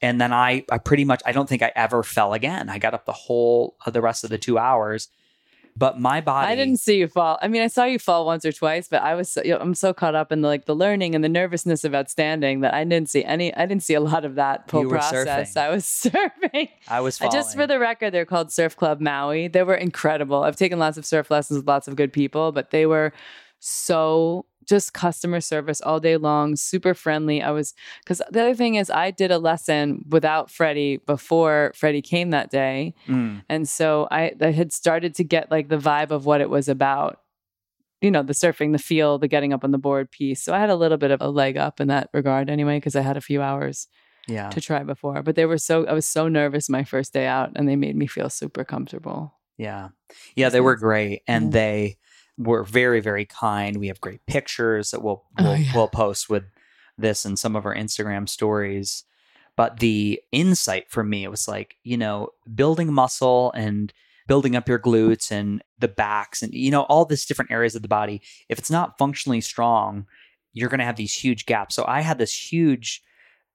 And 0.00 0.20
then 0.20 0.32
I, 0.32 0.64
I 0.70 0.78
pretty 0.78 1.04
much, 1.04 1.20
I 1.26 1.32
don't 1.32 1.48
think 1.48 1.60
I 1.60 1.72
ever 1.74 2.02
fell 2.04 2.32
again. 2.32 2.70
I 2.70 2.78
got 2.78 2.94
up 2.94 3.04
the 3.04 3.12
whole 3.12 3.76
of 3.84 3.92
the 3.92 4.00
rest 4.00 4.22
of 4.22 4.30
the 4.30 4.38
two 4.38 4.56
hours. 4.56 5.08
But 5.78 6.00
my 6.00 6.20
body, 6.20 6.50
I 6.50 6.56
didn't 6.56 6.78
see 6.78 6.98
you 6.98 7.06
fall. 7.06 7.38
I 7.40 7.46
mean, 7.46 7.62
I 7.62 7.68
saw 7.68 7.84
you 7.84 8.00
fall 8.00 8.26
once 8.26 8.44
or 8.44 8.50
twice, 8.50 8.88
but 8.88 9.00
I 9.00 9.14
was 9.14 9.30
so, 9.30 9.42
you 9.44 9.52
know, 9.52 9.58
I'm 9.60 9.74
so 9.74 9.94
caught 9.94 10.16
up 10.16 10.32
in 10.32 10.40
the 10.40 10.48
like 10.48 10.64
the 10.64 10.74
learning 10.74 11.14
and 11.14 11.22
the 11.22 11.28
nervousness 11.28 11.84
about 11.84 12.10
standing 12.10 12.60
that 12.60 12.74
I 12.74 12.82
didn't 12.82 13.08
see 13.08 13.24
any. 13.24 13.54
I 13.54 13.64
didn't 13.64 13.84
see 13.84 13.94
a 13.94 14.00
lot 14.00 14.24
of 14.24 14.34
that 14.34 14.68
whole 14.68 14.88
process. 14.88 15.54
surfing. 15.54 15.56
I 15.56 15.68
was 15.68 15.84
surfing. 16.54 16.68
I 16.88 17.00
was 17.00 17.20
I 17.20 17.28
just 17.28 17.54
for 17.54 17.66
the 17.66 17.78
record, 17.78 18.10
they're 18.10 18.26
called 18.26 18.50
Surf 18.50 18.76
Club 18.76 19.00
Maui. 19.00 19.46
They 19.46 19.62
were 19.62 19.76
incredible. 19.76 20.42
I've 20.42 20.56
taken 20.56 20.80
lots 20.80 20.98
of 20.98 21.06
surf 21.06 21.30
lessons 21.30 21.58
with 21.58 21.68
lots 21.68 21.86
of 21.86 21.94
good 21.94 22.12
people, 22.12 22.50
but 22.50 22.70
they 22.70 22.84
were 22.84 23.12
so 23.60 24.46
just 24.66 24.92
customer 24.92 25.40
service 25.40 25.80
all 25.80 25.98
day 25.98 26.16
long, 26.18 26.54
super 26.54 26.92
friendly. 26.92 27.42
I 27.42 27.50
was 27.52 27.74
because 28.04 28.20
the 28.30 28.42
other 28.42 28.54
thing 28.54 28.74
is 28.74 28.90
I 28.90 29.10
did 29.10 29.30
a 29.30 29.38
lesson 29.38 30.04
without 30.10 30.50
Freddie 30.50 30.98
before 30.98 31.72
Freddie 31.74 32.02
came 32.02 32.30
that 32.30 32.50
day. 32.50 32.94
Mm, 33.06 33.42
And 33.48 33.66
so 33.68 34.06
I, 34.10 34.32
I 34.40 34.50
had 34.50 34.72
started 34.72 35.14
to 35.16 35.24
get 35.24 35.50
like 35.50 35.68
the 35.68 35.78
vibe 35.78 36.10
of 36.10 36.26
what 36.26 36.42
it 36.42 36.50
was 36.50 36.68
about. 36.68 37.20
You 38.02 38.10
know, 38.10 38.22
the 38.22 38.34
surfing, 38.34 38.72
the 38.72 38.78
feel, 38.78 39.18
the 39.18 39.26
getting 39.26 39.52
up 39.52 39.64
on 39.64 39.70
the 39.72 39.78
board 39.78 40.10
piece. 40.10 40.42
So 40.42 40.54
I 40.54 40.60
had 40.60 40.70
a 40.70 40.76
little 40.76 40.98
bit 40.98 41.10
of 41.10 41.20
a 41.20 41.30
leg 41.30 41.56
up 41.56 41.80
in 41.80 41.88
that 41.88 42.10
regard 42.12 42.48
anyway, 42.50 42.76
because 42.76 42.94
I 42.94 43.00
had 43.00 43.16
a 43.16 43.20
few 43.22 43.42
hours 43.42 43.88
yeah. 44.28 44.50
to 44.50 44.60
try 44.60 44.84
before. 44.84 45.22
But 45.22 45.34
they 45.34 45.46
were 45.46 45.58
so, 45.58 45.84
I 45.86 45.94
was 45.94 46.06
so 46.06 46.28
nervous 46.28 46.68
my 46.68 46.84
first 46.84 47.12
day 47.12 47.26
out 47.26 47.52
and 47.56 47.66
they 47.66 47.74
made 47.74 47.96
me 47.96 48.06
feel 48.06 48.30
super 48.30 48.64
comfortable. 48.64 49.34
Yeah. 49.56 49.88
Yeah, 50.36 50.50
they 50.50 50.60
were 50.60 50.76
great 50.76 51.22
and 51.26 51.46
Yeah. 51.46 51.50
they 51.50 51.96
were 52.38 52.64
very 52.64 53.00
very 53.00 53.24
kind. 53.26 53.76
We 53.76 53.88
have 53.88 54.00
great 54.00 54.24
pictures 54.26 54.90
that 54.92 55.02
we'll 55.02 55.24
Oh, 55.38 55.44
we'll, 55.44 55.56
yeah. 55.56 55.72
we'll 55.74 55.88
post 55.88 56.30
with 56.30 56.44
this 56.96 57.24
and 57.24 57.38
some 57.38 57.56
of 57.56 57.66
our 57.66 57.74
Instagram 57.74 58.28
stories. 58.28 59.04
But 59.56 59.80
the 59.80 60.22
insight 60.32 60.88
for 60.88 61.02
me 61.02 61.24
it 61.24 61.30
was 61.30 61.48
like, 61.48 61.76
you 61.82 61.96
know, 61.96 62.30
building 62.54 62.92
muscle 62.92 63.52
and 63.52 63.92
building 64.28 64.54
up 64.54 64.68
your 64.68 64.78
glutes 64.78 65.32
and 65.32 65.62
the 65.78 65.88
backs 65.88 66.42
and 66.42 66.52
you 66.52 66.70
know 66.70 66.82
all 66.82 67.04
these 67.04 67.24
different 67.24 67.50
areas 67.50 67.74
of 67.74 67.82
the 67.82 67.88
body. 67.88 68.22
If 68.48 68.58
it's 68.58 68.70
not 68.70 68.98
functionally 68.98 69.40
strong, 69.40 70.06
you're 70.52 70.68
going 70.68 70.78
to 70.80 70.84
have 70.84 70.96
these 70.96 71.14
huge 71.14 71.46
gaps. 71.46 71.74
So 71.74 71.84
I 71.88 72.02
had 72.02 72.18
this 72.18 72.52
huge 72.52 73.02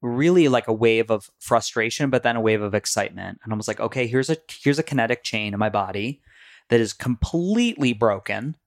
really 0.01 0.49
like 0.49 0.67
a 0.67 0.73
wave 0.73 1.09
of 1.09 1.29
frustration 1.39 2.09
but 2.09 2.23
then 2.23 2.35
a 2.35 2.41
wave 2.41 2.61
of 2.61 2.73
excitement 2.73 3.39
and 3.41 3.53
i 3.53 3.55
was 3.55 3.69
like 3.69 3.79
okay 3.79 4.05
here's 4.05 4.29
a 4.29 4.35
here's 4.61 4.77
a 4.77 4.83
kinetic 4.83 5.23
chain 5.23 5.53
in 5.53 5.59
my 5.59 5.69
body 5.69 6.21
that 6.67 6.81
is 6.81 6.91
completely 6.91 7.93
broken 7.93 8.57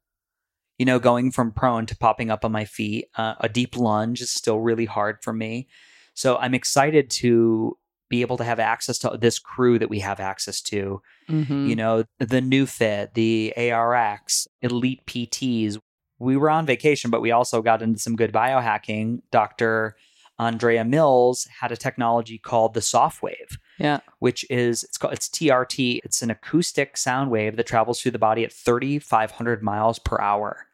you 0.78 0.84
know 0.84 0.98
going 0.98 1.30
from 1.30 1.52
prone 1.52 1.86
to 1.86 1.96
popping 1.96 2.30
up 2.30 2.44
on 2.44 2.52
my 2.52 2.64
feet 2.64 3.06
uh, 3.16 3.34
a 3.40 3.48
deep 3.48 3.76
lunge 3.76 4.20
is 4.20 4.30
still 4.30 4.60
really 4.60 4.84
hard 4.86 5.18
for 5.22 5.32
me. 5.32 5.68
So 6.14 6.36
i'm 6.36 6.54
excited 6.54 7.10
to 7.10 7.76
be 8.08 8.20
able 8.20 8.36
to 8.36 8.44
have 8.44 8.60
access 8.60 8.98
to 8.98 9.18
this 9.20 9.38
crew 9.38 9.78
that 9.80 9.90
we 9.90 9.98
have 9.98 10.20
access 10.20 10.60
to. 10.62 11.02
Mhm. 11.28 11.68
you 11.68 11.74
know 11.76 12.04
the 12.18 12.40
new 12.40 12.66
fit 12.66 13.14
the 13.14 13.52
arx 13.72 14.46
elite 14.62 15.04
pts 15.06 15.78
we 16.18 16.36
were 16.36 16.48
on 16.50 16.64
vacation 16.66 17.10
but 17.10 17.20
we 17.20 17.32
also 17.32 17.60
got 17.62 17.82
into 17.82 17.98
some 17.98 18.16
good 18.16 18.32
biohacking. 18.32 19.22
Dr 19.32 19.96
andrea 20.38 20.84
mills 20.84 21.48
had 21.60 21.72
a 21.72 21.76
technology 21.76 22.38
called 22.38 22.74
the 22.74 22.80
Softwave 22.80 23.56
yeah. 23.78 24.00
which 24.18 24.44
is 24.50 24.84
it's 24.84 24.98
called 24.98 25.14
it's 25.14 25.28
trt 25.28 26.00
it's 26.04 26.20
an 26.22 26.30
acoustic 26.30 26.96
sound 26.96 27.30
wave 27.30 27.56
that 27.56 27.66
travels 27.66 28.00
through 28.00 28.12
the 28.12 28.18
body 28.18 28.44
at 28.44 28.52
3500 28.52 29.62
miles 29.62 29.98
per 29.98 30.20
hour 30.20 30.65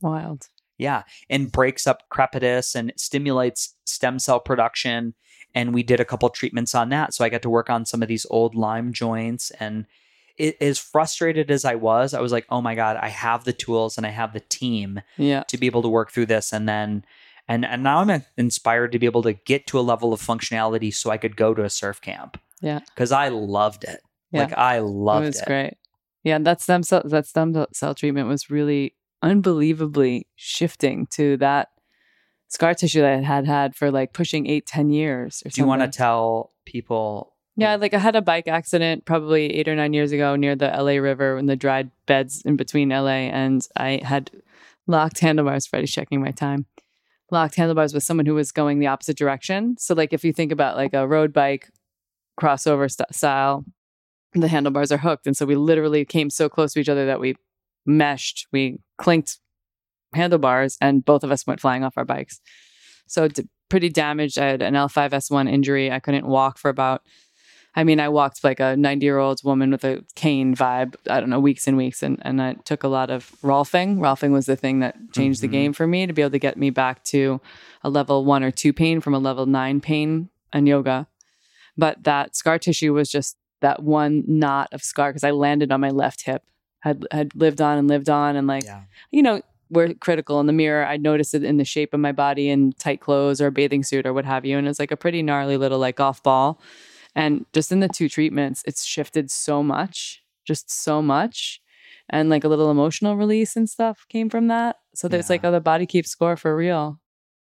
Wild. 0.00 0.48
yeah, 0.78 1.02
and 1.28 1.50
breaks 1.50 1.86
up 1.86 2.04
crepitus 2.10 2.74
and 2.74 2.92
stimulates 2.96 3.74
stem 3.84 4.18
cell 4.18 4.40
production. 4.40 5.14
And 5.54 5.72
we 5.74 5.82
did 5.82 5.98
a 5.98 6.04
couple 6.04 6.28
treatments 6.28 6.74
on 6.74 6.90
that. 6.90 7.14
So 7.14 7.24
I 7.24 7.30
got 7.30 7.42
to 7.42 7.50
work 7.50 7.70
on 7.70 7.86
some 7.86 8.02
of 8.02 8.08
these 8.08 8.26
old 8.30 8.54
Lyme 8.54 8.92
joints. 8.92 9.50
And 9.58 9.86
it, 10.36 10.56
as 10.60 10.78
frustrated 10.78 11.50
as 11.50 11.64
I 11.64 11.74
was, 11.74 12.12
I 12.14 12.20
was 12.20 12.32
like, 12.32 12.44
oh 12.50 12.60
my 12.60 12.74
God, 12.74 12.96
I 12.98 13.08
have 13.08 13.44
the 13.44 13.52
tools 13.54 13.96
and 13.96 14.06
I 14.06 14.10
have 14.10 14.34
the 14.34 14.40
team 14.40 15.00
Yeah. 15.16 15.44
to 15.44 15.56
be 15.56 15.66
able 15.66 15.82
to 15.82 15.88
work 15.88 16.12
through 16.12 16.26
this. 16.26 16.52
And 16.52 16.68
then, 16.68 17.02
and, 17.48 17.64
and 17.64 17.82
now 17.82 18.00
I'm 18.00 18.10
uh, 18.10 18.18
inspired 18.36 18.92
to 18.92 18.98
be 18.98 19.06
able 19.06 19.22
to 19.22 19.32
get 19.32 19.66
to 19.68 19.78
a 19.78 19.80
level 19.80 20.12
of 20.12 20.20
functionality 20.20 20.94
so 20.94 21.10
I 21.10 21.16
could 21.16 21.34
go 21.34 21.54
to 21.54 21.64
a 21.64 21.70
surf 21.70 22.00
camp. 22.02 22.38
Yeah. 22.60 22.80
Cause 22.94 23.10
I 23.10 23.28
loved 23.28 23.84
it. 23.84 24.00
Yeah. 24.32 24.40
Like 24.42 24.52
I 24.52 24.80
loved 24.80 25.24
it 25.24 25.28
was 25.28 25.40
it. 25.40 25.46
great. 25.46 25.74
Yeah, 26.24 26.36
and 26.36 26.46
that 26.46 26.60
stem 26.60 26.82
cell 26.82 27.02
that 27.06 27.26
stem 27.26 27.66
cell 27.72 27.94
treatment 27.94 28.28
was 28.28 28.50
really 28.50 28.94
unbelievably 29.22 30.26
shifting 30.36 31.06
to 31.12 31.36
that 31.38 31.68
scar 32.48 32.74
tissue 32.74 33.00
that 33.00 33.12
I 33.12 33.20
had 33.20 33.46
had 33.46 33.76
for 33.76 33.90
like 33.90 34.12
pushing 34.12 34.46
eight, 34.46 34.66
ten 34.66 34.90
years 34.90 35.42
or 35.44 35.50
Do 35.50 35.60
you 35.60 35.66
want 35.66 35.82
to 35.82 35.88
tell 35.88 36.50
people? 36.64 37.34
Yeah, 37.56 37.74
like 37.74 37.92
I 37.92 37.98
had 37.98 38.14
a 38.14 38.22
bike 38.22 38.46
accident 38.46 39.04
probably 39.04 39.54
eight 39.56 39.66
or 39.66 39.74
nine 39.74 39.92
years 39.92 40.12
ago 40.12 40.36
near 40.36 40.54
the 40.54 40.68
LA 40.68 40.92
River 40.92 41.36
in 41.36 41.46
the 41.46 41.56
dried 41.56 41.90
beds 42.06 42.42
in 42.44 42.56
between 42.56 42.90
LA, 42.90 43.26
and 43.32 43.66
I 43.76 44.00
had 44.04 44.30
locked 44.86 45.18
handlebars. 45.18 45.66
Freddie's 45.66 45.90
checking 45.90 46.20
my 46.20 46.30
time. 46.30 46.66
Locked 47.32 47.56
handlebars 47.56 47.92
with 47.92 48.04
someone 48.04 48.26
who 48.26 48.36
was 48.36 48.52
going 48.52 48.78
the 48.78 48.86
opposite 48.86 49.18
direction. 49.18 49.76
So, 49.76 49.92
like, 49.94 50.12
if 50.12 50.24
you 50.24 50.32
think 50.32 50.52
about 50.52 50.76
like 50.76 50.94
a 50.94 51.06
road 51.06 51.32
bike 51.32 51.68
crossover 52.40 52.88
st- 52.88 53.12
style, 53.12 53.64
the 54.34 54.48
handlebars 54.48 54.92
are 54.92 54.98
hooked, 54.98 55.26
and 55.26 55.36
so 55.36 55.44
we 55.44 55.56
literally 55.56 56.04
came 56.04 56.30
so 56.30 56.48
close 56.48 56.74
to 56.74 56.80
each 56.80 56.88
other 56.88 57.06
that 57.06 57.18
we 57.18 57.34
meshed. 57.88 58.46
We 58.52 58.78
clinked 58.98 59.38
handlebars, 60.14 60.76
and 60.80 61.04
both 61.04 61.24
of 61.24 61.30
us 61.30 61.46
went 61.46 61.60
flying 61.60 61.84
off 61.84 61.94
our 61.96 62.04
bikes. 62.04 62.40
So, 63.06 63.28
d- 63.28 63.48
pretty 63.68 63.88
damaged. 63.88 64.38
I 64.38 64.46
had 64.46 64.62
an 64.62 64.74
L5S1 64.74 65.50
injury. 65.50 65.90
I 65.90 65.98
couldn't 66.00 66.26
walk 66.26 66.58
for 66.58 66.68
about 66.68 67.02
I 67.76 67.84
mean, 67.84 68.00
I 68.00 68.08
walked 68.08 68.42
like 68.42 68.58
a 68.58 68.76
90 68.76 69.04
year 69.06 69.18
old 69.18 69.40
woman 69.44 69.70
with 69.70 69.84
a 69.84 70.02
cane 70.16 70.56
vibe, 70.56 70.96
I 71.08 71.20
don't 71.20 71.28
know, 71.30 71.38
weeks 71.38 71.68
and 71.68 71.76
weeks. 71.76 72.02
And, 72.02 72.18
and 72.22 72.42
I 72.42 72.54
took 72.64 72.82
a 72.82 72.88
lot 72.88 73.08
of 73.08 73.30
Rolfing. 73.42 73.98
Rolfing 73.98 74.32
was 74.32 74.46
the 74.46 74.56
thing 74.56 74.80
that 74.80 74.96
changed 75.12 75.38
Mhm. 75.38 75.42
the 75.42 75.48
game 75.48 75.72
for 75.74 75.86
me 75.86 76.06
to 76.06 76.12
be 76.12 76.22
able 76.22 76.30
to 76.32 76.38
get 76.40 76.56
me 76.56 76.70
back 76.70 77.04
to 77.04 77.40
a 77.84 77.90
level 77.90 78.24
one 78.24 78.42
or 78.42 78.50
two 78.50 78.72
pain 78.72 79.00
from 79.00 79.14
a 79.14 79.18
level 79.20 79.46
nine 79.46 79.80
pain 79.80 80.28
and 80.52 80.66
yoga. 80.66 81.06
But 81.76 82.02
that 82.02 82.34
scar 82.34 82.58
tissue 82.58 82.94
was 82.94 83.10
just 83.10 83.36
that 83.60 83.82
one 83.82 84.24
knot 84.26 84.70
of 84.72 84.82
scar 84.82 85.10
because 85.10 85.22
I 85.22 85.30
landed 85.30 85.70
on 85.70 85.80
my 85.80 85.90
left 85.90 86.22
hip, 86.22 86.42
had, 86.80 87.06
had 87.10 87.34
lived 87.34 87.60
on 87.60 87.78
and 87.78 87.88
lived 87.88 88.08
on. 88.08 88.36
And 88.36 88.46
like, 88.46 88.64
Yeah. 88.64 88.82
you 89.10 89.22
know, 89.22 89.42
we're 89.70 89.92
critical 89.94 90.40
in 90.40 90.46
the 90.46 90.52
mirror. 90.52 90.86
I 90.86 90.96
noticed 90.96 91.34
it 91.34 91.44
in 91.44 91.56
the 91.58 91.64
shape 91.64 91.92
of 91.92 92.00
my 92.00 92.12
body 92.12 92.48
in 92.48 92.72
tight 92.74 93.00
clothes 93.00 93.40
or 93.40 93.48
a 93.48 93.52
bathing 93.52 93.82
suit 93.82 94.06
or 94.06 94.12
what 94.14 94.24
have 94.24 94.44
you. 94.46 94.56
And 94.56 94.66
it's 94.66 94.78
like 94.78 94.90
a 94.90 94.96
pretty 94.96 95.22
gnarly 95.22 95.56
little 95.56 95.78
like 95.78 95.96
golf 95.96 96.22
ball. 96.22 96.60
And 97.14 97.44
just 97.52 97.70
in 97.72 97.80
the 97.80 97.88
two 97.88 98.08
treatments, 98.08 98.62
it's 98.66 98.84
shifted 98.84 99.30
so 99.30 99.62
much, 99.62 100.22
just 100.46 100.70
so 100.70 101.02
much. 101.02 101.60
And 102.08 102.30
like 102.30 102.44
a 102.44 102.48
little 102.48 102.70
emotional 102.70 103.16
release 103.16 103.56
and 103.56 103.68
stuff 103.68 104.06
came 104.08 104.30
from 104.30 104.48
that. 104.48 104.76
So 104.94 105.08
there's 105.08 105.28
Yeah. 105.28 105.34
like, 105.34 105.44
oh, 105.44 105.52
the 105.52 105.60
body 105.60 105.84
keeps 105.84 106.10
score 106.10 106.36
for 106.36 106.56
real. 106.56 107.00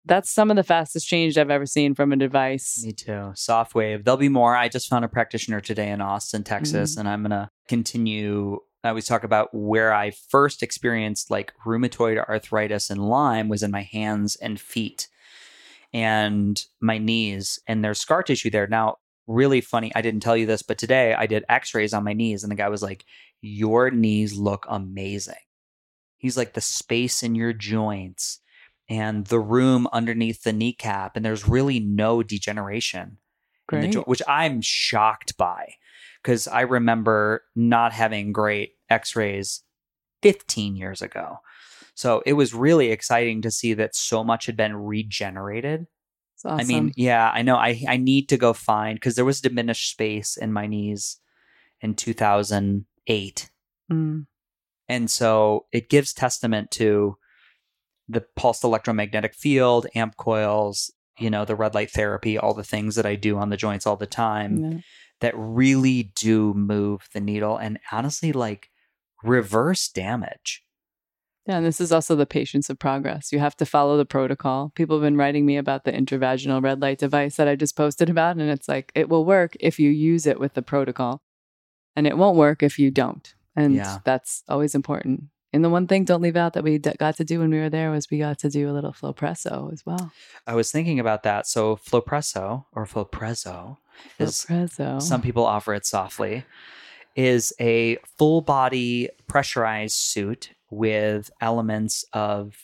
that's 0.07 0.30
some 0.30 0.51
of 0.51 0.57
the 0.57 0.62
fastest 0.62 1.09
change 1.09 1.39
I've 1.39 1.49
ever 1.49 1.64
seen 1.64 1.95
from 1.95 2.12
a 2.12 2.16
device. 2.16 2.78
Me 2.85 2.93
too. 2.93 3.32
Softwave. 3.35 4.05
There'll 4.05 4.18
be 4.18 4.28
more. 4.28 4.55
I 4.55 4.68
just 4.68 4.91
found 4.91 5.03
a 5.03 5.09
practitioner 5.09 5.62
today 5.62 5.89
in 5.91 6.03
Austin, 6.03 6.45
Texas, 6.45 6.95
Mhm. 6.95 7.01
and 7.01 7.09
I'm 7.09 7.22
gonna 7.22 7.49
continue. 7.68 8.59
I 8.85 8.91
always 8.91 9.07
talk 9.07 9.24
about 9.24 9.49
where 9.53 9.95
I 9.95 10.11
first 10.11 10.62
experienced 10.62 11.30
like 11.30 11.55
rheumatoid 11.66 12.18
arthritis 12.28 12.91
and 12.91 13.09
Lyme 13.09 13.49
was 13.49 13.62
in 13.62 13.70
my 13.70 13.82
hands 13.82 14.37
and 14.37 14.61
feet 14.61 15.09
and 15.95 16.62
my 16.80 16.99
knees, 16.99 17.61
and 17.66 17.82
there's 17.82 18.01
scar 18.01 18.22
tissue 18.22 18.51
there. 18.51 18.66
Now, 18.66 18.97
really 19.26 19.61
funny, 19.61 19.93
I 19.95 20.03
didn't 20.03 20.20
tell 20.20 20.37
you 20.37 20.45
this, 20.45 20.61
but 20.61 20.76
today 20.76 21.14
I 21.14 21.26
did 21.26 21.45
x 21.49 21.72
rays 21.72 21.95
on 21.95 22.05
my 22.05 22.12
knees, 22.12 22.43
and 22.43 22.51
the 22.51 22.57
guy 22.57 22.68
was 22.68 22.82
like, 22.82 23.05
Your 23.41 23.91
knees 23.91 24.35
look 24.35 24.66
amazing. 24.68 25.35
He's 26.18 26.37
like, 26.37 26.53
The 26.53 26.61
space 26.61 27.22
in 27.22 27.35
your 27.35 27.53
joints 27.53 28.41
and 28.89 29.24
the 29.26 29.41
room 29.41 29.87
underneath 29.93 30.43
the 30.43 30.53
kneecap, 30.53 31.16
and 31.16 31.24
there's 31.24 31.49
really 31.49 31.80
no 31.80 32.22
degeneration 32.22 33.18
in 33.72 33.80
the 33.80 33.87
Great. 33.87 33.93
joint, 33.93 34.09
which 34.09 34.22
I'm 34.28 34.61
shocked 34.61 35.39
by 35.39 35.74
because 36.25 36.49
I 36.49 36.62
remember 36.62 37.45
not 37.55 37.93
having 37.93 38.33
great 38.33 38.72
x 38.89 39.14
rays 39.14 39.62
15 40.22 40.75
years 40.75 41.03
ago. 41.03 41.39
So 41.95 42.22
it 42.25 42.33
was 42.33 42.55
really 42.55 42.91
exciting 42.91 43.43
to 43.43 43.51
see 43.51 43.75
that 43.75 43.95
so 43.95 44.25
much 44.25 44.47
had 44.47 44.57
been 44.57 44.75
regenerated. 44.75 45.87
Awesome. 46.45 46.59
I 46.59 46.64
mean, 46.64 46.93
yeah, 46.97 47.31
I 47.33 47.43
know. 47.43 47.57
I, 47.57 47.85
I 47.89 47.97
need 47.99 48.29
to 48.31 48.37
go 48.37 48.53
find 48.53 48.97
because 48.97 49.14
there 49.14 49.25
was 49.25 49.41
diminished 49.41 49.91
space 49.91 50.37
in 50.37 50.53
my 50.53 50.66
knees 50.66 51.18
in 51.81 51.95
2008. 51.95 53.51
Mm. 53.93 54.27
And 54.89 55.11
so 55.11 55.66
it 55.72 55.89
gives 55.89 56.12
testament 56.12 56.70
to 56.72 57.16
the 58.09 58.25
pulsed 58.37 58.64
electromagnetic 58.64 59.35
field, 59.35 59.87
AmpCoils, 59.95 60.91
you 61.18 61.31
know, 61.31 61.45
the 61.45 61.57
red 61.57 61.75
light 61.75 61.91
therapy, 61.91 62.37
all 62.37 62.53
the 62.53 62.64
things 62.64 62.97
that 62.97 63.07
I 63.07 63.14
do 63.14 63.39
on 63.39 63.49
the 63.51 63.57
joints 63.57 63.87
all 63.87 63.97
the 63.97 64.07
time 64.07 64.59
Yeah. 64.59 64.79
That 65.25 65.33
really 65.37 66.12
do 66.14 66.53
move 66.53 67.09
the 67.14 67.20
needle 67.20 67.57
and 67.57 67.79
honestly 67.91 68.31
like 68.31 68.68
reverse 69.22 69.89
damage. 69.89 70.62
Yeah, 71.47 71.57
and 71.57 71.64
this 71.66 71.81
is 71.81 71.93
also 71.93 72.14
the 72.14 72.27
patience 72.27 72.68
of 72.68 72.79
progress. 72.79 73.33
You 73.33 73.39
have 73.39 73.57
to 73.57 73.64
follow 73.64 73.97
the 73.97 74.05
protocol. 74.05 74.72
People 74.75 74.97
have 74.97 75.03
been 75.03 75.16
writing 75.16 75.47
me 75.47 75.57
about 75.57 75.85
the 75.85 75.93
intravaginal 75.93 76.62
red 76.62 76.83
light 76.83 76.99
device 76.99 77.37
that 77.37 77.49
I 77.49 77.57
just 77.57 77.75
posted 77.75 78.11
about, 78.11 78.37
and 78.37 78.51
it's 78.51 78.68
like 78.68 78.93
it 78.95 79.09
will 79.09 79.25
work 79.25 79.57
if 79.61 79.81
you 79.81 79.91
use 79.91 80.27
it 80.27 80.39
with 80.39 80.53
the 80.53 80.62
protocol, 80.62 81.22
and 81.97 82.07
it 82.07 82.18
won't 82.18 82.37
work 82.37 82.62
if 82.62 82.79
you 82.79 82.91
don't. 82.91 83.35
And 83.57 83.77
Yeah. 83.77 84.01
that's 84.05 84.43
always 84.47 84.75
important. 84.75 85.25
And 85.55 85.65
the 85.65 85.71
one 85.71 85.87
thing, 85.87 86.05
don't 86.05 86.21
leave 86.21 86.37
out 86.37 86.53
that 86.55 86.65
we 86.65 86.79
d- 86.79 86.93
got 86.99 87.17
to 87.17 87.25
do 87.25 87.39
when 87.39 87.49
we 87.51 87.59
were 87.59 87.71
there 87.71 87.91
was 87.91 88.11
we 88.11 88.19
got 88.19 88.39
to 88.41 88.51
do 88.51 88.69
a 88.69 88.73
little 88.73 88.93
Flowpresso 88.93 89.73
as 89.73 89.87
well. 89.87 90.13
I 90.47 90.55
was 90.55 90.71
thinking 90.73 90.99
about 91.01 91.23
that. 91.23 91.47
So 91.47 91.77
Flowpresso 91.77 92.65
or 92.73 92.85
Flowpresso, 92.87 93.77
is 94.19 94.47
some 94.99 95.23
people 95.23 95.47
offer 95.47 95.73
it 95.73 95.87
softly, 95.87 96.45
is 97.15 97.53
a 97.61 97.97
full 98.19 98.41
body 98.41 99.09
pressurized 99.29 99.95
suit 99.97 100.51
with 100.71 101.31
elements 101.41 102.05
of 102.13 102.57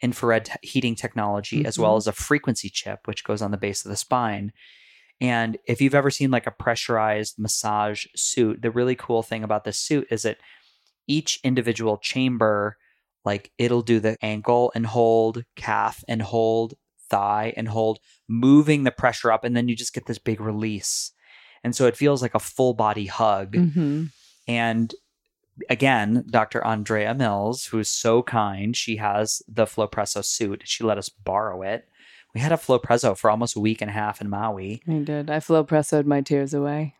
infrared 0.00 0.48
heating 0.62 0.94
technology 0.94 1.66
as 1.66 1.78
well 1.78 1.94
Mhm. 1.94 1.98
as 1.98 2.06
a 2.06 2.12
frequency 2.12 2.70
chip, 2.70 3.06
which 3.06 3.24
goes 3.24 3.42
on 3.42 3.50
the 3.50 3.56
base 3.58 3.84
of 3.84 3.90
the 3.90 3.96
spine. 3.96 4.52
And 5.20 5.58
if 5.66 5.80
you've 5.80 5.94
ever 5.96 6.10
seen 6.10 6.30
like 6.30 6.46
a 6.46 6.52
pressurized 6.52 7.38
massage 7.38 8.06
suit, 8.14 8.62
the 8.62 8.70
really 8.70 8.94
cool 8.94 9.22
thing 9.22 9.42
about 9.42 9.64
this 9.64 9.76
suit 9.76 10.06
is 10.10 10.22
that 10.22 10.38
each 11.08 11.40
individual 11.42 11.98
chamber, 11.98 12.76
like 13.24 13.50
it'll 13.58 13.82
do 13.82 13.98
the 13.98 14.16
ankle 14.22 14.70
and 14.74 14.86
hold, 14.86 15.44
calf 15.56 16.04
and 16.06 16.22
hold, 16.22 16.74
thigh 17.10 17.52
and 17.56 17.68
hold, 17.68 17.98
moving 18.28 18.84
the 18.84 18.90
pressure 18.92 19.32
up, 19.32 19.42
and 19.44 19.56
then 19.56 19.68
you 19.68 19.74
just 19.74 19.94
get 19.94 20.06
this 20.06 20.18
big 20.18 20.40
release. 20.40 21.12
And 21.64 21.74
so 21.74 21.86
it 21.86 21.96
feels 21.96 22.22
like 22.22 22.34
a 22.34 22.40
full 22.40 22.74
body 22.74 23.06
hug. 23.06 23.56
hmm 23.56 24.04
And 24.46 24.94
again, 25.68 26.24
Dr. 26.30 26.64
Andrea 26.64 27.14
Mills, 27.14 27.66
who's 27.66 27.90
so 27.90 28.22
kind, 28.22 28.76
she 28.76 28.96
has 28.96 29.42
the 29.48 29.64
Flowpresso 29.64 30.24
suit. 30.24 30.62
She 30.64 30.84
let 30.84 30.98
us 30.98 31.08
borrow 31.08 31.62
it. 31.62 31.88
We 32.34 32.40
had 32.40 32.52
a 32.52 32.56
Flowpresso 32.56 33.16
for 33.16 33.30
almost 33.30 33.56
a 33.56 33.60
week 33.60 33.80
and 33.80 33.90
a 33.90 33.94
half 33.94 34.20
in 34.20 34.28
Maui. 34.28 34.82
I 34.86 34.98
did. 34.98 35.30
I 35.30 35.38
Flowpressoed 35.38 36.04
my 36.04 36.20
tears 36.20 36.54
away. 36.54 36.94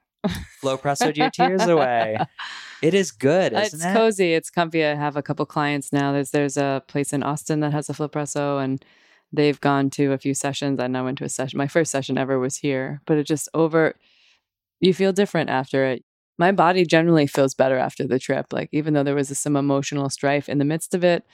Flowpressoed 0.62 1.16
your 1.16 1.30
tears 1.30 1.62
away. 1.62 2.18
It 2.80 2.94
is 2.94 3.10
good, 3.10 3.54
uh, 3.54 3.60
isn't 3.60 3.80
it's 3.80 3.84
it? 3.84 3.92
cozy. 3.92 4.34
It's 4.34 4.50
comfy. 4.50 4.84
I 4.84 4.94
have 4.94 5.16
a 5.16 5.22
couple 5.22 5.44
clients 5.46 5.92
now. 5.92 6.12
There's 6.12 6.30
there's 6.30 6.56
a 6.56 6.82
place 6.86 7.12
in 7.12 7.22
Austin 7.22 7.60
that 7.60 7.72
has 7.72 7.88
a 7.90 7.92
Flowpresso, 7.92 8.62
and 8.62 8.84
they've 9.32 9.60
gone 9.60 9.90
to 9.90 10.12
a 10.12 10.18
few 10.18 10.34
sessions. 10.34 10.78
And 10.78 10.96
I 10.96 11.02
went 11.02 11.18
to 11.18 11.24
a 11.24 11.28
session. 11.28 11.58
My 11.58 11.66
first 11.66 11.90
session 11.90 12.18
ever 12.18 12.38
was 12.38 12.56
here, 12.58 13.00
but 13.06 13.18
it 13.18 13.24
just 13.24 13.48
over. 13.54 13.96
You 14.80 14.94
feel 14.94 15.12
different 15.12 15.50
after 15.50 15.84
it. 15.86 16.04
My 16.38 16.52
body 16.52 16.84
generally 16.86 17.26
feels 17.26 17.54
better 17.54 17.76
after 17.78 18.06
the 18.06 18.18
trip. 18.18 18.52
Like 18.52 18.68
even 18.72 18.94
though 18.94 19.02
there 19.02 19.16
was 19.16 19.36
some 19.38 19.56
emotional 19.56 20.08
strife 20.10 20.48
in 20.48 20.58
the 20.58 20.64
midst 20.64 20.94
of 20.94 21.02
it, 21.04 21.24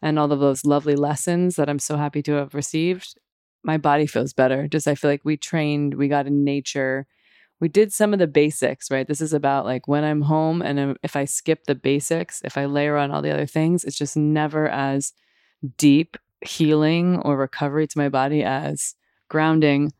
and 0.00 0.18
all 0.18 0.30
of 0.32 0.40
those 0.40 0.64
lovely 0.64 0.94
lessons 0.96 1.56
that 1.56 1.68
I'm 1.68 1.80
so 1.80 1.96
happy 1.96 2.22
to 2.24 2.32
have 2.34 2.54
received, 2.54 3.16
my 3.64 3.76
body 3.76 4.06
feels 4.06 4.32
better. 4.32 4.68
Just 4.68 4.86
I 4.86 4.94
feel 4.94 5.10
like 5.10 5.24
we 5.24 5.36
trained, 5.36 5.94
we 5.94 6.08
got 6.08 6.26
in 6.28 6.44
nature 6.44 7.06
we 7.62 7.68
did 7.68 7.92
some 7.92 8.12
of 8.12 8.18
the 8.18 8.26
basics, 8.26 8.90
right? 8.90 9.06
This 9.06 9.20
is 9.20 9.32
about 9.32 9.64
like 9.64 9.86
when 9.86 10.02
I'm 10.02 10.22
home 10.22 10.62
and 10.62 10.98
if 11.04 11.14
I 11.14 11.26
skip 11.26 11.66
the 11.66 11.76
basics, 11.76 12.42
if 12.44 12.58
I 12.58 12.64
layer 12.64 12.96
on 12.96 13.12
all 13.12 13.22
the 13.22 13.30
other 13.30 13.46
things, 13.46 13.84
it's 13.84 13.96
just 13.96 14.16
never 14.16 14.68
as 14.68 15.12
deep 15.76 16.16
healing 16.44 17.18
or 17.20 17.36
recovery 17.36 17.86
to 17.86 17.96
my 17.98 18.08
body 18.08 18.42
as 18.42 18.96
grounding, 19.30 19.92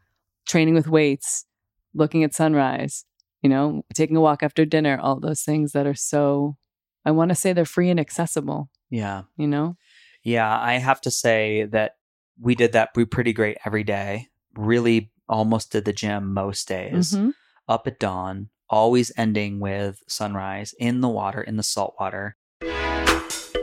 training 0.45 0.75
with 0.75 0.89
weights, 0.89 1.47
looking 1.95 2.25
at 2.25 2.35
sunrise, 2.35 3.05
you 3.43 3.49
know, 3.49 3.85
taking 3.95 4.17
a 4.17 4.21
walk 4.21 4.43
after 4.43 4.65
dinner, 4.65 4.99
all 5.01 5.21
those 5.21 5.43
things 5.43 5.71
that 5.71 5.87
are 5.87 5.95
so, 5.95 6.57
I 7.05 7.13
want 7.13 7.29
to 7.29 7.37
say 7.37 7.53
they're 7.53 7.65
free 7.65 7.91
and 7.91 8.01
accessible, 8.01 8.71
Yeah. 8.91 9.23
you 9.37 9.47
know? 9.47 9.77
Yeah. 10.25 10.53
I 10.61 10.79
have 10.79 11.01
to 11.03 11.13
say 11.13 11.67
that 11.67 11.93
we 12.41 12.57
did 12.57 12.73
that 12.73 12.91
we 12.97 13.05
pretty 13.05 13.33
great 13.33 13.59
every 13.65 13.85
day. 13.85 14.31
Really 14.57 15.13
almost 15.29 15.71
did 15.71 15.85
the 15.85 15.93
gym 15.93 16.35
most 16.35 16.67
days. 16.67 17.13
Mhm. 17.13 17.35
Up 17.69 17.87
at 17.87 17.99
dawn, 17.99 18.49
always 18.69 19.13
ending 19.17 19.61
with 19.61 20.03
sunrise 20.09 20.75
in 20.79 21.01
the 21.01 21.09
water, 21.09 21.41
in 21.41 21.57
the 21.57 21.63
salt 21.63 21.95
water. 22.01 22.37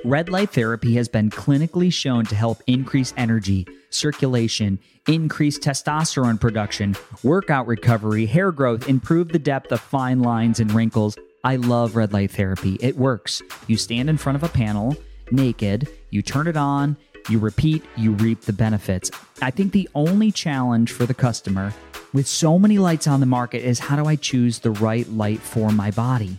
Red 0.06 0.30
light 0.30 0.52
therapy 0.52 0.96
has 0.96 1.10
been 1.10 1.30
clinically 1.30 1.92
shown 1.92 2.26
to 2.28 2.36
help 2.36 2.62
increase 2.68 3.14
energy, 3.18 3.68
circulation, 3.90 4.80
increase 5.08 5.60
testosterone 5.60 6.40
production, 6.40 6.96
workout 7.22 7.68
recovery, 7.68 8.26
hair 8.26 8.54
growth, 8.54 8.88
improve 8.88 9.30
the 9.30 9.40
depth 9.40 9.74
of 9.74 9.82
fine 9.82 10.22
lines 10.22 10.62
and 10.62 10.72
wrinkles. 10.72 11.18
I 11.44 11.58
love 11.58 11.98
red 11.98 12.14
light 12.14 12.32
therapy. 12.32 12.78
It 12.80 12.96
works. 12.96 13.42
You 13.68 13.76
stand 13.76 14.10
in 14.10 14.18
front 14.18 14.38
of 14.38 14.44
a 14.44 14.50
panel, 14.50 14.96
naked, 15.32 15.90
you 16.12 16.22
turn 16.22 16.48
it 16.48 16.56
on, 16.56 16.96
you 17.30 17.40
repeat, 17.40 17.84
you 17.96 18.12
reap 18.14 18.42
the 18.42 18.54
benefits. 18.54 19.12
I 19.42 19.52
think 19.52 19.72
the 19.72 19.90
only 19.96 20.32
challenge 20.32 20.92
for 20.92 21.06
the 21.06 21.14
customer 21.14 21.74
with 22.14 22.28
so 22.28 22.58
many 22.58 22.78
lights 22.78 23.08
on 23.08 23.20
the 23.20 23.26
market 23.26 23.64
is 23.64 23.80
how 23.80 23.96
do 23.96 24.06
I 24.06 24.16
choose 24.16 24.60
the 24.60 24.72
right 24.72 25.08
light 25.10 25.40
for 25.40 25.72
my 25.72 25.92
body? 25.92 26.38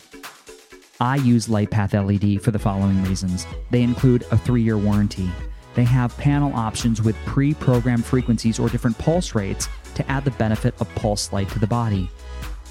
I 1.00 1.16
use 1.16 1.46
LightPath 1.46 1.94
LED 1.94 2.42
for 2.42 2.50
the 2.50 2.58
following 2.58 3.02
reasons. 3.04 3.46
They 3.70 3.82
include 3.82 4.24
a 4.30 4.36
three 4.36 4.62
year 4.62 4.76
warranty. 4.76 5.30
They 5.74 5.84
have 5.84 6.16
panel 6.18 6.52
options 6.54 7.00
with 7.00 7.16
pre 7.24 7.54
programmed 7.54 8.04
frequencies 8.04 8.58
or 8.58 8.68
different 8.68 8.98
pulse 8.98 9.34
rates 9.34 9.68
to 9.94 10.10
add 10.10 10.24
the 10.24 10.30
benefit 10.32 10.74
of 10.80 10.94
pulse 10.96 11.32
light 11.32 11.48
to 11.50 11.58
the 11.58 11.66
body. 11.66 12.10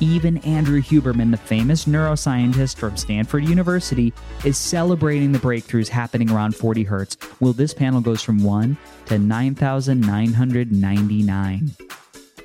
Even 0.02 0.38
Andrew 0.40 0.82
Huberman, 0.82 1.30
the 1.30 1.36
famous 1.36 1.84
neuroscientist 1.84 2.78
from 2.78 2.96
Stanford 2.96 3.44
University, 3.44 4.14
is 4.46 4.58
celebrating 4.58 5.34
the 5.34 5.40
breakthroughs 5.40 5.90
happening 5.90 6.32
around 6.32 6.56
40 6.56 6.84
hertz. 6.84 7.18
Well, 7.42 7.52
this 7.52 7.74
panel 7.74 8.00
goes 8.00 8.24
from 8.24 8.42
1 8.42 8.78
to 9.08 9.20
9,999. 9.20 11.72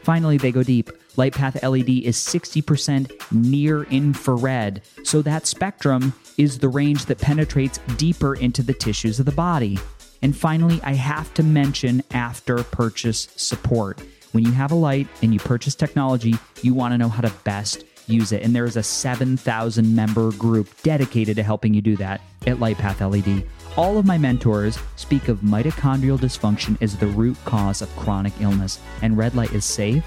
Finally, 0.03 0.39
they 0.39 0.51
go 0.51 0.65
deep. 0.65 0.91
LightPath 1.17 1.63
LED 1.63 1.91
is 2.05 2.17
60% 2.17 3.13
near 3.31 3.85
infrared, 3.85 4.83
so 5.05 5.23
that 5.23 5.47
spectrum 5.47 6.13
is 6.37 6.59
the 6.59 6.69
range 6.69 7.05
that 7.05 7.19
penetrates 7.19 7.79
deeper 7.97 8.35
into 8.35 8.65
the 8.65 8.75
tissues 8.75 9.21
of 9.21 9.27
the 9.27 9.33
body. 9.33 9.79
And 10.23 10.37
finally, 10.37 10.81
I 10.83 10.95
have 10.95 11.33
to 11.35 11.45
mention 11.45 12.03
after 12.11 12.65
purchase 12.65 13.29
support. 13.37 14.01
When 14.35 14.45
you 14.45 14.51
have 14.51 14.73
a 14.73 14.75
light 14.75 15.07
and 15.23 15.33
you 15.33 15.39
purchase 15.39 15.77
technology, 15.77 16.35
you 16.61 16.75
want 16.75 16.91
to 16.91 16.99
know 16.99 17.09
how 17.09 17.21
to 17.21 17.33
best 17.45 17.85
use 18.09 18.33
it. 18.33 18.43
And 18.43 18.53
there 18.53 18.65
is 18.65 18.77
a 18.77 18.83
7,000 18.83 19.95
member 19.95 20.33
group 20.33 20.69
dedicated 20.83 21.37
to 21.37 21.45
helping 21.45 21.73
you 21.73 21.81
do 21.81 21.97
that 21.99 22.21
at 22.45 22.57
LightPath 22.57 22.99
LED. 22.99 23.47
All 23.77 23.97
of 23.97 24.07
my 24.07 24.19
mentors 24.19 24.77
speak 24.97 25.29
of 25.29 25.39
mitochondrial 25.43 26.19
dysfunction 26.19 26.77
as 26.83 26.97
the 26.97 27.07
root 27.07 27.37
cause 27.45 27.81
of 27.81 27.95
chronic 27.95 28.33
illness, 28.41 28.81
and 29.03 29.17
red 29.17 29.37
light 29.37 29.53
is 29.53 29.65
safe, 29.65 30.05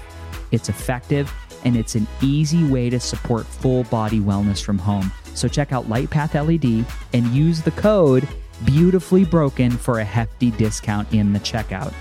it's 0.50 0.68
effective, 0.68 1.32
and 1.64 1.74
it's 1.74 1.94
an 1.94 2.06
easy 2.20 2.64
way 2.64 2.90
to 2.90 3.00
support 3.00 3.46
full 3.46 3.84
body 3.84 4.20
wellness 4.20 4.62
from 4.62 4.76
home. 4.76 5.10
So 5.32 5.48
check 5.48 5.72
out 5.72 5.88
LightPath 5.88 6.34
LED 6.34 6.84
and 7.14 7.26
use 7.34 7.62
the 7.62 7.70
code 7.70 8.28
beautifully 8.66 9.24
broken 9.24 9.70
for 9.70 10.00
a 10.00 10.04
hefty 10.04 10.50
discount 10.50 11.14
in 11.14 11.32
the 11.32 11.40
checkout. 11.40 11.94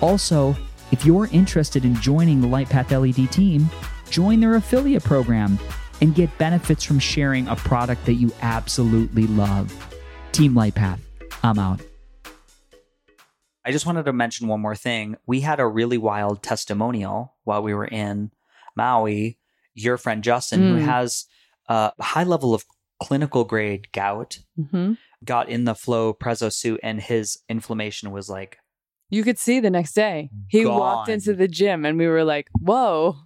Also, 0.00 0.56
if 0.94 1.04
you're 1.04 1.26
interested 1.32 1.84
in 1.84 1.92
joining 1.96 2.40
the 2.40 2.46
Lightpath 2.46 2.92
LED 2.92 3.28
team, 3.32 3.68
join 4.10 4.38
their 4.38 4.54
affiliate 4.54 5.02
program 5.02 5.58
and 6.00 6.14
get 6.14 6.36
benefits 6.38 6.84
from 6.84 7.00
sharing 7.00 7.48
a 7.48 7.56
product 7.56 8.06
that 8.06 8.14
you 8.14 8.30
absolutely 8.42 9.26
love. 9.26 9.72
Team 10.30 10.54
Lightpath, 10.54 11.00
I'm 11.42 11.58
out. 11.58 11.80
I 13.64 13.72
just 13.72 13.86
wanted 13.86 14.04
to 14.04 14.12
mention 14.12 14.46
one 14.46 14.60
more 14.60 14.76
thing. 14.76 15.16
We 15.26 15.40
had 15.40 15.58
a 15.58 15.66
really 15.66 15.98
wild 15.98 16.44
testimonial 16.44 17.34
while 17.42 17.60
we 17.64 17.74
were 17.74 17.86
in 17.86 18.30
Maui. 18.76 19.36
Your 19.74 19.96
friend 19.96 20.22
Justin, 20.22 20.60
who 20.60 20.76
Mm. 20.76 20.84
has 20.84 21.24
a 21.68 21.90
high 22.00 22.22
level 22.22 22.54
of 22.54 22.64
clinical 23.02 23.42
grade 23.42 23.90
gout, 23.90 24.38
hmm 24.70 24.92
got 25.24 25.48
in 25.48 25.64
the 25.64 25.72
Flowpresso 25.72 26.52
suit 26.52 26.78
and 26.82 27.00
his 27.00 27.38
inflammation 27.48 28.10
was 28.12 28.28
like 28.28 28.58
You 29.10 29.22
could 29.22 29.38
see 29.38 29.60
the 29.60 29.70
next 29.70 29.92
day. 29.94 30.30
He 30.48 30.64
walked 30.66 31.08
into 31.08 31.34
the 31.34 31.48
gym 31.48 31.84
and 31.84 31.98
we 31.98 32.06
were 32.06 32.24
like, 32.24 32.48
whoa. 32.58 33.16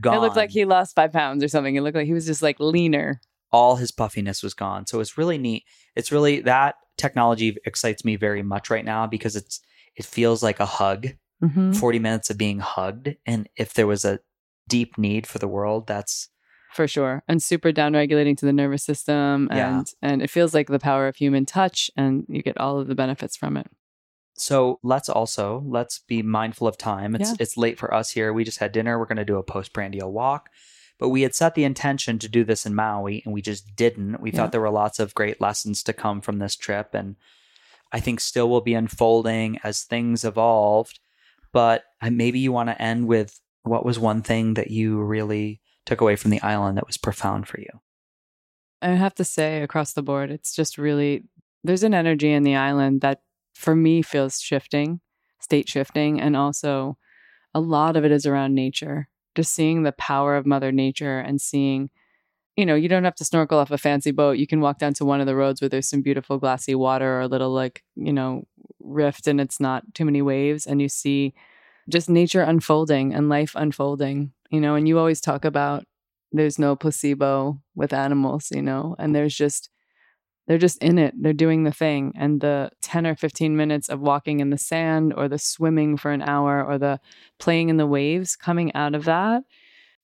gone. 0.00 0.14
It 0.14 0.20
looked 0.20 0.36
like 0.36 0.50
he 0.50 0.64
lost 0.64 0.94
five 0.94 1.12
pounds 1.12 1.44
or 1.44 1.48
something. 1.48 1.76
It 1.76 1.82
looked 1.82 1.96
like 1.96 2.06
he 2.06 2.12
was 2.14 2.26
just 2.26 2.42
like 2.42 2.58
leaner. 2.58 3.20
all 3.52 3.76
his 3.76 3.92
puffiness 3.92 4.42
was 4.42 4.54
gone. 4.54 4.86
So 4.86 5.00
it's 5.00 5.18
really 5.18 5.38
neat. 5.38 5.64
It's 5.96 6.10
really 6.12 6.40
that 6.42 6.76
technology 6.96 7.56
excites 7.64 8.04
me 8.04 8.16
very 8.16 8.42
much 8.42 8.70
right 8.70 8.84
now 8.84 9.06
because 9.06 9.36
it's 9.36 9.60
it 9.96 10.04
feels 10.04 10.42
like 10.42 10.60
a 10.60 10.66
hug. 10.66 11.08
hmm 11.42 11.72
40 11.72 11.98
minutes 11.98 12.30
of 12.30 12.36
being 12.38 12.58
hugged 12.60 13.16
and 13.26 13.48
if 13.56 13.72
there 13.74 13.86
was 13.86 14.04
a 14.04 14.20
deep 14.68 14.98
need 14.98 15.26
for 15.26 15.38
the 15.38 15.48
world, 15.48 15.86
that's 15.86 16.28
For 16.74 16.86
sure. 16.86 17.22
And 17.26 17.42
super 17.42 17.72
downregulating 17.72 18.36
to 18.38 18.46
the 18.46 18.52
nervous 18.52 18.84
system. 18.84 19.48
Yeah. 19.50 19.78
And 19.78 19.86
and 20.02 20.22
it 20.22 20.30
feels 20.30 20.54
like 20.54 20.68
the 20.68 20.78
power 20.78 21.08
of 21.08 21.16
human 21.16 21.44
touch 21.46 21.90
and 21.96 22.24
you 22.28 22.42
get 22.42 22.58
all 22.58 22.78
of 22.78 22.86
the 22.88 22.94
benefits 22.94 23.36
from 23.36 23.56
it. 23.56 23.66
So 24.40 24.78
let's 24.82 25.08
also 25.08 25.62
let's 25.66 25.98
be 25.98 26.22
mindful 26.22 26.66
of 26.66 26.78
time. 26.78 27.14
It's 27.14 27.30
Yeah. 27.30 27.36
it's 27.38 27.56
late 27.56 27.78
for 27.78 27.92
us 27.92 28.10
here. 28.10 28.32
We 28.32 28.44
just 28.44 28.58
had 28.58 28.72
dinner. 28.72 28.98
We're 28.98 29.04
going 29.06 29.16
to 29.18 29.24
do 29.24 29.36
a 29.36 29.42
post 29.42 29.72
prandial 29.72 30.12
walk, 30.12 30.48
but 30.98 31.10
we 31.10 31.22
had 31.22 31.34
set 31.34 31.54
the 31.54 31.64
intention 31.64 32.18
to 32.20 32.28
do 32.28 32.42
this 32.44 32.64
in 32.64 32.74
Maui, 32.74 33.22
and 33.24 33.34
we 33.34 33.42
just 33.42 33.76
didn't. 33.76 34.20
We 34.20 34.30
Yeah. 34.30 34.36
thought 34.36 34.52
there 34.52 34.60
were 34.60 34.70
lots 34.70 34.98
of 34.98 35.14
great 35.14 35.40
lessons 35.40 35.82
to 35.84 35.92
come 35.92 36.20
from 36.20 36.38
this 36.38 36.56
trip, 36.56 36.94
and 36.94 37.16
I 37.92 38.00
think 38.00 38.20
still 38.20 38.48
will 38.48 38.60
be 38.60 38.74
unfolding 38.74 39.58
as 39.62 39.82
things 39.84 40.24
evolved. 40.24 41.00
But 41.52 41.84
uh, 42.00 42.10
maybe 42.10 42.38
you 42.38 42.52
want 42.52 42.68
to 42.70 42.80
end 42.80 43.08
with 43.08 43.40
what 43.64 43.84
was 43.84 43.98
one 43.98 44.22
thing 44.22 44.54
that 44.54 44.70
you 44.70 45.00
really 45.02 45.60
took 45.84 46.00
away 46.00 46.16
from 46.16 46.30
the 46.30 46.40
island 46.40 46.78
that 46.78 46.86
was 46.86 46.96
profound 46.96 47.48
for 47.48 47.60
you. 47.60 47.80
I 48.80 48.90
have 48.90 49.14
to 49.16 49.24
say, 49.24 49.62
across 49.62 49.92
the 49.92 50.02
board, 50.02 50.30
it's 50.30 50.54
just 50.54 50.78
really 50.78 51.24
there's 51.62 51.82
an 51.82 51.92
energy 51.92 52.32
in 52.32 52.42
the 52.44 52.56
island 52.56 53.02
that 53.02 53.20
for 53.60 53.76
me 53.76 54.02
feels 54.02 54.40
shifting, 54.40 55.00
state 55.40 55.68
shifting, 55.68 56.20
and 56.20 56.36
also 56.36 56.96
a 57.54 57.60
lot 57.60 57.96
of 57.96 58.04
it 58.04 58.12
is 58.12 58.26
around 58.26 58.54
nature. 58.54 59.08
Just 59.34 59.54
seeing 59.54 59.82
the 59.82 59.92
power 59.92 60.36
of 60.36 60.46
Mother 60.46 60.72
Nature 60.72 61.18
and 61.18 61.40
seeing, 61.40 61.90
you 62.56 62.66
know, 62.66 62.74
you 62.74 62.88
don't 62.88 63.04
have 63.04 63.14
to 63.16 63.24
snorkel 63.24 63.58
off 63.58 63.70
a 63.70 63.78
fancy 63.78 64.10
boat. 64.10 64.38
You 64.38 64.46
can 64.46 64.60
walk 64.60 64.78
down 64.78 64.94
to 64.94 65.04
one 65.04 65.20
of 65.20 65.26
the 65.26 65.36
roads 65.36 65.60
where 65.60 65.68
there's 65.68 65.88
some 65.88 66.02
beautiful 66.02 66.38
glassy 66.38 66.74
water 66.74 67.18
or 67.18 67.20
a 67.20 67.28
little 67.28 67.50
like, 67.50 67.84
you 67.96 68.12
know, 68.12 68.44
rift 68.80 69.26
and 69.26 69.40
it's 69.40 69.60
not 69.60 69.82
too 69.94 70.04
many 70.04 70.22
waves. 70.22 70.66
And 70.66 70.80
you 70.80 70.88
see 70.88 71.34
just 71.88 72.08
nature 72.08 72.42
unfolding 72.42 73.14
and 73.14 73.28
life 73.28 73.52
unfolding, 73.54 74.32
you 74.50 74.60
know, 74.60 74.74
and 74.74 74.88
you 74.88 74.98
always 74.98 75.20
talk 75.20 75.44
about 75.44 75.84
there's 76.32 76.58
no 76.58 76.76
placebo 76.76 77.60
with 77.74 77.92
animals, 77.92 78.50
you 78.50 78.62
know, 78.62 78.96
and 78.98 79.14
there's 79.14 79.34
just 79.34 79.68
they're 80.50 80.58
just 80.58 80.82
in 80.82 80.98
it. 80.98 81.14
They're 81.16 81.32
doing 81.32 81.62
the 81.62 81.70
thing. 81.70 82.12
And 82.16 82.40
the 82.40 82.72
10 82.82 83.06
or 83.06 83.14
15 83.14 83.56
minutes 83.56 83.88
of 83.88 84.00
walking 84.00 84.40
in 84.40 84.50
the 84.50 84.58
sand 84.58 85.14
or 85.16 85.28
the 85.28 85.38
swimming 85.38 85.96
for 85.96 86.10
an 86.10 86.22
hour 86.22 86.64
or 86.64 86.76
the 86.76 86.98
playing 87.38 87.68
in 87.68 87.76
the 87.76 87.86
waves 87.86 88.34
coming 88.34 88.74
out 88.74 88.96
of 88.96 89.04
that, 89.04 89.44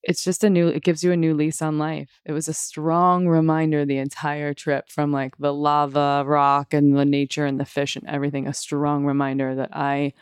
it's 0.04 0.22
just 0.22 0.44
a 0.44 0.48
new, 0.48 0.68
it 0.68 0.84
gives 0.84 1.02
you 1.02 1.10
a 1.10 1.16
new 1.16 1.34
lease 1.34 1.60
on 1.60 1.78
life. 1.78 2.20
It 2.24 2.30
was 2.30 2.46
a 2.46 2.54
strong 2.54 3.26
reminder 3.26 3.84
the 3.84 3.98
entire 3.98 4.54
trip 4.54 4.88
from 4.88 5.10
like 5.10 5.36
the 5.36 5.52
lava, 5.52 6.22
rock, 6.24 6.72
and 6.72 6.96
the 6.96 7.04
nature 7.04 7.44
and 7.44 7.58
the 7.58 7.64
fish 7.64 7.96
and 7.96 8.06
everything. 8.06 8.46
A 8.46 8.54
strong 8.54 9.04
reminder 9.04 9.56
that 9.56 9.70
I 9.76 10.12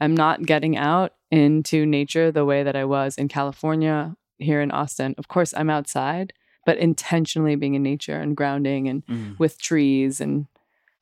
am 0.00 0.14
not 0.14 0.46
getting 0.46 0.76
out 0.76 1.14
into 1.32 1.86
nature 1.86 2.30
the 2.30 2.44
way 2.44 2.62
that 2.62 2.76
I 2.76 2.84
was 2.84 3.18
in 3.18 3.26
California, 3.26 4.14
here 4.38 4.60
in 4.60 4.70
Austin. 4.70 5.16
Of 5.18 5.26
course, 5.26 5.52
I'm 5.56 5.70
outside, 5.70 6.32
but 6.66 6.78
intentionally 6.78 7.54
being 7.56 7.74
in 7.74 7.82
nature 7.82 8.18
and 8.20 8.36
grounding 8.36 8.88
and 8.88 9.04
Mm. 9.06 9.38
with 9.38 9.60
trees 9.60 10.20
and 10.20 10.46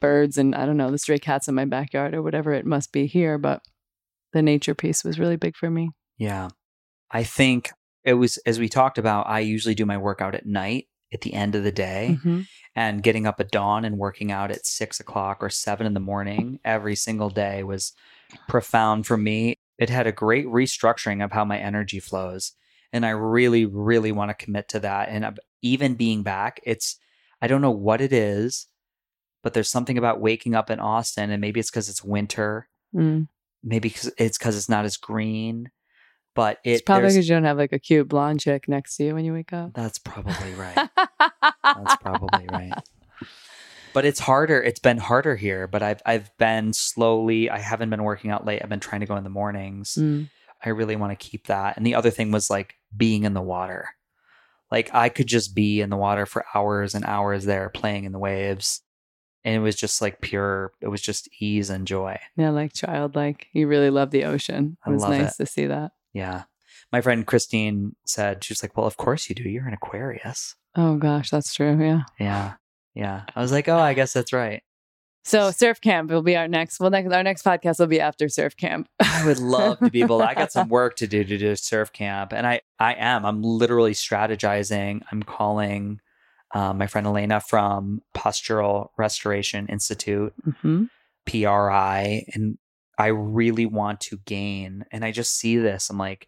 birds 0.01 0.39
and 0.39 0.55
I 0.55 0.65
don't 0.67 0.77
know, 0.79 0.91
the 0.91 0.99
stray 0.99 1.19
cats 1.19 1.49
in 1.49 1.55
my 1.55 1.65
backyard 1.67 2.15
or 2.15 2.23
whatever 2.23 2.53
it 2.53 2.65
must 2.65 2.93
be 2.93 3.07
here. 3.07 3.37
But 3.39 3.63
the 4.33 4.43
nature 4.43 4.75
piece 4.75 5.05
was 5.05 5.19
really 5.19 5.37
big 5.37 5.57
for 5.57 5.71
me. 5.71 5.91
Yeah. 6.17 6.49
I 7.11 7.25
think 7.25 7.71
it 8.05 8.15
was, 8.15 8.39
as 8.47 8.59
we 8.59 8.69
talked 8.69 8.97
about, 8.97 9.27
I 9.27 9.41
usually 9.41 9.75
do 9.75 9.85
my 9.85 9.99
workout 9.99 10.35
at 10.35 10.47
night 10.47 10.87
at 11.13 11.21
the 11.23 11.35
end 11.35 11.55
of 11.57 11.65
the 11.65 11.73
day 11.73 12.17
Mhm. 12.25 12.47
and 12.77 13.03
getting 13.03 13.27
up 13.27 13.41
at 13.41 13.51
dawn 13.51 13.85
and 13.85 13.99
working 13.99 14.31
out 14.31 14.51
at 14.51 14.65
six 14.65 15.01
o'clock 15.01 15.39
or 15.43 15.51
seven 15.51 15.87
in 15.87 15.93
the 15.95 16.01
morning 16.01 16.61
every 16.65 16.95
single 16.95 17.29
day 17.31 17.63
was 17.65 17.93
profound 18.49 19.07
for 19.07 19.17
me. 19.19 19.57
It 19.77 19.91
had 19.91 20.07
a 20.07 20.13
great 20.13 20.47
restructuring 20.47 21.23
of 21.25 21.33
how 21.33 21.45
my 21.45 21.59
energy 21.59 21.99
flows. 22.01 22.53
And 22.93 23.07
I 23.07 23.11
really, 23.11 23.65
really 23.67 24.13
want 24.13 24.31
to 24.31 24.45
commit 24.45 24.69
to 24.71 24.81
that. 24.81 25.09
And 25.09 25.39
even 25.63 25.95
being 25.95 26.23
back, 26.23 26.61
it's, 26.65 26.97
I 27.41 27.47
don't 27.47 27.61
know 27.63 27.71
what 27.71 28.01
it 28.01 28.13
is, 28.13 28.67
but 29.43 29.55
there's 29.55 29.69
something 29.71 29.97
about 29.97 30.21
waking 30.21 30.55
up 30.55 30.71
in 30.71 30.81
Austin, 30.81 31.31
and 31.31 31.41
maybe 31.41 31.61
it's 31.61 31.71
because 31.71 31.89
it's 31.89 32.05
winter 32.05 32.69
Mm. 32.95 33.29
maybe 33.63 33.89
'cause 33.91 34.11
it's 34.19 34.37
because 34.37 34.57
it's 34.57 34.69
not 34.69 34.85
as 34.85 34.97
green 34.97 35.71
but 36.35 36.59
it 36.65 36.71
It's 36.73 36.83
probably 36.83 37.09
because 37.11 37.29
you 37.29 37.35
don't 37.37 37.45
have 37.45 37.57
like 37.59 37.73
a 37.73 37.79
cute 37.79 38.09
blonde 38.09 38.41
chick 38.41 38.67
next 38.69 38.97
to 38.97 39.05
you 39.05 39.15
when 39.15 39.25
you 39.25 39.33
wake 39.33 39.53
up. 39.53 39.73
that's 39.75 39.99
probably 40.01 40.53
right 40.55 40.89
that's 41.77 41.95
probably 42.03 42.49
right 42.49 42.75
but 43.95 44.05
it's 44.05 44.19
harder 44.19 44.61
it's 44.61 44.81
been 44.81 44.99
harder 44.99 45.37
here 45.37 45.69
but 45.69 45.83
i've 45.85 46.03
i've 46.05 46.37
been 46.37 46.73
slowly 46.73 47.49
i 47.49 47.59
haven't 47.59 47.91
been 47.91 48.03
working 48.03 48.31
out 48.33 48.45
late 48.45 48.61
i've 48.63 48.69
been 48.69 48.81
trying 48.81 49.01
to 49.03 49.07
go 49.07 49.15
in 49.17 49.23
the 49.25 49.31
mornings 49.31 49.95
Mm. 49.97 50.29
I 50.65 50.69
really 50.69 50.97
want 50.97 51.11
to 51.11 51.29
keep 51.29 51.47
that 51.47 51.77
and 51.77 51.87
the 51.87 51.95
other 51.95 52.11
thing 52.11 52.31
was 52.31 52.51
like 52.51 52.75
being 52.97 53.25
in 53.25 53.35
the 53.35 53.41
water 53.43 53.89
like 54.71 54.93
i 54.95 55.09
could 55.09 55.27
just 55.27 55.55
be 55.55 55.81
in 55.81 55.91
the 55.91 55.97
water 55.97 56.27
for 56.27 56.45
hours 56.55 56.95
and 56.95 57.05
hours 57.05 57.45
there 57.45 57.69
playing 57.71 58.05
in 58.05 58.13
the 58.13 58.19
waves 58.19 58.83
and 59.45 59.55
it 59.55 59.61
was 59.61 59.77
just 59.77 60.01
like 60.03 60.21
pure 60.21 60.73
it 60.81 60.89
was 60.89 61.01
just 61.01 61.29
ease 61.41 61.71
and 61.71 61.87
joy 61.87 62.19
Yeah, 62.37 62.51
like 62.51 62.73
childlike. 62.73 63.47
You 63.53 63.67
really 63.67 63.91
love 63.91 64.11
the 64.11 64.25
ocean. 64.25 64.77
It 64.87 64.91
was 64.91 65.03
nice 65.03 65.39
it. 65.39 65.45
to 65.45 65.51
see 65.51 65.67
that. 65.67 65.93
Yeah. 66.13 66.45
My 66.93 67.01
friend 67.01 67.27
Christine 67.27 67.95
said, 68.05 68.45
she 68.45 68.53
was 68.53 68.63
like, 68.63 68.77
Well, 68.77 68.87
of 68.87 68.97
course 68.97 69.29
you 69.29 69.35
do. 69.35 69.49
You're 69.49 69.67
an 69.67 69.75
Aquarius. 69.75 70.57
Oh 70.77 70.97
gosh, 70.97 71.31
that's 71.31 71.55
true. 71.55 71.83
Yeah. 71.83 72.03
Yeah. 72.19 72.55
Yeah. 72.95 73.23
I 73.35 73.41
was 73.41 73.53
like, 73.53 73.69
Oh, 73.69 73.79
I 73.79 73.95
guess 73.95 74.13
that's 74.13 74.33
right. 74.33 74.63
So 75.25 75.51
surf 75.51 75.81
camp 75.81 76.11
will 76.11 76.23
be 76.23 76.37
our 76.37 76.49
next. 76.49 76.81
Well, 76.81 76.91
next 76.91 77.13
our 77.13 77.23
next 77.23 77.45
podcast 77.45 77.79
will 77.79 77.87
be 77.87 78.01
after 78.01 78.29
surf 78.29 78.57
camp. 78.57 78.89
I 79.01 79.25
would 79.27 79.39
love 79.39 79.79
to 79.81 79.91
be 79.91 80.01
able 80.01 80.19
to, 80.19 80.25
I 80.29 80.35
got 80.35 80.51
some 80.51 80.69
work 80.71 80.97
to 80.97 81.07
do 81.07 81.25
to 81.25 81.39
do 81.39 81.57
surf 81.57 81.93
camp. 81.93 82.33
And 82.33 82.47
I, 82.47 82.63
I 82.79 82.95
am. 82.95 83.27
I'm 83.27 83.43
literally 83.43 83.93
strategizing. 83.93 85.03
I'm 85.13 85.23
calling 85.23 86.01
uh, 86.55 86.73
my 86.73 86.87
friend 86.87 87.07
Elena 87.07 87.41
from 87.41 88.03
Postural 88.17 88.89
Restoration 88.97 89.67
Institute, 89.69 90.33
hmm 90.61 90.85
PRI, 91.27 92.25
and 92.35 92.59
I 92.99 93.09
really 93.09 93.67
want 93.67 94.01
to 94.01 94.19
gain. 94.25 94.85
And 94.91 95.05
I 95.05 95.13
just 95.13 95.39
see 95.39 95.59
this. 95.59 95.91
I'm 95.91 95.99
like, 95.99 96.27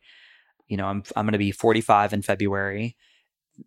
you 0.68 0.76
know, 0.76 0.86
I'm 0.86 1.02
I'm 1.16 1.24
going 1.24 1.32
to 1.32 1.38
be 1.38 1.50
45 1.50 2.12
in 2.12 2.22
February. 2.22 2.96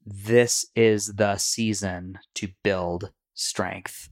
This 0.05 0.65
is 0.75 1.07
the 1.07 1.37
season 1.37 2.19
to 2.35 2.49
build 2.63 3.11
strength. 3.33 4.09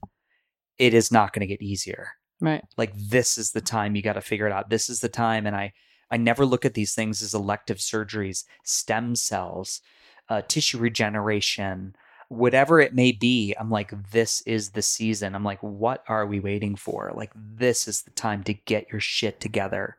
It 0.78 0.94
is 0.94 1.12
not 1.12 1.32
going 1.32 1.40
to 1.40 1.46
get 1.46 1.62
easier. 1.62 2.08
Right. 2.40 2.64
Like 2.76 2.92
this 2.96 3.38
is 3.38 3.52
the 3.52 3.60
time 3.60 3.94
you 3.94 4.02
got 4.02 4.14
to 4.14 4.20
figure 4.20 4.46
it 4.46 4.52
out. 4.52 4.68
This 4.70 4.88
is 4.90 5.00
the 5.00 5.08
time, 5.08 5.46
and 5.46 5.54
I 5.56 5.72
I 6.10 6.16
never 6.16 6.44
look 6.44 6.64
at 6.64 6.74
these 6.74 6.94
things 6.94 7.22
as 7.22 7.32
elective 7.34 7.78
surgeries, 7.78 8.44
stem 8.64 9.14
cells, 9.16 9.80
uh, 10.28 10.42
tissue 10.46 10.78
regeneration, 10.78 11.96
whatever 12.28 12.80
it 12.80 12.94
may 12.94 13.12
be. 13.12 13.54
I'm 13.58 13.70
like, 13.70 13.92
this 14.12 14.42
is 14.42 14.70
the 14.72 14.82
season. 14.82 15.34
I'm 15.34 15.44
like, 15.44 15.62
what 15.62 16.04
are 16.08 16.26
we 16.26 16.40
waiting 16.40 16.76
for? 16.76 17.12
Like, 17.14 17.32
this 17.34 17.88
is 17.88 18.02
the 18.02 18.10
time 18.10 18.42
to 18.44 18.54
get 18.54 18.90
your 18.92 19.00
shit 19.00 19.40
together, 19.40 19.96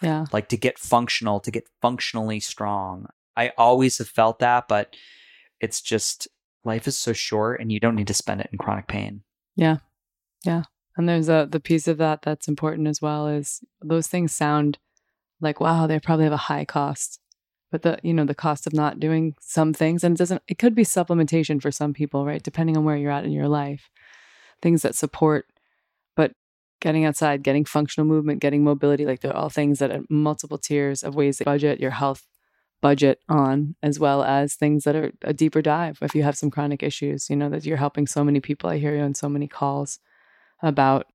Yeah. 0.00 0.24
like 0.32 0.48
to 0.48 0.56
get 0.56 0.78
functional, 0.78 1.38
to 1.40 1.50
get 1.50 1.68
functionally 1.80 2.40
strong. 2.40 3.06
I 3.36 3.52
always 3.58 3.98
have 3.98 4.08
felt 4.08 4.38
that, 4.40 4.68
but 4.68 4.96
it's 5.60 5.80
just 5.80 6.28
life 6.64 6.86
is 6.88 6.98
so 6.98 7.12
short 7.12 7.60
and 7.60 7.70
you 7.70 7.78
don't 7.80 7.94
need 7.96 8.06
to 8.08 8.14
spend 8.14 8.40
it 8.40 8.48
in 8.52 8.58
chronic 8.58 8.86
pain. 8.88 9.22
And 10.96 11.08
there's 11.08 11.28
a 11.28 11.46
the 11.50 11.60
piece 11.60 11.88
of 11.88 11.98
that 11.98 12.22
that's 12.22 12.48
important 12.48 12.88
as 12.88 13.00
well 13.00 13.26
is 13.28 13.60
those 13.82 14.06
things 14.06 14.34
sound 14.34 14.78
like 15.40 15.60
wow 15.60 15.86
they 15.86 15.98
probably 15.98 16.24
have 16.24 16.32
a 16.32 16.36
high 16.36 16.64
cost, 16.64 17.18
but 17.70 17.82
the 17.82 17.98
you 18.02 18.12
know 18.12 18.24
the 18.24 18.34
cost 18.34 18.66
of 18.66 18.74
not 18.74 19.00
doing 19.00 19.34
some 19.40 19.72
things 19.72 20.04
and 20.04 20.16
it 20.16 20.18
doesn't 20.18 20.42
it 20.48 20.58
could 20.58 20.74
be 20.74 20.84
supplementation 20.84 21.60
for 21.60 21.70
some 21.70 21.92
people 21.94 22.26
right 22.26 22.42
depending 22.42 22.76
on 22.76 22.84
where 22.84 22.96
you're 22.96 23.10
at 23.10 23.24
in 23.24 23.32
your 23.32 23.48
life, 23.48 23.90
things 24.60 24.82
that 24.82 24.94
support, 24.94 25.46
but 26.14 26.32
getting 26.80 27.04
outside, 27.04 27.42
getting 27.42 27.64
functional 27.64 28.06
movement, 28.06 28.40
getting 28.40 28.64
mobility. 28.64 29.06
Like 29.06 29.20
they're 29.20 29.36
all 29.36 29.48
things 29.48 29.78
that 29.78 29.90
are 29.90 30.02
multiple 30.10 30.58
tiers 30.58 31.02
of 31.02 31.14
ways 31.14 31.38
to 31.38 31.44
budget 31.44 31.80
your 31.80 31.92
health 31.92 32.26
budget 32.82 33.20
on, 33.28 33.76
as 33.82 33.98
well 33.98 34.22
as 34.24 34.54
things 34.54 34.84
that 34.84 34.96
are 34.96 35.12
a 35.22 35.32
deeper 35.32 35.62
dive. 35.62 35.98
If 36.02 36.14
you 36.14 36.24
have 36.24 36.36
some 36.36 36.50
chronic 36.50 36.82
issues, 36.82 37.30
you 37.30 37.36
know, 37.36 37.48
that 37.48 37.64
you're 37.64 37.76
helping 37.76 38.06
so 38.06 38.24
many 38.24 38.40
people. 38.40 38.68
I 38.68 38.78
hear 38.78 38.96
you 38.96 39.02
on 39.02 39.14
so 39.14 39.28
many 39.28 39.46
calls 39.48 40.00
about, 40.62 41.06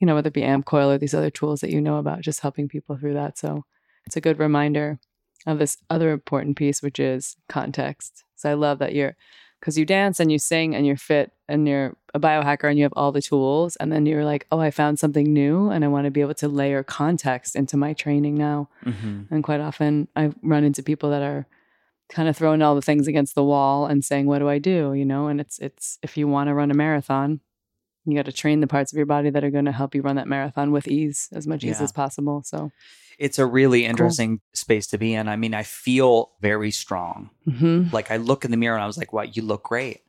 you 0.00 0.06
know, 0.06 0.14
whether 0.14 0.28
it 0.28 0.34
be 0.34 0.42
AmpCoil 0.42 0.94
or 0.94 0.98
these 0.98 1.14
other 1.14 1.30
tools 1.30 1.60
that 1.60 1.70
you 1.70 1.80
know 1.80 1.98
about, 1.98 2.20
just 2.20 2.40
helping 2.40 2.68
people 2.68 2.96
through 2.96 3.14
that. 3.14 3.38
So 3.38 3.64
it's 4.06 4.16
a 4.16 4.20
good 4.20 4.38
reminder 4.38 4.98
of 5.46 5.58
this 5.58 5.78
other 5.88 6.10
important 6.10 6.56
piece, 6.56 6.82
which 6.82 6.98
is 6.98 7.36
context. 7.48 8.24
So 8.36 8.50
I 8.50 8.54
love 8.54 8.78
that 8.78 8.94
you're 8.94 9.16
because 9.60 9.76
you 9.76 9.84
dance 9.84 10.20
and 10.20 10.30
you 10.30 10.38
sing 10.38 10.74
and 10.74 10.86
you're 10.86 10.96
fit 10.96 11.32
and 11.48 11.66
you're 11.66 11.96
a 12.14 12.20
biohacker 12.20 12.68
and 12.68 12.78
you 12.78 12.84
have 12.84 12.92
all 12.94 13.10
the 13.10 13.22
tools. 13.22 13.74
And 13.76 13.90
then 13.90 14.06
you're 14.06 14.24
like, 14.24 14.46
oh, 14.52 14.60
I 14.60 14.70
found 14.70 14.98
something 14.98 15.32
new 15.32 15.70
and 15.70 15.84
I 15.84 15.88
want 15.88 16.04
to 16.04 16.10
be 16.10 16.20
able 16.20 16.34
to 16.34 16.48
layer 16.48 16.84
context 16.84 17.56
into 17.56 17.76
my 17.76 17.92
training 17.92 18.36
now. 18.36 18.68
Mm-hmm. 18.84 19.34
And 19.34 19.42
quite 19.42 19.60
often 19.60 20.08
I 20.14 20.32
run 20.42 20.62
into 20.62 20.82
people 20.82 21.10
that 21.10 21.22
are 21.22 21.46
kind 22.08 22.28
of 22.28 22.36
throwing 22.36 22.62
all 22.62 22.74
the 22.74 22.82
things 22.82 23.08
against 23.08 23.34
the 23.34 23.44
wall 23.44 23.86
and 23.86 24.04
saying, 24.04 24.26
what 24.26 24.38
do 24.38 24.48
I 24.48 24.58
do? 24.58 24.94
You 24.94 25.04
know, 25.04 25.26
and 25.26 25.40
it's, 25.40 25.58
it's, 25.58 25.98
if 26.02 26.16
you 26.16 26.28
want 26.28 26.48
to 26.48 26.54
run 26.54 26.70
a 26.70 26.74
marathon, 26.74 27.40
you 28.12 28.18
got 28.18 28.26
to 28.26 28.32
train 28.32 28.60
the 28.60 28.66
parts 28.66 28.92
of 28.92 28.96
your 28.96 29.06
body 29.06 29.30
that 29.30 29.44
are 29.44 29.50
going 29.50 29.64
to 29.66 29.72
help 29.72 29.94
you 29.94 30.02
run 30.02 30.16
that 30.16 30.28
marathon 30.28 30.70
with 30.72 30.88
ease, 30.88 31.28
as 31.32 31.46
much 31.46 31.64
ease 31.64 31.80
as 31.80 31.92
possible. 31.92 32.42
So, 32.44 32.70
It's 33.18 33.38
a 33.38 33.46
really 33.46 33.84
interesting 33.84 34.40
space 34.54 34.86
to 34.88 34.98
be 34.98 35.12
in. 35.14 35.28
I 35.28 35.36
mean, 35.36 35.52
I 35.54 35.64
feel 35.64 36.30
very 36.40 36.70
strong. 36.70 37.30
mhm. 37.46 37.92
Like 37.92 38.10
I 38.10 38.16
look 38.16 38.44
in 38.44 38.50
the 38.50 38.56
mirror 38.56 38.76
and 38.76 38.82
I 38.84 38.86
was 38.86 38.98
like, 38.98 39.12
"Wow, 39.12 39.22
you 39.22 39.42
look 39.42 39.64
great," 39.64 40.02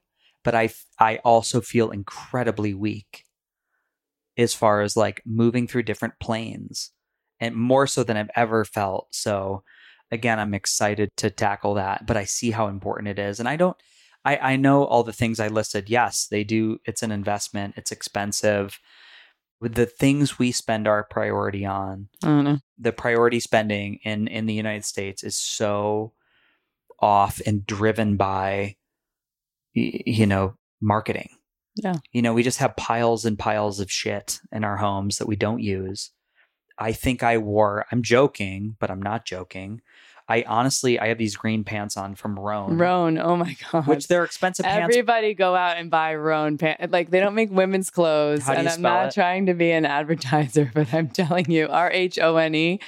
but 0.43 0.54
I 0.56 0.70
I 1.00 1.18
also 1.26 1.60
feel 1.62 1.89
incredibly 1.91 2.74
weak 2.74 3.26
as 4.38 4.54
far 4.54 4.82
as 4.82 4.95
like 4.95 5.22
moving 5.26 5.68
through 5.68 5.84
different 5.84 6.14
planes, 6.20 6.91
and 7.39 7.56
more 7.56 7.88
so 7.88 8.04
than 8.04 8.16
I've 8.18 8.32
ever 8.36 8.64
felt. 8.64 9.08
So 9.12 9.64
again, 10.12 10.39
I'm 10.39 10.54
excited 10.54 11.10
to 11.18 11.30
tackle 11.30 11.76
that, 11.76 12.06
but 12.06 12.18
I 12.18 12.24
see 12.26 12.52
how 12.52 12.68
important 12.68 13.08
it 13.10 13.20
is, 13.20 13.39
and 13.39 13.50
I 13.50 13.56
don't. 13.56 13.78
I, 14.26 14.38
I 14.38 14.56
know 14.56 14.84
all 14.86 15.04
the 15.04 15.14
things 15.14 15.40
I 15.40 15.48
listed. 15.48 15.90
Yes, 15.90 16.28
they 16.30 16.44
do. 16.44 16.80
It's 16.86 17.04
an 17.04 17.12
investment. 17.12 17.76
It's 17.78 17.92
expensive. 17.92 18.80
With 19.62 19.76
the 19.76 19.86
things 19.86 20.40
we 20.40 20.52
spend 20.52 20.88
our 20.88 21.04
priority 21.04 21.66
on, 21.66 22.08
know. 22.44 22.60
the 22.78 22.94
priority 22.94 23.42
spending 23.42 24.00
in 24.04 24.28
in 24.28 24.46
the 24.46 24.54
United 24.54 24.86
States 24.86 25.24
is 25.24 25.36
so 25.36 26.14
off 27.00 27.42
and 27.46 27.66
driven 27.66 28.16
by 28.16 28.78
you 29.74 30.26
know 30.26 30.56
marketing. 30.82 31.30
Yeah. 31.76 31.96
You 32.12 32.22
know, 32.22 32.34
we 32.34 32.44
just 32.44 32.60
have 32.60 32.76
piles 32.76 33.26
and 33.26 33.38
piles 33.38 33.80
of 33.80 33.92
shit 33.92 34.40
in 34.52 34.64
our 34.64 34.78
homes 34.78 35.18
that 35.18 35.28
we 35.28 35.36
don't 35.36 35.62
use. 35.62 36.12
I 36.78 36.94
think 36.94 37.24
I 37.24 37.38
wore 37.38 37.86
I'm 37.92 38.02
joking, 38.02 38.76
but 38.80 38.90
I'm 38.90 39.02
not 39.02 39.26
joking. 39.26 39.82
I 40.30 40.44
honestly 40.48 41.00
I 41.00 41.08
have 41.08 41.18
these 41.18 41.36
green 41.36 41.64
pants 41.64 41.98
on 41.98 42.14
from 42.14 42.40
Rhone. 42.40 42.78
Rhone, 42.78 43.18
oh 43.18 43.36
my 43.36 43.58
God. 43.72 43.88
Which 43.88 44.08
they're 44.08 44.24
expensive 44.24 44.64
pants. 44.64 44.84
Everybody 44.84 45.34
go 45.34 45.56
out 45.56 45.78
and 45.78 45.90
buy 45.90 46.14
Rhone 46.16 46.60
pants. 46.60 46.94
Like 46.94 47.10
they 47.10 47.20
don't 47.20 47.34
make 47.34 47.52
women's 47.52 47.90
clothes. 47.90 48.44
How 48.44 48.54
do 48.54 48.60
and 48.60 48.70
I'm 48.70 48.82
not 48.82 49.08
it? 49.08 49.14
trying 49.16 49.48
to 49.48 49.56
be 49.56 49.72
an 49.72 49.86
advertiser, 49.86 50.72
but 50.76 50.94
I'm 50.94 51.10
telling 51.10 51.50
you, 51.50 51.68
R 51.68 51.92
H 51.92 52.20
O 52.20 52.38
N 52.38 52.54
E. 52.54 52.80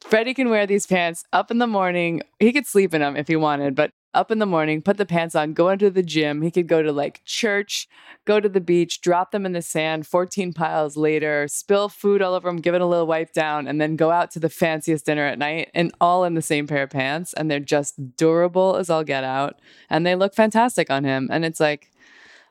Freddie 0.00 0.32
can 0.32 0.48
wear 0.48 0.66
these 0.66 0.86
pants 0.86 1.24
up 1.32 1.50
in 1.50 1.58
the 1.58 1.66
morning. 1.66 2.22
He 2.38 2.52
could 2.52 2.66
sleep 2.66 2.94
in 2.94 3.00
them 3.02 3.16
if 3.16 3.28
he 3.28 3.36
wanted, 3.36 3.74
but 3.74 3.92
up 4.14 4.30
in 4.30 4.38
the 4.38 4.46
morning, 4.46 4.80
put 4.80 4.96
the 4.96 5.06
pants 5.06 5.34
on, 5.34 5.52
go 5.52 5.68
into 5.68 5.90
the 5.90 6.02
gym. 6.02 6.42
He 6.42 6.50
could 6.50 6.66
go 6.66 6.82
to 6.82 6.92
like 6.92 7.22
church, 7.24 7.88
go 8.24 8.40
to 8.40 8.48
the 8.48 8.60
beach, 8.60 9.00
drop 9.00 9.30
them 9.32 9.44
in 9.44 9.52
the 9.52 9.62
sand 9.62 10.06
14 10.06 10.52
piles 10.52 10.96
later, 10.96 11.46
spill 11.48 11.88
food 11.88 12.22
all 12.22 12.34
over 12.34 12.48
them, 12.48 12.56
give 12.56 12.74
it 12.74 12.80
a 12.80 12.86
little 12.86 13.06
wipe 13.06 13.32
down, 13.32 13.66
and 13.68 13.80
then 13.80 13.96
go 13.96 14.10
out 14.10 14.30
to 14.32 14.40
the 14.40 14.48
fanciest 14.48 15.06
dinner 15.06 15.26
at 15.26 15.38
night 15.38 15.70
and 15.74 15.92
all 16.00 16.24
in 16.24 16.34
the 16.34 16.42
same 16.42 16.66
pair 16.66 16.84
of 16.84 16.90
pants. 16.90 17.34
And 17.34 17.50
they're 17.50 17.60
just 17.60 18.16
durable 18.16 18.76
as 18.76 18.88
all 18.88 19.04
get 19.04 19.24
out. 19.24 19.60
And 19.90 20.06
they 20.06 20.14
look 20.14 20.34
fantastic 20.34 20.90
on 20.90 21.04
him. 21.04 21.28
And 21.30 21.44
it's 21.44 21.60
like, 21.60 21.90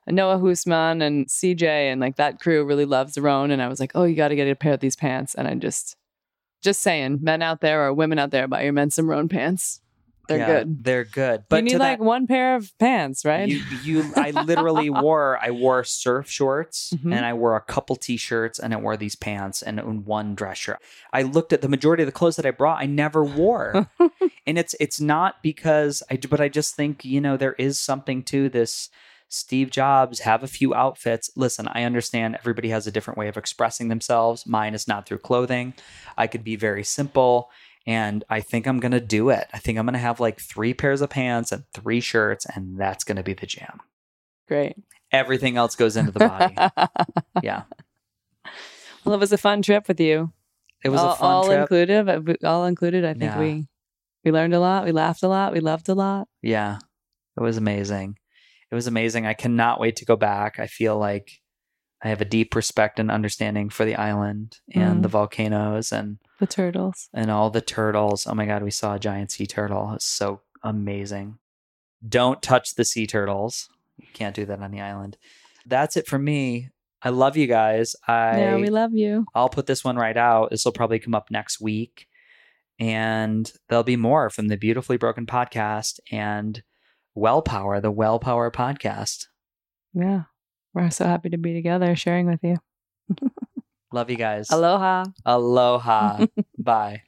Noah 0.09 0.37
Husman 0.37 1.03
and 1.03 1.27
CJ 1.27 1.63
and 1.63 1.99
like 1.99 2.15
that 2.15 2.39
crew 2.39 2.63
really 2.63 2.85
loves 2.85 3.17
Rhone. 3.17 3.51
And 3.51 3.61
I 3.61 3.67
was 3.67 3.79
like, 3.79 3.91
oh, 3.93 4.05
you 4.05 4.15
got 4.15 4.29
to 4.29 4.35
get 4.35 4.47
a 4.47 4.55
pair 4.55 4.73
of 4.73 4.79
these 4.79 4.95
pants. 4.95 5.35
And 5.35 5.47
I 5.47 5.55
just, 5.55 5.97
just 6.61 6.81
saying, 6.81 7.19
men 7.21 7.41
out 7.41 7.61
there 7.61 7.85
or 7.85 7.93
women 7.93 8.19
out 8.19 8.31
there, 8.31 8.47
buy 8.47 8.63
your 8.63 8.73
men 8.73 8.89
some 8.89 9.09
Rhone 9.09 9.27
pants. 9.27 9.81
They're 10.27 10.37
Yeah, 10.37 10.45
good. 10.59 10.83
They're 10.83 11.03
good. 11.05 11.43
But 11.49 11.57
you 11.57 11.61
need 11.63 11.77
like 11.77 11.99
that- 11.99 12.03
one 12.03 12.27
pair 12.27 12.55
of 12.55 12.77
pants, 12.79 13.23
right? 13.25 13.47
You, 13.47 13.61
you, 13.83 14.11
I 14.15 14.31
literally 14.31 14.89
wore, 15.03 15.39
I 15.41 15.51
wore 15.51 15.83
surf 15.83 16.29
shorts 16.29 16.93
Mhm. 16.95 17.15
and 17.15 17.25
I 17.25 17.33
wore 17.33 17.55
a 17.55 17.61
couple 17.61 17.95
t-shirts 17.95 18.59
and 18.59 18.73
I 18.73 18.77
wore 18.77 18.97
these 18.97 19.15
pants 19.15 19.61
and, 19.61 19.79
and 19.79 20.05
one 20.05 20.35
dress 20.35 20.57
shirt. 20.57 20.79
I 21.13 21.21
looked 21.21 21.53
at 21.53 21.61
the 21.61 21.69
majority 21.69 22.03
of 22.03 22.07
the 22.07 22.11
clothes 22.13 22.35
that 22.35 22.45
I 22.45 22.51
brought, 22.51 22.81
I 22.81 22.85
never 22.85 23.23
wore. 23.23 23.89
and 24.45 24.57
it's, 24.57 24.75
it's 24.79 24.99
not 24.99 25.41
because 25.41 26.03
I, 26.11 26.17
but 26.29 26.41
I 26.41 26.49
just 26.49 26.75
think, 26.75 27.05
you 27.05 27.21
know, 27.21 27.37
there 27.37 27.53
is 27.53 27.79
something 27.79 28.23
to 28.23 28.49
this 28.49 28.89
Steve 29.29 29.69
Jobs 29.71 30.19
have 30.19 30.41
a 30.41 30.47
few 30.47 30.73
outfits. 30.73 31.29
Listen, 31.35 31.67
I 31.67 31.83
understand 31.83 32.35
everybody 32.39 32.69
has 32.69 32.87
a 32.87 32.91
different 32.91 33.17
way 33.17 33.27
of 33.27 33.35
expressing 33.35 33.89
themselves. 33.89 34.45
Mine 34.47 34.73
is 34.73 34.87
not 34.87 35.05
through 35.05 35.17
clothing. 35.17 35.73
I 36.17 36.27
could 36.27 36.45
be 36.45 36.55
very 36.55 36.85
simple 36.85 37.49
and 37.87 38.23
I 38.29 38.41
think 38.41 38.67
I'm 38.67 38.79
going 38.79 38.91
to 38.91 38.99
do 38.99 39.29
it. 39.29 39.47
I 39.53 39.57
think 39.57 39.79
I'm 39.79 39.85
going 39.85 39.93
to 39.93 39.99
have 39.99 40.19
like 40.19 40.39
three 40.39 40.73
pairs 40.75 41.01
of 41.01 41.09
pants 41.09 41.51
and 41.51 41.63
three 41.73 42.01
shirts 42.01 42.45
and 42.53 42.77
that's 42.79 43.03
going 43.03 43.15
to 43.15 43.23
be 43.23 43.33
the 43.33 43.47
jam. 43.47 43.79
Great. 44.47 44.75
Everything 45.11 45.57
else 45.57 45.75
goes 45.75 45.95
into 45.97 46.11
the 46.11 46.19
body. 46.19 46.55
yeah. 47.43 47.63
well, 49.03 49.15
it 49.15 49.19
was 49.19 49.31
a 49.31 49.37
fun 49.37 49.61
trip 49.61 49.87
with 49.87 49.99
you. 49.99 50.31
It 50.83 50.89
was 50.89 50.99
all, 50.99 51.13
a 51.13 51.15
fun 51.15 51.17
trip. 51.17 51.23
all 51.31 51.45
trip. 51.45 51.61
included. 51.61 52.37
uh, 52.45 52.47
All 52.47 52.65
included. 52.65 53.05
I 53.05 53.13
think 53.13 53.23
Yeah. 53.31 53.39
we 53.39 53.67
we 54.23 54.31
learned 54.31 54.53
a 54.53 54.59
lot. 54.59 54.83
We 54.85 54.91
laughed 54.91 55.23
a 55.23 55.27
lot. 55.29 55.53
We 55.53 55.61
loved 55.61 55.87
a 55.89 55.95
lot. 55.95 56.27
Yeah. 56.41 56.79
It 57.37 57.41
was 57.41 57.55
amazing. 57.57 58.17
It 58.69 58.75
was 58.75 58.87
amazing. 58.87 59.25
I 59.25 59.33
cannot 59.33 59.79
wait 59.79 59.95
to 59.97 60.05
go 60.05 60.17
back. 60.17 60.59
I 60.59 60.67
feel 60.67 60.97
like 60.97 61.39
I 62.03 62.09
have 62.09 62.19
a 62.21 62.25
deep 62.25 62.53
respect 62.53 62.99
and 62.99 63.09
understanding 63.09 63.69
for 63.69 63.85
the 63.85 63.95
island 63.95 64.57
and 64.73 64.99
Mm. 64.99 65.01
the 65.03 65.07
volcanoes 65.07 65.91
and 65.93 66.17
The 66.39 66.47
turtles. 66.47 67.09
and 67.13 67.31
all 67.31 67.49
the 67.49 67.61
turtles. 67.61 68.27
Oh 68.27 68.33
my 68.35 68.45
god, 68.45 68.63
we 68.63 68.71
saw 68.71 68.93
a 68.95 68.99
giant 68.99 69.31
sea 69.31 69.47
turtle. 69.47 69.93
It's 69.95 70.05
so 70.05 70.41
amazing. 70.63 71.39
Don't 72.07 72.41
touch 72.41 72.75
the 72.75 72.85
sea 72.85 73.07
turtles. 73.07 73.69
You 73.97 74.07
can't 74.13 74.35
do 74.35 74.45
that 74.45 74.59
on 74.61 74.71
the 74.71 74.81
island. 74.81 75.17
That's 75.65 75.97
it 75.97 76.07
for 76.07 76.19
me. 76.19 76.69
I 77.01 77.09
love 77.09 77.37
you 77.37 77.47
guys. 77.47 77.95
I 78.07 78.39
yeah, 78.39 78.55
we 78.55 78.69
love 78.69 78.93
you. 78.93 79.25
I'll 79.33 79.49
put 79.49 79.65
this 79.65 79.83
one 79.83 79.95
right 79.97 80.17
out. 80.17 80.51
This 80.51 80.63
will 80.65 80.71
probably 80.71 80.99
come 80.99 81.15
up 81.15 81.31
next 81.31 81.59
week. 81.59 82.07
And 82.79 83.51
there'll 83.69 83.83
be 83.83 83.95
more 83.95 84.29
from 84.29 84.47
the 84.49 84.57
Beautifully 84.57 84.97
Broken 84.97 85.25
podcast 85.25 85.99
and 86.11 86.61
Wellpower, 87.17 87.81
the 87.81 87.91
Wellpower 87.91 88.51
podcast. 88.51 89.25
Yeah, 89.93 90.23
we're 90.75 90.91
so 90.91 91.05
happy 91.05 91.29
to 91.29 91.37
be 91.37 91.53
together, 91.55 91.95
sharing 91.95 92.27
with 92.27 92.43
you. 92.43 92.57
Love 93.91 94.09
you 94.09 94.17
guys. 94.17 94.49
Aloha. 94.49 95.05
Aloha. 95.25 96.25
Bye. 96.57 97.03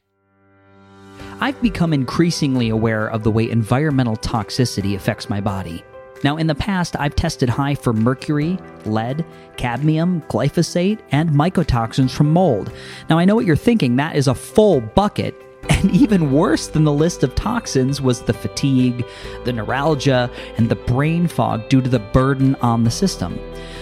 I've 1.42 1.62
become 1.62 1.94
increasingly 1.94 2.70
aware 2.70 3.08
of 3.08 3.24
the 3.24 3.32
way 3.32 3.50
environmental 3.50 4.16
toxicity 4.18 4.96
affects 4.96 5.30
my 5.30 5.42
body. 5.42 5.84
Now, 6.24 6.36
in 6.36 6.48
the 6.48 6.56
past, 6.56 6.98
I've 7.00 7.16
tested 7.16 7.48
high 7.48 7.76
for 7.76 7.94
mercury, 7.94 8.58
lead, 8.86 9.26
cadmium, 9.56 10.22
glyphosate, 10.24 11.00
and 11.12 11.30
mycotoxins 11.30 12.12
from 12.12 12.32
mold. 12.34 12.74
Now, 13.10 13.18
I 13.18 13.26
know 13.26 13.36
what 13.36 13.46
you're 13.46 13.56
thinking 13.56 13.96
that 13.96 14.16
is 14.16 14.28
a 14.28 14.36
full 14.36 14.82
bucket. 14.82 15.36
And 15.70 15.92
even 15.92 16.34
worse 16.34 16.68
than 16.68 16.84
the 16.84 16.92
list 16.92 17.24
of 17.24 17.36
toxins 17.36 18.02
was 18.02 18.22
the 18.22 18.34
fatigue, 18.34 19.06
the 19.46 19.54
neuralgia, 19.54 20.30
and 20.58 20.68
the 20.68 20.76
brain 20.76 21.28
fog 21.28 21.70
due 21.70 21.82
to 21.82 21.90
the 21.90 22.00
burden 22.00 22.56
on 22.56 22.84
the 22.84 22.92
system. 22.92 23.40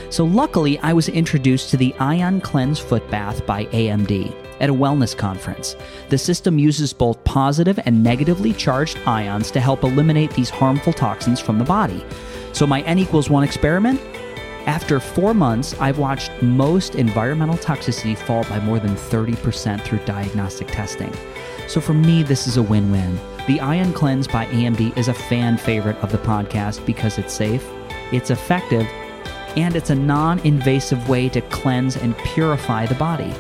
So, 0.10 0.24
luckily, 0.24 0.80
I 0.80 0.94
was 0.94 1.10
introduced 1.10 1.70
to 1.72 1.78
the 1.78 1.94
Ion 1.96 2.40
Cleanse 2.40 2.80
Foot 2.80 3.10
Bath 3.12 3.46
by 3.46 3.66
AMD 3.66 4.34
at 4.60 4.70
a 4.70 4.74
wellness 4.74 5.16
conference. 5.16 5.76
The 6.10 6.18
system 6.18 6.58
uses 6.58 6.94
both 6.94 7.24
positive 7.24 7.80
and 7.86 8.04
negatively 8.04 8.54
charged 8.54 8.98
ions 9.06 9.52
to 9.52 9.60
help 9.60 9.84
eliminate 9.84 10.32
these 10.32 10.50
harmful 10.50 10.94
toxins 10.94 11.40
from 11.40 11.58
the 11.60 11.66
body. 11.66 12.04
So, 12.54 12.66
my 12.66 12.82
N 12.82 13.00
equals 13.00 13.30
1 13.30 13.44
experiment? 13.44 14.00
After 14.68 15.00
four 15.00 15.34
months, 15.34 15.74
I've 15.80 15.98
watched 15.98 16.30
most 16.42 16.96
environmental 16.96 17.56
toxicity 17.56 18.18
fall 18.18 18.44
by 18.46 18.60
more 18.60 18.80
than 18.80 18.96
30% 18.96 19.82
through 19.82 20.00
diagnostic 20.00 20.68
testing. 20.68 21.14
So 21.70 21.80
for 21.80 21.94
me, 21.94 22.22
this 22.22 22.48
is 22.48 22.58
a 22.58 22.62
win 22.62 22.92
win. 22.92 23.18
The 23.48 23.62
Ion 23.62 23.94
Cleanse 23.94 24.28
by 24.28 24.46
AMD 24.48 24.98
is 24.98 25.08
a 25.08 25.14
fan 25.14 25.56
favorite 25.56 25.96
of 25.98 26.12
the 26.12 26.18
podcast 26.18 26.86
because 26.86 27.18
it's 27.18 27.34
safe, 27.34 27.66
it's 28.12 28.30
effective, 28.30 28.86
and 29.58 29.76
it's 29.76 29.90
a 29.90 29.96
non 29.96 30.40
invasive 30.40 31.10
way 31.10 31.28
to 31.30 31.42
cleanse 31.42 31.98
and 31.98 32.18
purify 32.20 32.86
the 32.86 32.96
body. 32.96 33.34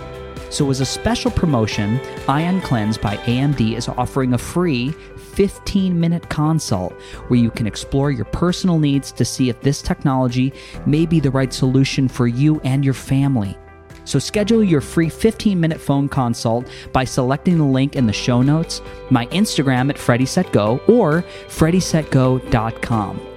So, 0.49 0.69
as 0.69 0.81
a 0.81 0.85
special 0.85 1.29
promotion, 1.29 1.99
Ion 2.27 2.61
Cleanse 2.61 2.97
by 2.97 3.17
AMD 3.17 3.75
is 3.75 3.87
offering 3.87 4.33
a 4.33 4.37
free 4.37 4.91
15 4.91 5.99
minute 5.99 6.29
consult 6.29 6.93
where 7.27 7.39
you 7.39 7.51
can 7.51 7.67
explore 7.67 8.11
your 8.11 8.25
personal 8.25 8.79
needs 8.79 9.11
to 9.11 9.23
see 9.23 9.49
if 9.49 9.61
this 9.61 9.81
technology 9.81 10.53
may 10.85 11.05
be 11.05 11.19
the 11.19 11.31
right 11.31 11.53
solution 11.53 12.07
for 12.07 12.27
you 12.27 12.59
and 12.61 12.83
your 12.83 12.93
family. 12.95 13.57
So 14.05 14.19
schedule 14.19 14.63
your 14.63 14.81
free 14.81 15.09
15 15.09 15.59
minute 15.59 15.81
phone 15.81 16.07
consult 16.07 16.67
by 16.93 17.03
selecting 17.03 17.57
the 17.57 17.65
link 17.65 17.97
in 17.97 18.07
the 18.07 18.13
show 18.13 18.41
notes, 18.41 18.81
my 19.09 19.25
Instagram 19.27 19.89
at 19.89 19.97
FreddySetGo, 19.97 20.87
or 20.87 21.23
FreddySetGo.com. 21.49 23.36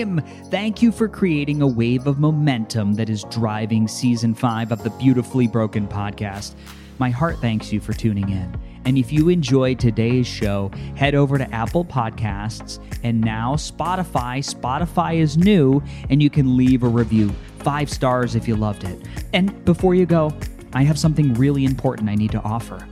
Thank 0.00 0.80
you 0.80 0.92
for 0.92 1.08
creating 1.08 1.60
a 1.60 1.66
wave 1.66 2.06
of 2.06 2.18
momentum 2.18 2.94
that 2.94 3.10
is 3.10 3.24
driving 3.24 3.86
season 3.86 4.34
five 4.34 4.72
of 4.72 4.82
the 4.82 4.90
Beautifully 4.90 5.46
Broken 5.46 5.86
podcast. 5.86 6.54
My 6.98 7.10
heart 7.10 7.38
thanks 7.40 7.70
you 7.72 7.80
for 7.80 7.92
tuning 7.92 8.30
in. 8.30 8.58
And 8.86 8.96
if 8.96 9.12
you 9.12 9.28
enjoyed 9.28 9.78
today's 9.78 10.26
show, 10.26 10.70
head 10.96 11.14
over 11.14 11.36
to 11.36 11.54
Apple 11.54 11.84
Podcasts 11.84 12.78
and 13.02 13.20
now 13.20 13.56
Spotify. 13.56 14.38
Spotify 14.42 15.16
is 15.16 15.36
new, 15.36 15.82
and 16.08 16.22
you 16.22 16.30
can 16.30 16.56
leave 16.56 16.82
a 16.82 16.88
review. 16.88 17.30
Five 17.58 17.90
stars 17.90 18.34
if 18.34 18.48
you 18.48 18.56
loved 18.56 18.84
it. 18.84 18.98
And 19.34 19.64
before 19.66 19.94
you 19.94 20.06
go, 20.06 20.32
I 20.72 20.82
have 20.84 20.98
something 20.98 21.34
really 21.34 21.66
important 21.66 22.08
I 22.08 22.14
need 22.14 22.32
to 22.32 22.40
offer. 22.40 22.86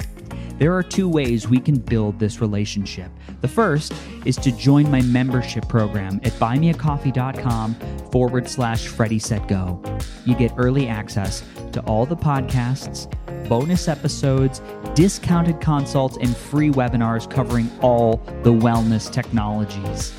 There 0.59 0.75
are 0.75 0.83
two 0.83 1.09
ways 1.09 1.49
we 1.49 1.61
can 1.61 1.79
build 1.79 2.19
this 2.19 2.41
relationship. 2.41 3.13
The 3.43 3.49
first 3.49 3.95
is 4.25 4.35
to 4.39 4.51
join 4.51 4.91
my 4.91 5.03
membership 5.03 5.69
program 5.69 6.19
at 6.25 6.33
buymeacoffee.com 6.33 7.75
forward 8.11 8.49
slash 8.49 8.89
Freddy 8.89 9.21
Set 9.21 9.47
Go. 9.47 9.81
You 10.27 10.35
get 10.35 10.53
early 10.57 10.89
access 10.89 11.45
to 11.73 11.81
all 11.83 12.07
the 12.07 12.17
podcasts, 12.17 13.07
bonus 13.49 13.87
episodes, 13.87 14.61
discounted 14.95 15.61
consults, 15.61 16.19
and 16.21 16.37
free 16.37 16.71
webinars 16.71 17.31
covering 17.31 17.71
all 17.81 18.17
the 18.43 18.53
wellness 18.53 19.13
technologies. 19.13 20.13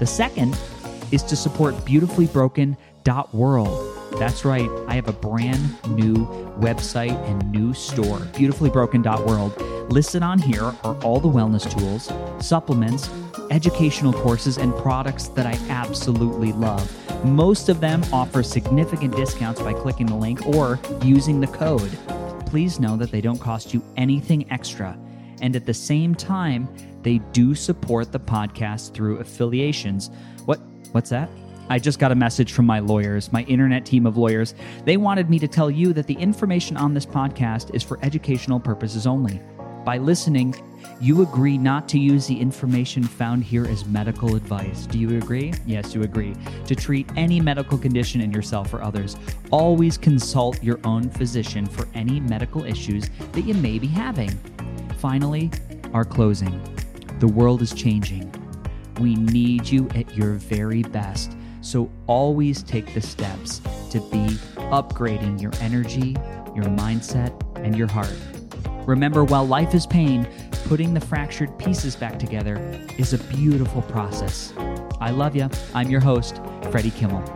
The 0.00 0.06
second 0.06 0.58
is 1.12 1.22
to 1.22 1.36
support 1.36 1.84
beautifully.broken.world. 1.84 3.85
That's 4.18 4.46
right, 4.46 4.70
I 4.88 4.94
have 4.94 5.08
a 5.08 5.12
brand 5.12 5.76
new 5.88 6.26
website 6.58 7.16
and 7.28 7.52
new 7.52 7.74
store, 7.74 8.20
beautifully.broken.world. 8.34 9.60
Listed 9.92 10.22
on 10.22 10.38
here 10.38 10.64
are 10.84 10.96
all 11.02 11.20
the 11.20 11.28
wellness 11.28 11.70
tools, 11.70 12.10
supplements, 12.44 13.10
educational 13.50 14.14
courses, 14.14 14.56
and 14.56 14.74
products 14.76 15.28
that 15.28 15.44
I 15.44 15.58
absolutely 15.68 16.52
love. 16.52 16.90
Most 17.26 17.68
of 17.68 17.80
them 17.80 18.02
offer 18.10 18.42
significant 18.42 19.14
discounts 19.14 19.60
by 19.60 19.74
clicking 19.74 20.06
the 20.06 20.16
link 20.16 20.46
or 20.46 20.80
using 21.02 21.38
the 21.38 21.46
code. 21.48 21.90
Please 22.46 22.80
know 22.80 22.96
that 22.96 23.10
they 23.10 23.20
don't 23.20 23.38
cost 23.38 23.74
you 23.74 23.84
anything 23.98 24.50
extra. 24.50 24.98
And 25.42 25.54
at 25.54 25.66
the 25.66 25.74
same 25.74 26.14
time, 26.14 26.68
they 27.02 27.18
do 27.32 27.54
support 27.54 28.12
the 28.12 28.20
podcast 28.20 28.94
through 28.94 29.18
affiliations. 29.18 30.10
What 30.46 30.58
what's 30.92 31.10
that? 31.10 31.28
I 31.68 31.80
just 31.80 31.98
got 31.98 32.12
a 32.12 32.14
message 32.14 32.52
from 32.52 32.64
my 32.64 32.78
lawyers, 32.78 33.32
my 33.32 33.42
internet 33.42 33.84
team 33.84 34.06
of 34.06 34.16
lawyers. 34.16 34.54
They 34.84 34.96
wanted 34.96 35.28
me 35.28 35.40
to 35.40 35.48
tell 35.48 35.70
you 35.70 35.92
that 35.94 36.06
the 36.06 36.14
information 36.14 36.76
on 36.76 36.94
this 36.94 37.04
podcast 37.04 37.74
is 37.74 37.82
for 37.82 37.98
educational 38.02 38.60
purposes 38.60 39.06
only. 39.06 39.40
By 39.84 39.98
listening, 39.98 40.54
you 41.00 41.22
agree 41.22 41.58
not 41.58 41.88
to 41.88 41.98
use 41.98 42.26
the 42.26 42.40
information 42.40 43.02
found 43.02 43.42
here 43.42 43.64
as 43.66 43.84
medical 43.84 44.36
advice. 44.36 44.86
Do 44.86 44.98
you 44.98 45.16
agree? 45.16 45.54
Yes, 45.64 45.94
you 45.94 46.02
agree. 46.02 46.34
To 46.66 46.74
treat 46.74 47.08
any 47.16 47.40
medical 47.40 47.78
condition 47.78 48.20
in 48.20 48.32
yourself 48.32 48.72
or 48.72 48.82
others, 48.82 49.16
always 49.50 49.98
consult 49.98 50.62
your 50.62 50.80
own 50.84 51.10
physician 51.10 51.66
for 51.66 51.88
any 51.94 52.20
medical 52.20 52.64
issues 52.64 53.10
that 53.32 53.42
you 53.42 53.54
may 53.54 53.78
be 53.78 53.88
having. 53.88 54.30
Finally, 54.98 55.50
our 55.92 56.04
closing. 56.04 56.60
The 57.18 57.28
world 57.28 57.62
is 57.62 57.72
changing. 57.72 58.32
We 59.00 59.14
need 59.14 59.68
you 59.68 59.88
at 59.94 60.16
your 60.16 60.34
very 60.34 60.82
best. 60.82 61.35
So 61.66 61.90
always 62.06 62.62
take 62.62 62.94
the 62.94 63.00
steps 63.00 63.58
to 63.90 63.98
be 64.12 64.38
upgrading 64.70 65.42
your 65.42 65.50
energy, 65.60 66.14
your 66.54 66.66
mindset, 66.66 67.34
and 67.56 67.76
your 67.76 67.88
heart. 67.88 68.14
Remember, 68.86 69.24
while 69.24 69.44
life 69.44 69.74
is 69.74 69.84
pain, 69.84 70.28
putting 70.66 70.94
the 70.94 71.00
fractured 71.00 71.58
pieces 71.58 71.96
back 71.96 72.20
together 72.20 72.56
is 72.98 73.14
a 73.14 73.18
beautiful 73.18 73.82
process. 73.82 74.52
I 75.00 75.10
love 75.10 75.34
you. 75.34 75.50
I'm 75.74 75.90
your 75.90 76.00
host, 76.00 76.40
Freddie 76.70 76.92
Kimmel. 76.92 77.35